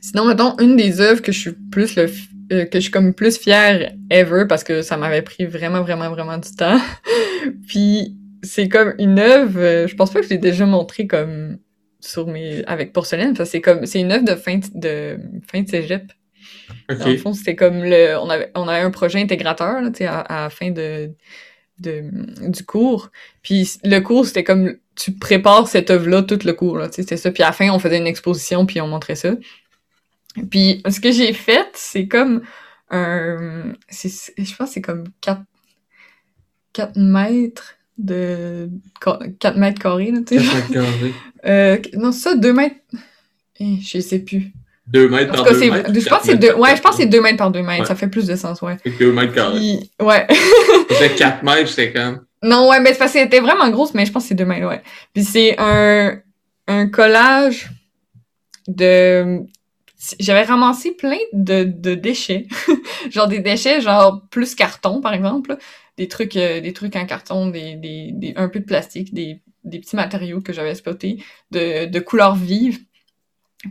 [0.02, 2.08] sinon, mettons, une des œuvres que je suis plus le
[2.50, 6.38] que je suis comme plus fière ever parce que ça m'avait pris vraiment, vraiment, vraiment
[6.38, 6.80] du temps.
[7.68, 11.58] Puis c'est comme une œuvre, je pense pas que je l'ai déjà montré comme
[12.00, 15.18] sur mes avec porcelaine c'est comme c'est une œuvre de fin de
[15.48, 16.12] fin de cégep.
[16.90, 20.20] Dans le fond, c'était comme le on avait on avait un projet intégrateur là, à,
[20.20, 21.12] à la fin de,
[21.80, 22.04] de
[22.50, 23.12] du cours.
[23.42, 27.32] Puis le cours c'était comme tu prépares cette œuvre là tout le cours c'était ça.
[27.32, 29.36] Puis à la fin on faisait une exposition puis on montrait ça.
[30.50, 32.42] Puis ce que j'ai fait, c'est comme
[32.90, 35.42] un je pense c'est comme 4
[36.74, 38.70] 4 mètres de
[39.40, 40.44] 4 mètres carrés, là, tu sais.
[40.44, 41.14] 4 mètres carrés.
[41.46, 42.76] Euh, non, ça, 2 mètres.
[43.60, 44.52] Eh, je sais plus.
[44.88, 45.92] 2 mètres par 2 mètres.
[45.94, 47.82] Je pense que c'est 2 ouais, je pense que c'est 2 mètres par 2 mètres.
[47.82, 47.88] Ouais.
[47.88, 48.78] Ça fait plus de sens, ouais.
[48.84, 49.58] C'est 2 mètres carrés.
[49.58, 50.28] Puis, ouais.
[50.92, 54.06] c'est 4 mètres, c'est quand Non, ouais, mais c'est parce qu'elle était vraiment grosse, mais
[54.06, 54.82] je pense que c'est 2 mètres, ouais.
[55.14, 56.18] Puis c'est un,
[56.68, 57.70] un collage
[58.68, 59.46] de
[60.20, 62.48] j'avais ramassé plein de, de déchets.
[63.10, 65.58] genre des déchets, genre plus carton, par exemple.
[65.98, 69.42] Des trucs, euh, des trucs en carton, des, des, des, un peu de plastique, des,
[69.64, 72.80] des petits matériaux que j'avais spotés de, de couleurs vives.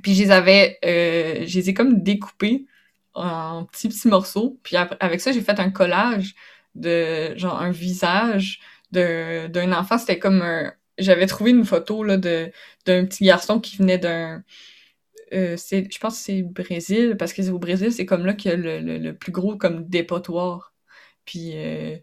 [0.03, 2.67] Puis je les avais, euh, je les ai comme découpés
[3.15, 4.59] en petits petits morceaux.
[4.63, 6.35] Puis avec ça, j'ai fait un collage
[6.75, 8.61] de genre un visage
[8.93, 9.99] d'un enfant.
[9.99, 12.53] C'était comme un, j'avais trouvé une photo là de
[12.87, 14.45] d'un petit garçon qui venait d'un
[15.33, 18.55] euh, je pense que c'est Brésil parce que au Brésil c'est comme là qu'il y
[18.55, 20.75] a le, le, plus gros comme dépotoir
[21.25, 21.97] puis euh,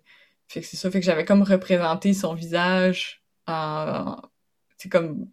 [0.47, 3.23] fait que c'est ça fait que j'avais comme représenté son visage
[4.77, 5.27] c'est comme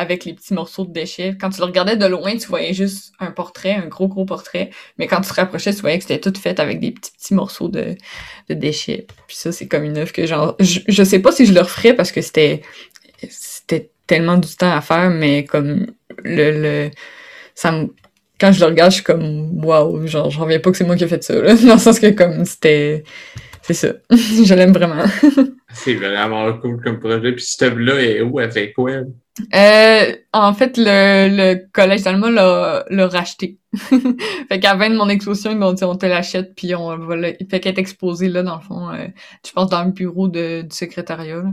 [0.00, 1.36] avec les petits morceaux de déchets.
[1.38, 4.70] Quand tu le regardais de loin, tu voyais juste un portrait, un gros, gros portrait.
[4.98, 7.34] Mais quand tu te rapprochais, tu voyais que c'était tout fait avec des petits, petits
[7.34, 7.96] morceaux de,
[8.48, 9.06] de déchets.
[9.26, 10.56] Puis ça, c'est comme une œuvre que genre...
[10.58, 12.62] Je, je sais pas si je le referais parce que c'était
[13.28, 15.88] c'était tellement du temps à faire, mais comme
[16.24, 16.62] le...
[16.62, 16.90] le
[17.54, 17.88] ça me,
[18.40, 20.96] quand je le regarde, je suis comme waouh, genre j'en reviens pas que c'est moi
[20.96, 21.54] qui ai fait ça, là.
[21.66, 23.04] Dans le sens que comme c'était
[23.62, 23.92] c'est ça.
[24.10, 25.04] je l'aime vraiment.
[25.72, 27.32] c'est vraiment cool comme projet.
[27.32, 28.40] Puis cette œuvre-là est où?
[28.40, 28.92] Elle fait quoi?
[29.54, 33.58] Euh, en fait, le, le collège d'Alma l'a, l'a racheté.
[33.72, 37.36] fait qu'à de mon exposition, ils m'ont dit on te l'achète, puis on va le...
[37.48, 39.06] Fait qu'elle est exposée là, dans le fond, euh,
[39.46, 41.42] je pense dans le bureau de, du secrétariat.
[41.42, 41.52] Là.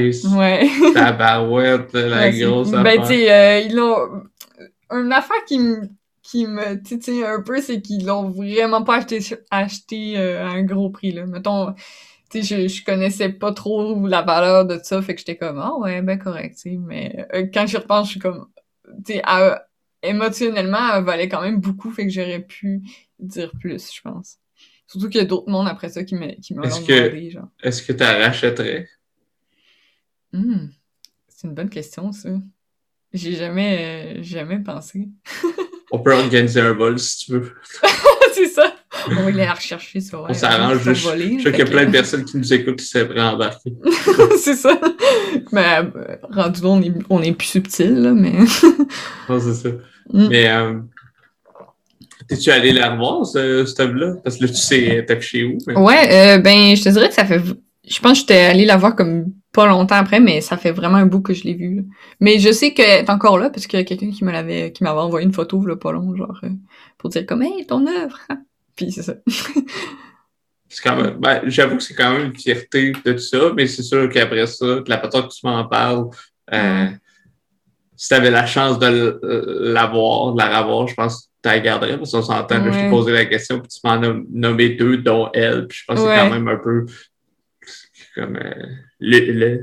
[0.00, 0.24] Nice!
[0.24, 0.68] Ouais.
[0.94, 2.96] Tabarouette, la ouais, grosse ben, affaire.
[2.96, 4.22] Ben, tu sais, euh, ils l'ont...
[4.90, 5.88] Une affaire qui me
[6.22, 9.18] qui me titille un peu, c'est qu'ils l'ont vraiment pas acheté,
[9.50, 11.26] acheté euh, à un gros prix, là.
[11.26, 11.74] Mettons,
[12.32, 15.58] tu sais, je, je connaissais pas trop la valeur de ça, fait que j'étais comme,
[15.58, 18.48] ah ouais, ben correct, tu sais, mais euh, quand j'y repense, je suis comme,
[19.04, 19.22] tu sais,
[20.02, 22.82] émotionnellement, elle valait quand même beaucoup, fait que j'aurais pu
[23.18, 24.38] dire plus, je pense.
[24.86, 27.48] Surtout qu'il y a d'autres mondes après ça qui me qui m'ont demandé, genre.
[27.62, 28.88] Est-ce que tu rachèterais?
[30.32, 30.68] Hmm,
[31.28, 32.30] c'est une bonne question, ça.
[33.12, 35.08] J'ai jamais, euh, jamais pensé.
[35.90, 37.54] On peut organiser un vol si tu veux.
[38.32, 38.74] c'est ça.
[39.10, 40.82] On va aller la rechercher sur On s'arrange.
[40.82, 41.08] Je, je
[41.42, 43.72] sais qu'il y a plein de personnes qui nous écoutent qui s'aimeraient embarquer.
[44.38, 44.78] c'est ça.
[45.52, 48.32] Mais euh, rendu là, on est, on est plus subtil, là, mais.
[49.28, 49.68] non, c'est ça.
[50.12, 50.28] Mm.
[50.28, 50.78] Mais euh,
[52.28, 54.16] t'es-tu allé la revoir, ce, cette œuvre-là?
[54.22, 55.58] Parce que là, tu sais, t'es chez où?
[55.66, 55.76] Mais...
[55.76, 57.40] Ouais, euh, ben, je te dirais que ça fait.
[57.88, 60.96] Je pense que j'étais allée la voir comme pas longtemps après, mais ça fait vraiment
[60.96, 61.76] un bout que je l'ai vu.
[61.76, 61.82] Là.
[62.20, 64.72] Mais je sais qu'elle est encore là parce qu'il y a quelqu'un qui me l'avait,
[64.72, 66.50] qui m'avait envoyé une photo là, pas long, genre euh,
[66.96, 68.18] pour dire comme hey ton œuvre.
[68.76, 69.14] Puis c'est ça.
[70.68, 73.66] c'est quand même, ben, j'avoue que c'est quand même une fierté de tout ça, mais
[73.66, 76.06] c'est sûr qu'après ça, la façon que tu m'en parles,
[76.52, 76.86] euh,
[77.96, 79.20] si tu avais la chance de
[79.72, 82.64] l'avoir, de la revoir, je pense que tu la garderais parce qu'on s'entend.
[82.64, 82.72] Ouais.
[82.72, 85.84] Je t'ai posé la question, puis tu m'en as nommé deux, dont elle, puis je
[85.86, 86.86] pense que c'est quand même un peu
[88.14, 89.58] comme euh,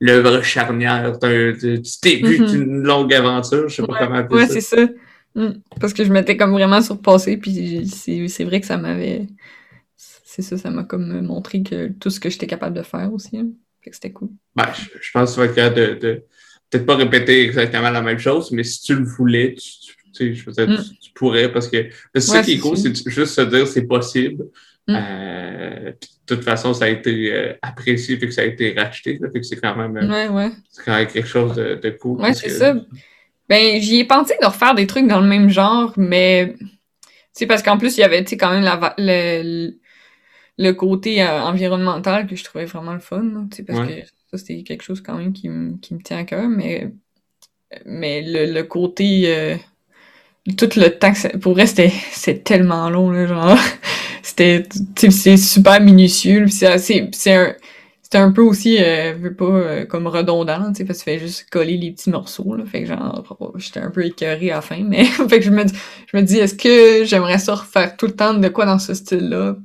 [0.00, 1.18] l'œuvre charnière.
[1.20, 2.54] Tu t'es vu mm -hmm.
[2.54, 4.54] une longue aventure, je sais pas ouais, comment appeler ouais, ça.
[4.54, 4.88] c'est ça.
[5.34, 5.50] Mm.
[5.80, 9.26] Parce que je m'étais comme vraiment surpassée, puis c'est vrai que ça m'avait.
[9.96, 13.36] C'est ça, ça m'a comme montré que tout ce que j'étais capable de faire aussi.
[13.36, 13.48] Hein.
[13.82, 14.30] Fait que c'était cool.
[14.56, 16.24] Ben, je, je, pense que tu vas être capable de, de
[16.70, 20.34] peut-être pas répéter exactement la même chose, mais si tu le voulais, tu, tu, tu
[20.34, 20.82] je veux dire, mm.
[20.82, 23.86] tu, tu, pourrais, parce que c'est ça qui est cool, c'est juste se dire c'est
[23.86, 24.46] possible.
[24.88, 24.94] Mm.
[24.96, 29.18] Euh, de toute façon, ça a été euh, apprécié, fait que ça a été racheté.
[29.20, 30.50] Là, fait que c'est quand même, euh, ouais, ouais.
[30.70, 32.20] c'est quand même quelque chose de, de cool.
[32.20, 32.80] Ouais, c'est que...
[33.52, 33.58] ça.
[33.58, 36.54] Ben, j'y ai pensé de refaire des trucs dans le même genre, mais
[37.32, 39.72] sais, parce qu'en plus, il y avait, quand même la, le,
[40.58, 44.62] le côté euh, environnemental que je trouvais vraiment le fun, sais, parce que ça, c'était
[44.62, 45.48] quelque chose quand même qui,
[45.80, 46.92] qui me tient à cœur, mais,
[47.84, 49.24] mais le, le côté...
[49.26, 49.56] Euh,
[50.56, 53.56] tout le temps que pour vrai c'est tellement long là genre
[54.24, 54.64] c'était
[55.08, 56.80] c'est super minutieux c'est
[57.12, 57.54] c'est un
[58.12, 61.10] c'est un peu aussi euh, veux pas euh, comme redondant tu sais parce que tu
[61.12, 62.66] fais juste coller les petits morceaux là.
[62.66, 65.50] Fait que genre oh, j'étais un peu écœurée à la fin mais fait que je
[65.50, 68.78] me je me dis est-ce que j'aimerais ça refaire tout le temps de quoi dans
[68.78, 69.56] ce style là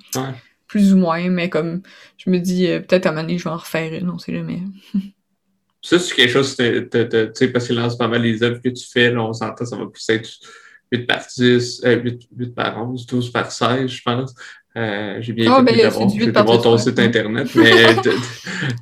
[0.65, 1.81] plus ou moins mais comme
[2.17, 4.17] je me dis euh, peut-être à un moment donné je vais en refaire une on
[4.17, 4.61] sait jamais.
[5.81, 6.63] Ça c'est quelque chose tu
[7.33, 9.65] sais parce que là c'est pas mal les œuvres que tu fais là on s'entend
[9.65, 10.29] ça va plus être
[10.91, 14.33] 8 par 10, euh, 8, 8 par 11, 12 par 16, je pense.
[14.77, 17.95] Euh, j'ai bien oh, ben, vais voir ton site internet, mais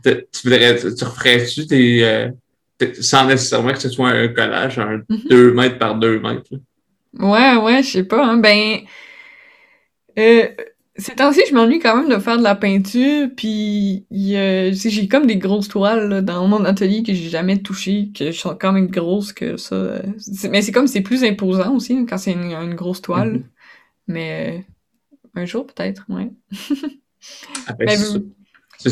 [0.03, 1.63] tu voudrais, tu referais-tu
[2.03, 2.29] euh,
[2.99, 5.55] sans nécessairement que ce soit un collage, un 2 mhm.
[5.55, 6.51] mètres par 2 mètres?
[7.17, 8.79] Ouais, ouais, je sais pas, hein, ben,
[10.19, 10.47] euh,
[10.97, 15.37] ces temps-ci, je m'ennuie quand même de faire de la peinture, puis j'ai comme des
[15.37, 19.55] grosses toiles dans mon atelier que j'ai jamais touchées, que sont quand même grosses que
[19.55, 20.01] ça.
[20.49, 23.35] Mais c'est comme c'est plus imposant aussi quand c'est une, grosse toile.
[23.37, 23.43] Mm-hmm.
[24.07, 24.61] Mais euh,
[25.35, 26.31] un jour peut-être, ouais.
[27.67, 28.21] Ah, ben, mais sûr.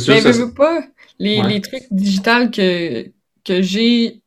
[0.07, 0.47] Mais ça...
[0.55, 0.83] pas
[1.19, 3.11] les, les trucs digitales que
[3.43, 4.23] que j'ai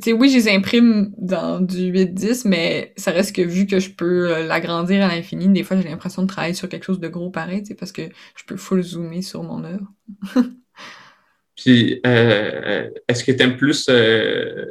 [0.00, 3.90] sais, oui, je les imprime dans du 8-10, mais ça reste que vu que je
[3.90, 7.08] peux euh, l'agrandir à l'infini, des fois j'ai l'impression de travailler sur quelque chose de
[7.08, 8.02] gros pareil, parce que
[8.36, 9.86] je peux full zoomer sur mon œuvre.
[11.56, 14.64] Puis, euh, est-ce que tu aimes plus, euh,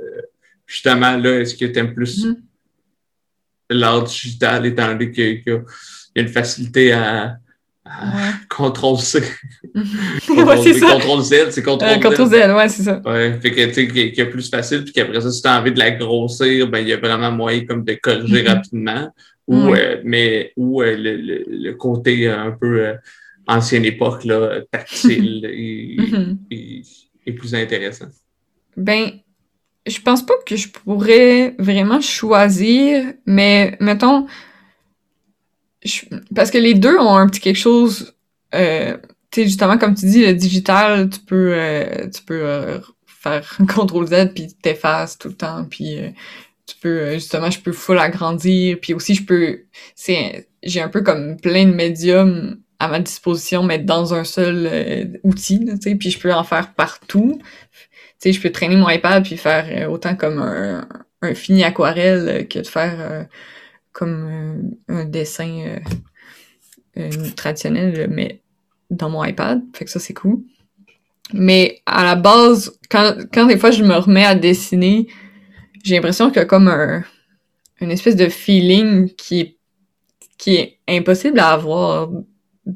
[0.66, 2.36] justement, là, est-ce que tu aimes plus mm-hmm.
[3.70, 5.12] l'art digital, étant donné
[6.14, 7.38] qu'il y a une facilité à,
[8.50, 9.22] Contrôle C.
[10.28, 12.00] Contrôle Z, c'est Contrôle Z.
[12.02, 13.02] Contrôle Z, ouais, c'est ça.
[13.04, 15.60] Ouais, fait que, tu sais, qui est plus facile, puis qu'après ça, si tu as
[15.60, 18.48] envie de la grossir, ben, il y a vraiment moyen comme de corriger mm-hmm.
[18.48, 19.12] rapidement.
[19.48, 22.94] Ou, euh, mais, ou euh, le, le, côté un peu euh,
[23.48, 26.38] ancienne époque, là, tactile, mm-hmm.
[27.26, 28.06] est, plus intéressant.
[28.78, 29.12] Ben,
[29.86, 34.28] je pense pas que je pourrais vraiment choisir, mais mettons,
[36.36, 38.14] parce que les deux ont un petit quelque chose.
[38.54, 38.98] Euh,
[39.32, 43.58] tu sais, justement, comme tu dis, le digital, tu peux, euh, tu peux euh, faire
[43.60, 46.10] CTRL Z puis t'effaces tout le temps, puis euh,
[46.68, 49.62] tu peux, justement, je peux full agrandir, puis aussi je peux,
[49.96, 55.20] c'est, j'ai un peu comme plein de médiums à ma disposition, mais dans un seul
[55.24, 57.40] outil, tu sais, puis je peux en faire partout.
[58.20, 60.88] Tu sais, je peux traîner mon iPad puis faire autant comme un,
[61.22, 63.28] un fini aquarelle que de faire
[63.92, 65.80] comme un, dessin
[66.98, 68.42] euh, traditionnel, mais
[68.90, 69.62] dans mon iPad.
[69.74, 70.40] Fait que ça, c'est cool.
[71.34, 75.08] Mais à la base, quand, quand des fois je me remets à dessiner,
[75.84, 77.04] j'ai l'impression qu'il y a comme un,
[77.80, 79.58] une espèce de feeling qui est,
[80.38, 82.10] qui est impossible à avoir,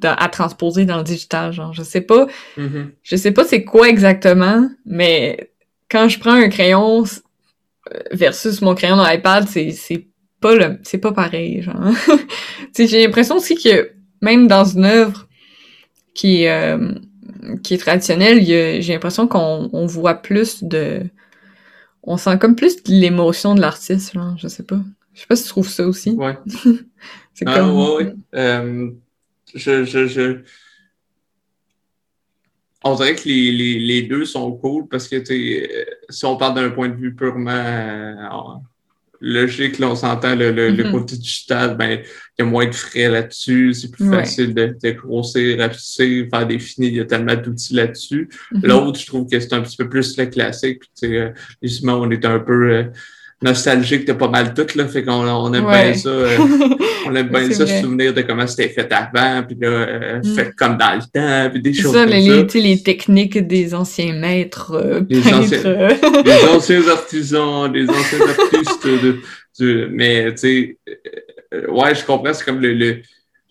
[0.04, 1.52] à transposer dans le digital.
[1.52, 2.28] Genre, je sais pas,
[2.58, 2.92] mm-hmm.
[3.04, 5.52] je sais pas c'est quoi exactement, mais
[5.90, 7.04] quand je prends un crayon
[8.12, 10.08] versus mon crayon dans l'iPad, c'est,
[10.52, 11.92] c'est c'est pas pareil, genre.
[12.78, 13.92] j'ai l'impression aussi que
[14.22, 15.28] même dans une œuvre
[16.14, 16.94] qui, euh,
[17.64, 21.04] qui est traditionnelle, j'ai l'impression qu'on on voit plus de,
[22.04, 24.80] on sent comme plus de l'émotion de l'artiste, genre, je sais pas.
[25.14, 26.12] Je sais pas si tu trouves ça aussi.
[26.12, 26.38] Ouais.
[27.34, 27.76] c'est ah, comme...
[27.76, 28.16] ouais, ouais.
[28.36, 28.92] Euh,
[29.54, 30.42] je, je, je...
[32.84, 35.68] On dirait que les, les, les, deux sont cool parce que, tu
[36.10, 38.62] si on parle d'un point de vue purement
[39.26, 40.92] logique, là, on s'entend le, le, mm-hmm.
[40.92, 42.06] côté digital, ben, il
[42.40, 46.60] y a moins de frais là-dessus, c'est plus facile de, de grossir, rapetisser, faire des
[46.60, 48.30] finis, il y a tellement d'outils là-dessus.
[48.54, 48.68] Mm-hmm.
[48.68, 51.30] L'autre, je trouve que c'est un petit peu plus le classique, tu sais, euh,
[51.62, 52.84] justement, on est un peu euh,
[53.42, 56.38] nostalgique de pas mal tout, là, fait qu'on on aime bien ça, euh,
[57.06, 60.36] on aime bien ça, se souvenir de comment c'était fait avant, puis là, mm.
[60.36, 62.60] fait comme dans le temps, puis des choses ça, comme les, ça.
[62.60, 65.60] les techniques des anciens maîtres les, anciens,
[66.26, 69.18] les anciens artisans, les anciens artistes de,
[69.60, 70.78] de mais tu sais,
[71.54, 73.02] euh, ouais, je comprends, c'est comme le, le,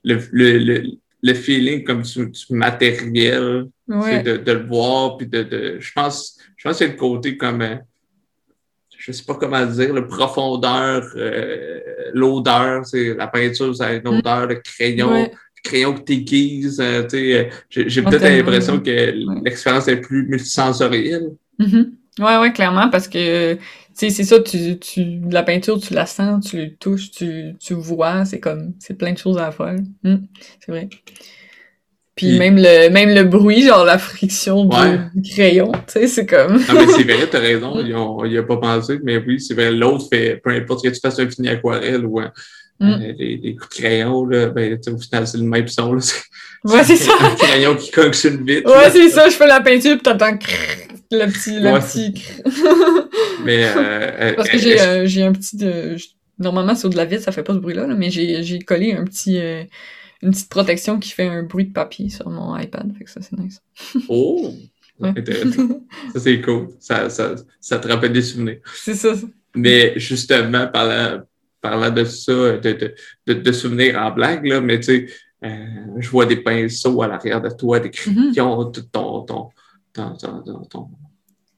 [0.02, 0.82] le, le,
[1.22, 6.68] le feeling comme du, matériel, de, de, le voir, puis de, de, je pense, je
[6.68, 7.76] pense que c'est le côté comme, euh,
[9.06, 11.80] je sais pas comment dire, le profondeur, euh,
[12.14, 15.28] l'odeur, c'est la peinture, ça a une odeur, le crayon, le
[15.62, 19.12] crayon que t'aiguises, tu sais, j'ai peut-être l'impression que
[19.44, 21.32] l'expérience est plus multisensorielle.
[21.60, 21.90] Mm-hmm.
[22.20, 23.58] Ouais, ouais, clairement, parce que
[23.92, 28.24] c'est ça, tu, tu, la peinture, tu la sens, tu le touches, tu, tu vois,
[28.24, 29.76] c'est comme, c'est plein de choses à faire.
[30.02, 30.16] Hmm,
[30.60, 30.88] c'est vrai.
[32.16, 34.68] Puis même le même le bruit, genre la friction
[35.14, 36.62] du crayon, tu sais, c'est comme.
[36.68, 37.82] ah, mais c'est vrai, t'as raison,
[38.24, 41.18] il a pas pensé, mais oui, c'est vrai, l'autre fait, peu importe que tu fasses
[41.18, 42.30] un fini aquarelle ou un,
[42.80, 42.90] Mm.
[42.90, 45.92] euh, les, les coups de crayon, là, ben, au final, c'est le même son.
[45.94, 46.00] Là.
[46.64, 47.12] Ouais, c'est ça.
[47.20, 48.68] un crayon qui cogne sur une vitre.
[48.68, 50.32] Ouais, c'est ça, je fais la peinture, puis t'entends
[51.12, 51.78] le petit, le Ouais.
[51.78, 52.14] petit.
[53.44, 55.56] Mais, euh, euh, Parce que euh, j'ai euh, j'ai un petit...
[55.62, 55.96] euh,
[56.40, 58.92] Normalement, sur de la vitre, ça fait pas ce bruit-là, là, mais j'ai j'ai collé
[58.92, 59.38] un petit...
[60.24, 63.20] une petite protection qui fait un bruit de papier sur mon iPad, fait que ça,
[63.22, 63.60] c'est nice.
[64.08, 64.52] Oh!
[65.00, 65.08] Ouais.
[65.08, 65.80] Intéressant.
[66.12, 66.68] Ça, c'est cool.
[66.78, 68.60] Ça, ça, ça te rappelle des souvenirs.
[68.76, 69.12] c'est ça.
[69.56, 71.20] Mais justement, parlant,
[71.60, 72.94] parlant de ça, de, de,
[73.26, 75.06] de, de souvenirs en blague, là, mais tu sais,
[75.44, 75.66] euh,
[75.98, 79.48] je vois des pinceaux à l'arrière de toi, des crayons, tout ton, ton,
[79.92, 80.88] ton, ton, ton-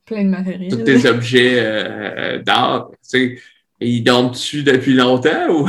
[0.06, 0.70] Plein de matériel.
[0.70, 1.84] tous tes objets euh,
[2.38, 2.88] euh, d'art.
[2.93, 3.38] Tu sais,
[3.82, 5.68] et ils dorment dessus depuis longtemps ou?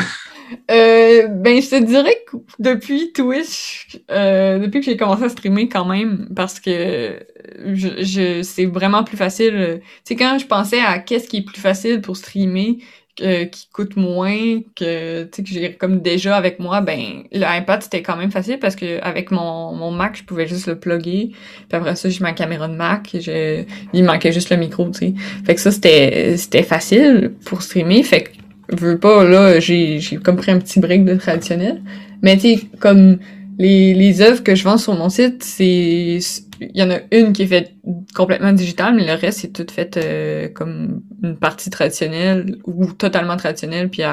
[0.72, 5.68] Euh, ben, je te dirais que depuis Twitch, euh, depuis que j'ai commencé à streamer
[5.69, 7.19] quand même, parce que
[7.65, 9.56] je, je c'est vraiment plus facile.
[9.56, 12.78] euh, Tu sais, quand je pensais à qu'est-ce qui est plus facile pour streamer,
[13.22, 17.82] euh, qui coûte moins, que tu sais que j'ai comme déjà avec moi, ben l'iPad
[17.82, 21.32] c'était quand même facile parce que avec mon, mon Mac, je pouvais juste le plugger.
[21.68, 23.64] Puis après ça, j'ai ma caméra de Mac, je,
[23.94, 25.14] il manquait juste le micro, tu sais.
[25.45, 28.30] Fait que ça c'était c'était facile pour streamer, fait que
[28.76, 31.81] veux pas, là, j'ai, j'ai comme pris un petit break de traditionnel.
[32.22, 33.19] Mais tu sais, comme
[33.57, 36.19] les, les œuvres que je vends sur mon site, c'est,
[36.60, 37.73] il y en a une qui est faite
[38.15, 43.38] complètement digitale, mais le reste, c'est tout fait euh, comme une partie traditionnelle ou totalement
[43.38, 44.03] traditionnelle, puis,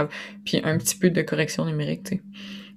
[0.44, 2.22] puis un petit peu de correction numérique, tu sais.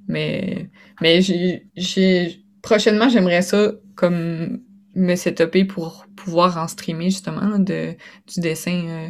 [0.07, 0.69] Mais,
[1.01, 4.61] mais j'ai, j'ai, prochainement, j'aimerais ça comme
[4.95, 7.93] me setuper pour pouvoir en streamer, justement, de,
[8.33, 9.09] du dessin, euh,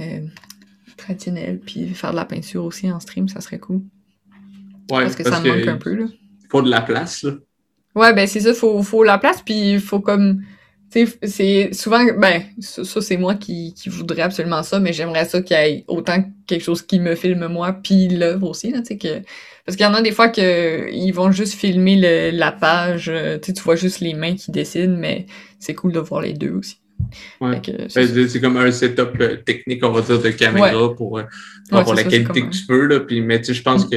[0.00, 0.26] euh,
[1.06, 3.80] traditionnel, puis faire de la peinture aussi en stream, ça serait cool.
[4.90, 6.06] Ouais, parce que ça me manque un peu, là.
[6.50, 7.32] faut de la place, là.
[7.94, 10.42] Ouais, ben c'est ça, faut, faut la place, puis il faut comme...
[10.92, 12.04] Tu sais, c'est souvent...
[12.18, 15.60] Ben, ça, ça, c'est moi qui, qui voudrais absolument ça, mais j'aimerais ça qu'il y
[15.60, 19.22] ait autant quelque chose qui me filme moi, puis l'œuvre aussi, là, tu sais, que...
[19.64, 23.08] Parce qu'il y en a des fois que ils vont juste filmer le, la page,
[23.08, 25.26] euh, tu sais, tu vois juste les mains qui dessinent, mais
[25.58, 26.78] c'est cool de voir les deux aussi.
[27.40, 27.60] Ouais.
[27.88, 28.12] C'est ça.
[28.14, 31.22] Ben, C'est comme un setup euh, technique, on va dire, de caméra pour, euh,
[31.68, 32.86] pour Ouais, avoir c'est la ça, qualité que tu veux.
[32.86, 33.00] Là.
[33.00, 33.96] Puis, mais tu sais, je pense que,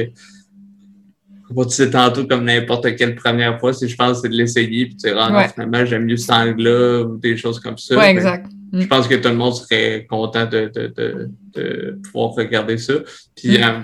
[1.46, 4.86] comme on disait tantôt, comme n'importe quelle première fois, c'est, je pense, c'est de l'essayer.
[4.86, 7.96] Puis, tu sais, ah, non, finalement, j'aime mieux cet angle-là ou des choses comme ça.
[7.96, 8.46] Ouais, exact.
[8.72, 12.94] Je pense que tout le monde serait content de, de, de, de pouvoir regarder ça.
[13.36, 13.62] Puis, Mm.
[13.64, 13.78] euh,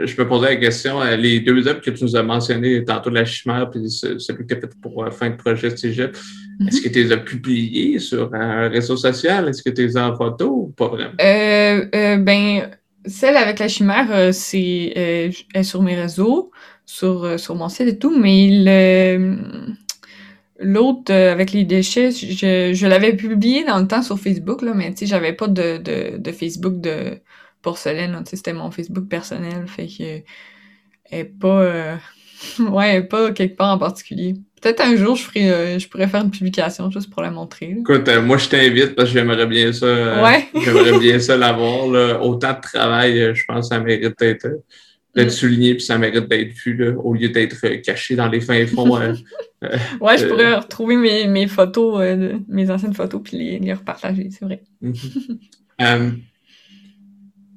[0.00, 3.10] je peux poser la question, euh, les deux œuvres que tu nous as mentionnées tantôt,
[3.10, 6.16] La Chimère puis ce- celui que tu as fait pour euh, fin de projet Cégep,
[6.60, 6.68] Mhm.
[6.68, 9.48] est-ce que tu les as publiés sur un réseau social?
[9.48, 11.12] Est-ce que tu les as en photo ou pas vraiment?
[11.20, 12.70] Euh, euh, ben,
[13.06, 16.50] celle avec la chimère, c'est elle est sur mes réseaux,
[16.86, 19.36] sur, sur mon site et tout, mais le
[20.60, 24.90] l'autre avec les déchets, je, je l'avais publié dans le temps sur Facebook, là, mais
[24.90, 27.18] tu sais, j'avais pas de, de, de Facebook de
[27.62, 30.22] porcelaine, tu sais, c'était mon Facebook personnel, fait que
[31.10, 31.96] elle est pas euh,
[32.58, 34.34] ouais, elle est pas quelque part en particulier.
[34.60, 37.68] Peut-être un jour je ferai euh, je pourrais faire une publication juste pour la montrer.
[37.68, 37.76] là.
[37.80, 40.22] Écoute, euh, moi, je t'invite parce que j'aimerais bien ça.
[40.22, 40.48] Ouais.
[40.64, 42.22] j'aimerais bien ça l'avoir.
[42.22, 44.48] Autant de travail, je pense que ça mérite d'être
[45.14, 45.30] d'être Mm.
[45.30, 48.98] souligné puis ça mérite d'être vu là, au lieu d'être caché dans les fins fonds.
[50.00, 52.02] Ouais, je pourrais retrouver mes, mes photos,
[52.48, 54.60] mes anciennes photos, puis les, les repartager, c'est vrai.
[54.80, 54.94] Mhm.
[55.80, 56.10] Euh,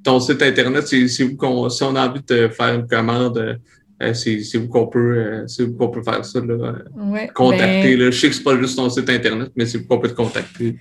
[0.05, 3.59] ton site internet, c'est qu'on, si on a envie de faire une commande,
[4.01, 5.45] euh, c'est où qu'on peut, euh,
[5.77, 6.73] qu'on peut faire ça, là, euh,
[7.11, 7.29] Ouais.
[7.33, 7.97] contacter.
[7.97, 8.11] Ben, Là.
[8.11, 10.13] Je sais que c'est pas juste ton site internet, mais c'est où qu'on peut te
[10.13, 10.75] contacter.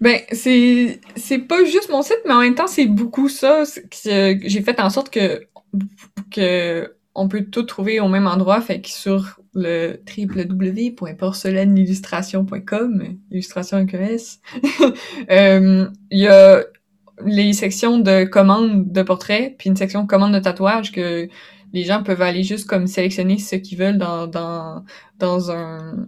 [0.00, 4.38] ben, c'est, c'est pas juste mon site, mais en même temps, c'est beaucoup ça que,
[4.44, 5.46] j'ai fait en sorte que,
[6.30, 13.94] que on peut tout trouver au même endroit, fait que sur le www.porcelainillustration.com, illustration avec
[15.30, 16.62] euh, il y a
[17.24, 21.28] les sections de commandes de portraits, puis une section commande de tatouage que
[21.72, 24.84] les gens peuvent aller juste comme sélectionner ce qu'ils veulent dans, dans,
[25.18, 26.06] dans un,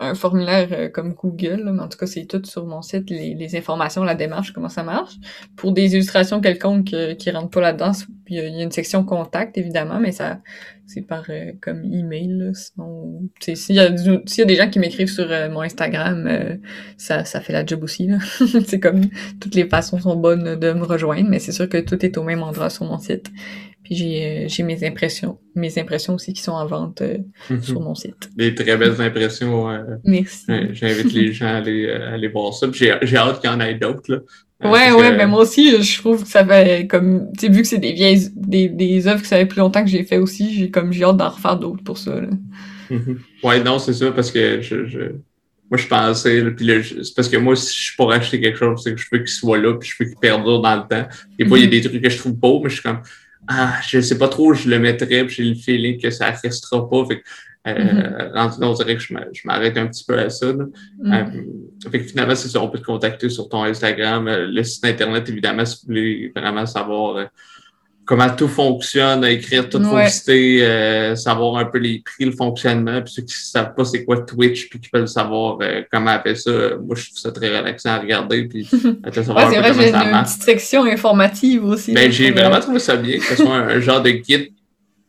[0.00, 3.10] un formulaire euh, comme Google, là, mais en tout cas, c'est tout sur mon site,
[3.10, 5.14] les, informations, la démarche, comment ça marche.
[5.56, 7.92] Pour des illustrations quelconques euh, qui rentrent pas là-dedans,
[8.26, 10.40] il y, a, il y a une section contact, évidemment, mais ça
[10.86, 13.22] c'est par euh, comme email, là, sinon...
[13.40, 16.58] S'il y, a des gens qui m'écrivent sur mon Instagram,
[16.98, 18.10] ça, ça fait la job aussi,
[18.66, 19.02] c'est comme
[19.40, 22.22] toutes les façons sont bonnes de me rejoindre, mais c'est sûr que tout est au
[22.22, 23.30] même endroit sur mon site.
[23.84, 27.18] Puis j'ai euh, j'ai mes impressions, mes impressions aussi qui sont en vente euh,
[27.60, 28.30] sur mon site.
[28.34, 29.70] Des très belles impressions.
[29.70, 30.44] euh, Merci.
[30.72, 32.66] J'invite les gens à aller, euh, à aller voir ça.
[32.68, 34.10] Puis J'ai j'ai hâte qu'il y en ait d'autres.
[34.10, 34.18] là.
[34.64, 37.60] Ouais, ouais, que- ben moi aussi, je trouve que ça fait comme, tu sais, vu
[37.60, 40.16] que c'est des vieilles, des, des œuvres que ça fait plus longtemps que j'ai fait
[40.16, 42.28] aussi, j'ai comme, j'ai hâte d'en refaire d'autres pour ça, là.
[42.88, 43.18] Mhm.
[43.42, 44.98] Ouais, non, c'est ça, parce que je, je-
[45.70, 46.66] moi, je pensais, là, puis
[47.02, 49.18] c'est parce que moi, si je suis pour acheter quelque chose, c'est que je veux
[49.18, 51.08] qu'il soit là, puis je veux qu'il perdure dans le temps.
[51.38, 51.70] Des fois, il y a Mhm.
[51.72, 53.00] des trucs que je trouve beaux, mais je suis comme,
[53.48, 56.30] ah, je sais pas trop où je le mettrais, puis j'ai le feeling que ça
[56.30, 57.04] restera pas.
[57.06, 57.24] Fait que,
[57.66, 58.64] euh, mm-hmm.
[58.64, 60.46] on dirait que je m'arrête un petit peu à ça.
[60.46, 60.64] Là.
[60.98, 61.12] Mm.
[61.12, 64.62] Euh, fait que finalement, c'est ça, on peut te contacter sur ton Instagram, euh, le
[64.62, 67.24] site Internet, évidemment, si vous voulez vraiment savoir euh,
[68.04, 70.08] comment tout fonctionne, écrire toute ouais.
[70.28, 74.04] euh, savoir un peu les prix, le fonctionnement, puis ceux qui ne savent pas c'est
[74.04, 76.50] quoi Twitch, puis qui veulent savoir euh, comment appeler ça,
[76.84, 78.68] moi je trouve ça très relaxant à regarder, puis
[79.04, 80.06] à savoir ouais, peu vrai, marche.
[80.06, 81.92] une petite section informative aussi.
[81.92, 84.50] Ben, j'ai vraiment trouvé ça bien, que ce soit un, genre de guide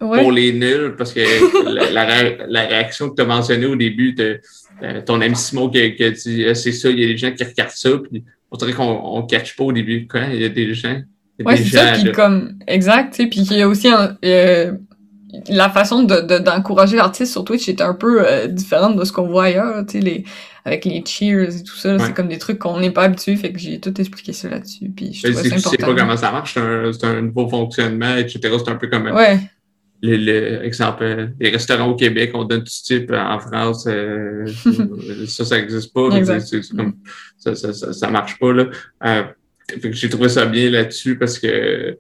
[0.02, 0.22] ouais.
[0.22, 1.22] pour les nuls, parce que
[1.70, 4.40] la, la, la, réaction que tu as mentionnée au début de,
[4.82, 7.18] de ton ami Simon qui, qui a dit ah, c'est ça, il y a des
[7.18, 10.08] gens qui regardent ça, puis on dirait qu'on ne catch pas au début.
[10.08, 10.22] Quoi?
[10.32, 11.02] Il y a des gens
[11.44, 13.90] Ouais, c'est ça, puis comme, exact, tu sais, puis il y a aussi
[14.24, 14.72] euh,
[15.50, 19.28] la façon de, d'encourager l'artiste sur Twitch est un peu euh, différente de ce qu'on
[19.28, 20.24] voit ailleurs, tu sais, les,
[20.64, 23.52] avec les cheers et tout ça, c'est comme des trucs qu'on n'est pas habitué, fait
[23.52, 26.54] que j'ai tout expliqué ça là-dessus, puis je trouve ça sais pas comment ça marche,
[26.54, 29.08] c'est un, c'est un nouveau fonctionnement, etc., c'est un peu comme...
[29.08, 29.40] Ouais.
[30.02, 34.46] Les, les, exemple, les restaurants au Québec, on donne tout type en France, euh,
[35.28, 36.10] ça, ça n'existe pas.
[36.40, 36.98] C'est comme,
[37.38, 38.66] ça, ça, ça, ça, marche pas, là.
[39.72, 41.98] Euh, j'ai trouvé ça bien là-dessus parce que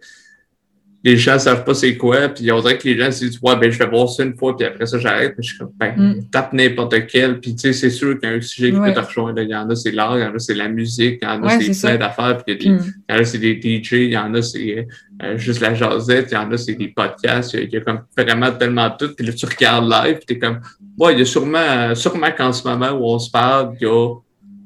[1.05, 3.55] les gens savent pas c'est quoi, puis on dirait que les gens se disent Ouais,
[3.57, 5.35] ben je vais voir ça une fois, puis après ça, j'arrête.
[5.37, 6.29] je suis comme ben, mm.
[6.31, 7.39] tape n'importe quel.
[7.39, 9.39] Puis tu sais, c'est sûr qu'il y a un sujet qui peut te rejoindre.
[9.39, 11.27] Il y en a, c'est l'art, il y en a, c'est la musique, il y
[11.27, 12.79] en a, c'est plein d'affaires, puis il y, mm.
[13.07, 14.87] y en a, c'est des DJ, il y en a, c'est
[15.21, 18.01] euh, juste la jasette, il y en a, c'est des podcasts, il y, a, comme
[18.17, 19.13] vraiment tellement tout.
[19.15, 20.59] Puis là, tu regardes live, puis t'es comme
[20.97, 23.85] Ouais, il y a sûrement, sûrement qu'en ce moment où on se parle, il y
[23.87, 24.15] a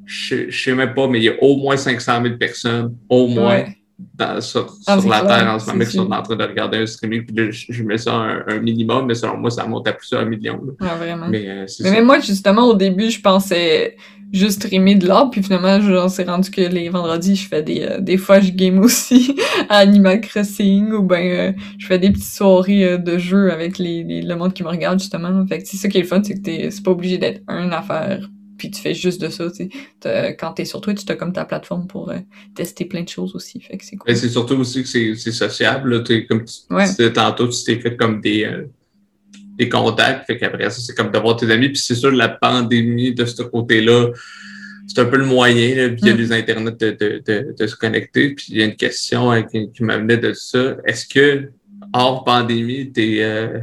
[0.10, 3.28] je, ne sais même pas, mais il y a au moins 500 000 personnes, au
[3.28, 3.66] moins,
[4.16, 6.80] dans, sur, ah, sur la Terre en ce moment qui sont en train de regarder
[6.80, 7.26] un streaming.
[7.26, 10.10] Puis là, je, mets ça un, un, minimum, mais selon moi, ça monte à plus
[10.10, 10.60] d'un million.
[10.80, 10.96] Là.
[10.96, 11.28] vraiment.
[11.30, 13.98] Mais, euh, mais moi, justement, au début, je pensais
[14.32, 17.82] juste streamer de l'art, puis finalement, j'en suis rendu que les vendredis, je fais des...
[17.82, 19.36] Euh, des fois, je game aussi
[19.70, 24.04] à Animal Crossing, ou ben euh, je fais des petites soirées de jeux avec les,
[24.04, 25.46] les, le monde qui me regarde, justement.
[25.46, 27.74] Fait que c'est ça qui est le fun, c'est que c'est pas obligé d'être une
[27.74, 28.28] affaire
[28.60, 29.70] puis tu fais juste de ça, tu
[30.04, 30.38] sais.
[30.40, 32.20] Quand t'es sur Twitch, t'as comme ta plateforme pour euh,
[32.54, 34.16] tester plein de choses aussi, fait que c'est cool.
[34.16, 37.14] c'est surtout aussi que c'est sociable, là, comme tu ouais.
[37.14, 38.66] tantôt, tu t'es fait comme des, euh,
[39.58, 43.16] des contacts, fait qu'après ça, c'est comme d'avoir tes amis, puis c'est sûr, la pandémie
[43.16, 44.12] de ce côté-là,
[44.90, 46.18] c'est un peu le moyen, là, via mm.
[46.18, 48.32] les internets, de, de, de, de, se connecter.
[48.34, 50.78] Puis il y a une question hein, qui, qui m'amenait de ça.
[50.86, 51.50] Est-ce que,
[51.94, 53.60] hors pandémie, t'es euh,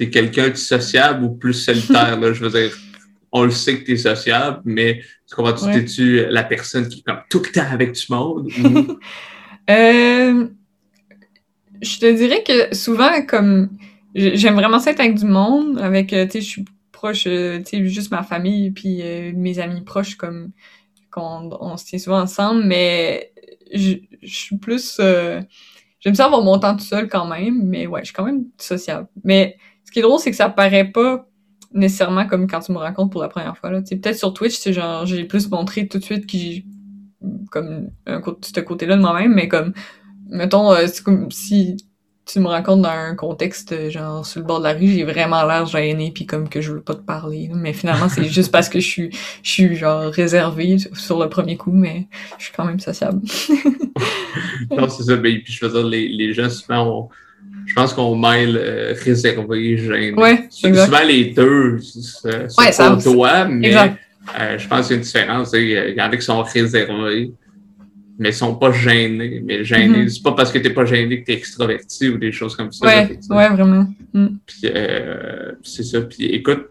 [0.00, 2.76] es, quelqu'un de sociable ou plus solitaire, là, je veux dire?
[3.34, 5.84] On le sait que tu es sociable, mais tu comprends, tu ouais.
[5.84, 8.48] tu la personne qui est comme tout le temps avec du monde?
[9.70, 10.48] euh,
[11.82, 13.70] je te dirais que souvent, comme
[14.14, 17.58] j'aime vraiment ça être avec du monde, avec, euh, tu sais, je suis proche, euh,
[17.58, 20.52] tu sais, juste ma famille, puis euh, mes amis proches, comme,
[21.10, 23.32] qu'on on se tient souvent ensemble, mais
[23.74, 24.98] je, je suis plus...
[25.00, 25.40] Euh,
[25.98, 28.44] j'aime ça avoir mon temps tout seul quand même, mais ouais, je suis quand même
[28.58, 29.08] sociable.
[29.24, 31.26] Mais ce qui est drôle, c'est que ça paraît pas
[31.74, 33.70] nécessairement comme quand tu me rencontres pour la première fois.
[33.70, 33.82] Là.
[33.82, 36.64] Peut-être sur Twitch, c'est genre j'ai plus montré tout de suite qui
[37.50, 39.72] comme un côté, ce côté-là de moi-même, mais comme
[40.28, 41.76] mettons, euh, c'est comme si
[42.26, 45.44] tu me rencontres dans un contexte genre sur le bord de la rue, j'ai vraiment
[45.44, 47.50] l'air gêné puis comme que je veux pas te parler.
[47.54, 49.10] Mais finalement, c'est juste parce que je suis
[49.42, 53.20] je suis genre réservée sur le premier coup, mais je suis quand même sociable.
[54.70, 55.16] non, c'est ça.
[55.16, 57.08] Ben, puis je veux dire, les, les gens souvent ont
[57.66, 60.14] je pense qu'on mêle euh, réservé, gêné.
[60.14, 65.04] Ouais, souvent les deux se, ouais, côtoient, mais euh, je pense qu'il y a une
[65.04, 65.52] différence.
[65.54, 67.32] Il y en a qui sont réservés,
[68.18, 69.42] mais ils sont pas gênés.
[69.44, 70.08] Mais gênés, mm-hmm.
[70.08, 72.86] c'est pas parce que t'es pas gêné que t'es extraverti ou des choses comme ça.
[72.86, 73.86] Ouais, ouais vraiment.
[74.12, 74.26] Mm.
[74.46, 76.00] Puis euh, c'est ça.
[76.02, 76.70] Puis écoute,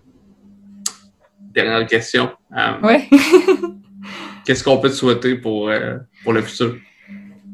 [1.53, 2.29] dernière question.
[2.57, 3.09] Euh, ouais.
[4.45, 6.77] Qu'est-ce qu'on peut te souhaiter pour, euh, pour le futur?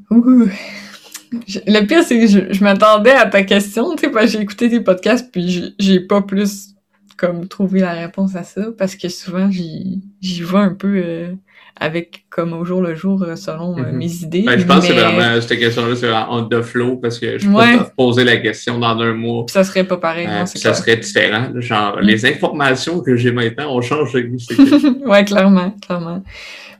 [0.09, 0.49] Ouh.
[1.31, 5.31] Le pire, c'est que je, m'attendais à ta question, tu sais, j'ai écouté tes podcasts,
[5.31, 6.75] puis j'ai pas plus
[7.17, 11.33] comme trouvé la réponse à ça, parce que souvent, j'y vois un peu euh,
[11.79, 13.91] avec, comme au jour le jour, euh, selon euh, mm-hmm.
[13.91, 14.41] mes idées.
[14.41, 17.47] Ben, je pense que c'est vraiment, cette question-là, c'est on the flow, parce que je
[17.47, 19.45] peux pas te poser la question dans un mois.
[19.49, 20.27] ça serait pas pareil.
[20.27, 21.47] non, ça serait différent.
[21.55, 22.01] Genre, mm.
[22.01, 24.29] les informations que j'ai maintenant ont changé.
[25.05, 26.23] ouais, clairement, clairement.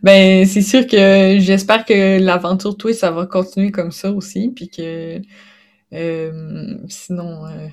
[0.01, 4.69] Ben, c'est sûr que j'espère que l'aventure Twitch, ça va continuer comme ça aussi, puis
[4.69, 5.21] que
[5.93, 7.67] euh, sinon, euh,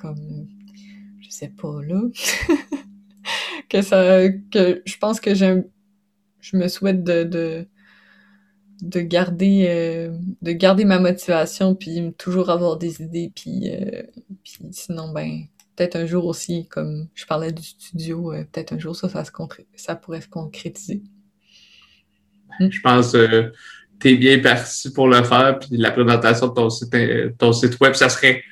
[0.00, 0.48] comme
[1.20, 2.00] je sais pas là,
[3.68, 5.64] que ça, que je pense que j'aime,
[6.42, 7.66] je me souhaite de, de
[8.82, 14.02] de garder euh, de garder ma motivation puis toujours avoir des idées puis euh,
[14.42, 15.44] puis sinon ben
[15.76, 19.24] peut-être un jour aussi comme je parlais du studio euh, peut-être un jour ça ça
[19.24, 19.30] se
[19.76, 21.00] ça pourrait se concrétiser.
[22.60, 23.52] Je pense que
[23.98, 28.42] t'es bien parti pour le faire, puis la présentation de ton site web, ça serait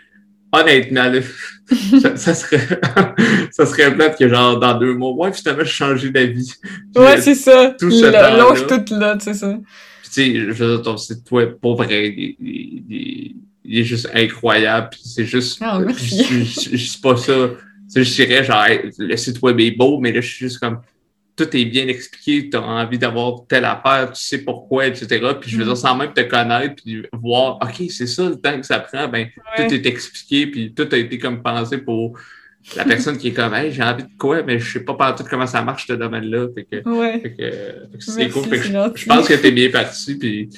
[0.53, 1.21] honnêtement, là,
[2.01, 2.81] ça, ça, serait
[3.51, 6.55] ça serait plate que genre dans deux mois, ouais, finalement, je changé d'avis.
[6.97, 7.75] Ouais, c'est ça.
[7.79, 8.03] Tout il
[8.39, 9.59] longe tout là, c'est ça.
[10.03, 13.85] Puis tu sais, je veux dire, ton site web, pour vrai, il, il, il est
[13.85, 14.89] juste incroyable.
[14.91, 15.59] Puis c'est juste.
[15.61, 17.51] Ah, je, je, je, pas ça.
[17.95, 18.65] je dirais, genre,
[18.99, 20.81] le site web est beau, mais là, je suis juste comme
[21.45, 25.07] tout est bien expliqué, tu as envie d'avoir telle affaire, tu sais pourquoi, etc.
[25.41, 25.77] Puis je veux dire, mm.
[25.77, 29.29] sans même te connaître, puis voir, OK, c'est ça le temps que ça prend, ben,
[29.57, 32.19] tout est expliqué, puis tout a été comme pensé pour
[32.77, 35.13] la personne qui est comme, hey, j'ai envie de quoi, mais je sais pas pas
[35.15, 36.49] tout comment ça marche, ce domaine-là.
[36.55, 36.83] Fait que,
[37.99, 38.45] c'est cool.
[38.95, 40.51] je, pense que tu es bien parti, puis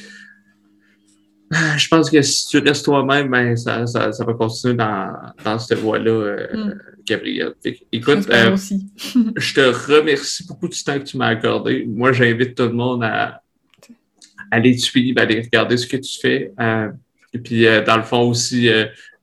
[1.76, 5.12] je pense que si tu restes toi-même, ben, ça, ça, ça, va continuer dans,
[5.44, 6.80] dans cette voie-là, euh, mm.
[7.06, 7.54] Gabriel.
[7.92, 8.56] écoute, euh,
[9.36, 11.84] je te remercie beaucoup du temps que tu m'as accordé.
[11.86, 13.42] Moi, j'invite tout le monde à,
[14.50, 16.52] aller te suivre, à aller regarder ce que tu fais.
[16.60, 16.88] Euh,
[17.32, 18.68] et puis, dans le fond aussi,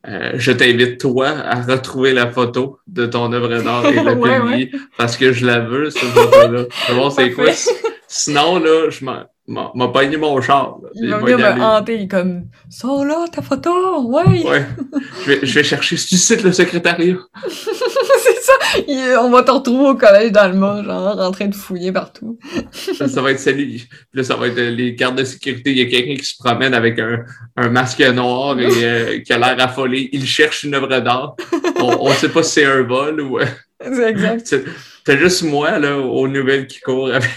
[0.05, 4.71] je t'invite toi à retrouver la photo de ton œuvre d'art et de la publier
[4.97, 6.65] parce que je la veux, cette photo-là.
[7.11, 7.51] c'est quoi?
[8.07, 10.77] Sinon, là, je m'en m'a pogné mon char.
[10.93, 13.71] il va venir me hanter comme ça là, ta photo,
[14.03, 14.43] ouais.
[14.43, 14.65] Ouais.
[15.25, 17.15] je, vais, je vais chercher le site le secrétariat.
[17.49, 19.23] c'est ça.
[19.23, 22.37] on va te retrouver au collège d'Alma, genre en train de fouiller partout.
[22.95, 23.81] ça, va être salut.
[24.13, 25.71] Là, ça va être les gardes de sécurité.
[25.71, 27.23] Il y a quelqu'un qui se promène avec un,
[27.57, 30.09] un masque noir et euh, qui a l'air affolé.
[30.13, 31.35] Il cherche une œuvre d'art.
[31.81, 33.39] On ne sait pas si c'est un vol ou.
[33.39, 33.45] Euh,
[33.81, 34.55] c'est exact.
[35.05, 37.31] T'as juste moi là aux nouvelles qui courent avec.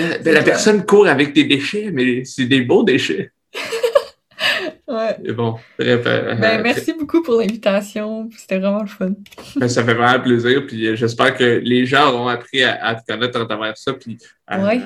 [0.00, 3.32] Euh, ben, la personne court avec des déchets, mais c'est des beaux déchets.
[4.88, 5.16] ouais.
[5.24, 6.02] Et bon, bref.
[6.06, 8.28] Euh, ben, merci beaucoup pour l'invitation.
[8.36, 9.10] C'était vraiment le fun.
[9.56, 10.66] Ben, ça fait vraiment plaisir.
[10.66, 13.92] Puis euh, j'espère que les gens auront appris à, te connaître à travers ça.
[13.94, 14.18] Puis,
[14.50, 14.80] ouais.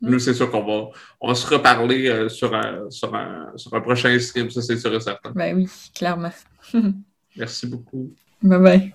[0.00, 0.90] Nous, c'est sûr qu'on va,
[1.20, 4.94] on va se reparler sur, un, sur, un, sur un prochain stream, ça c'est sûr
[4.94, 5.32] et certain.
[5.34, 6.30] Ben oui, clairement.
[7.36, 8.14] Merci beaucoup.
[8.40, 8.92] Bye bye.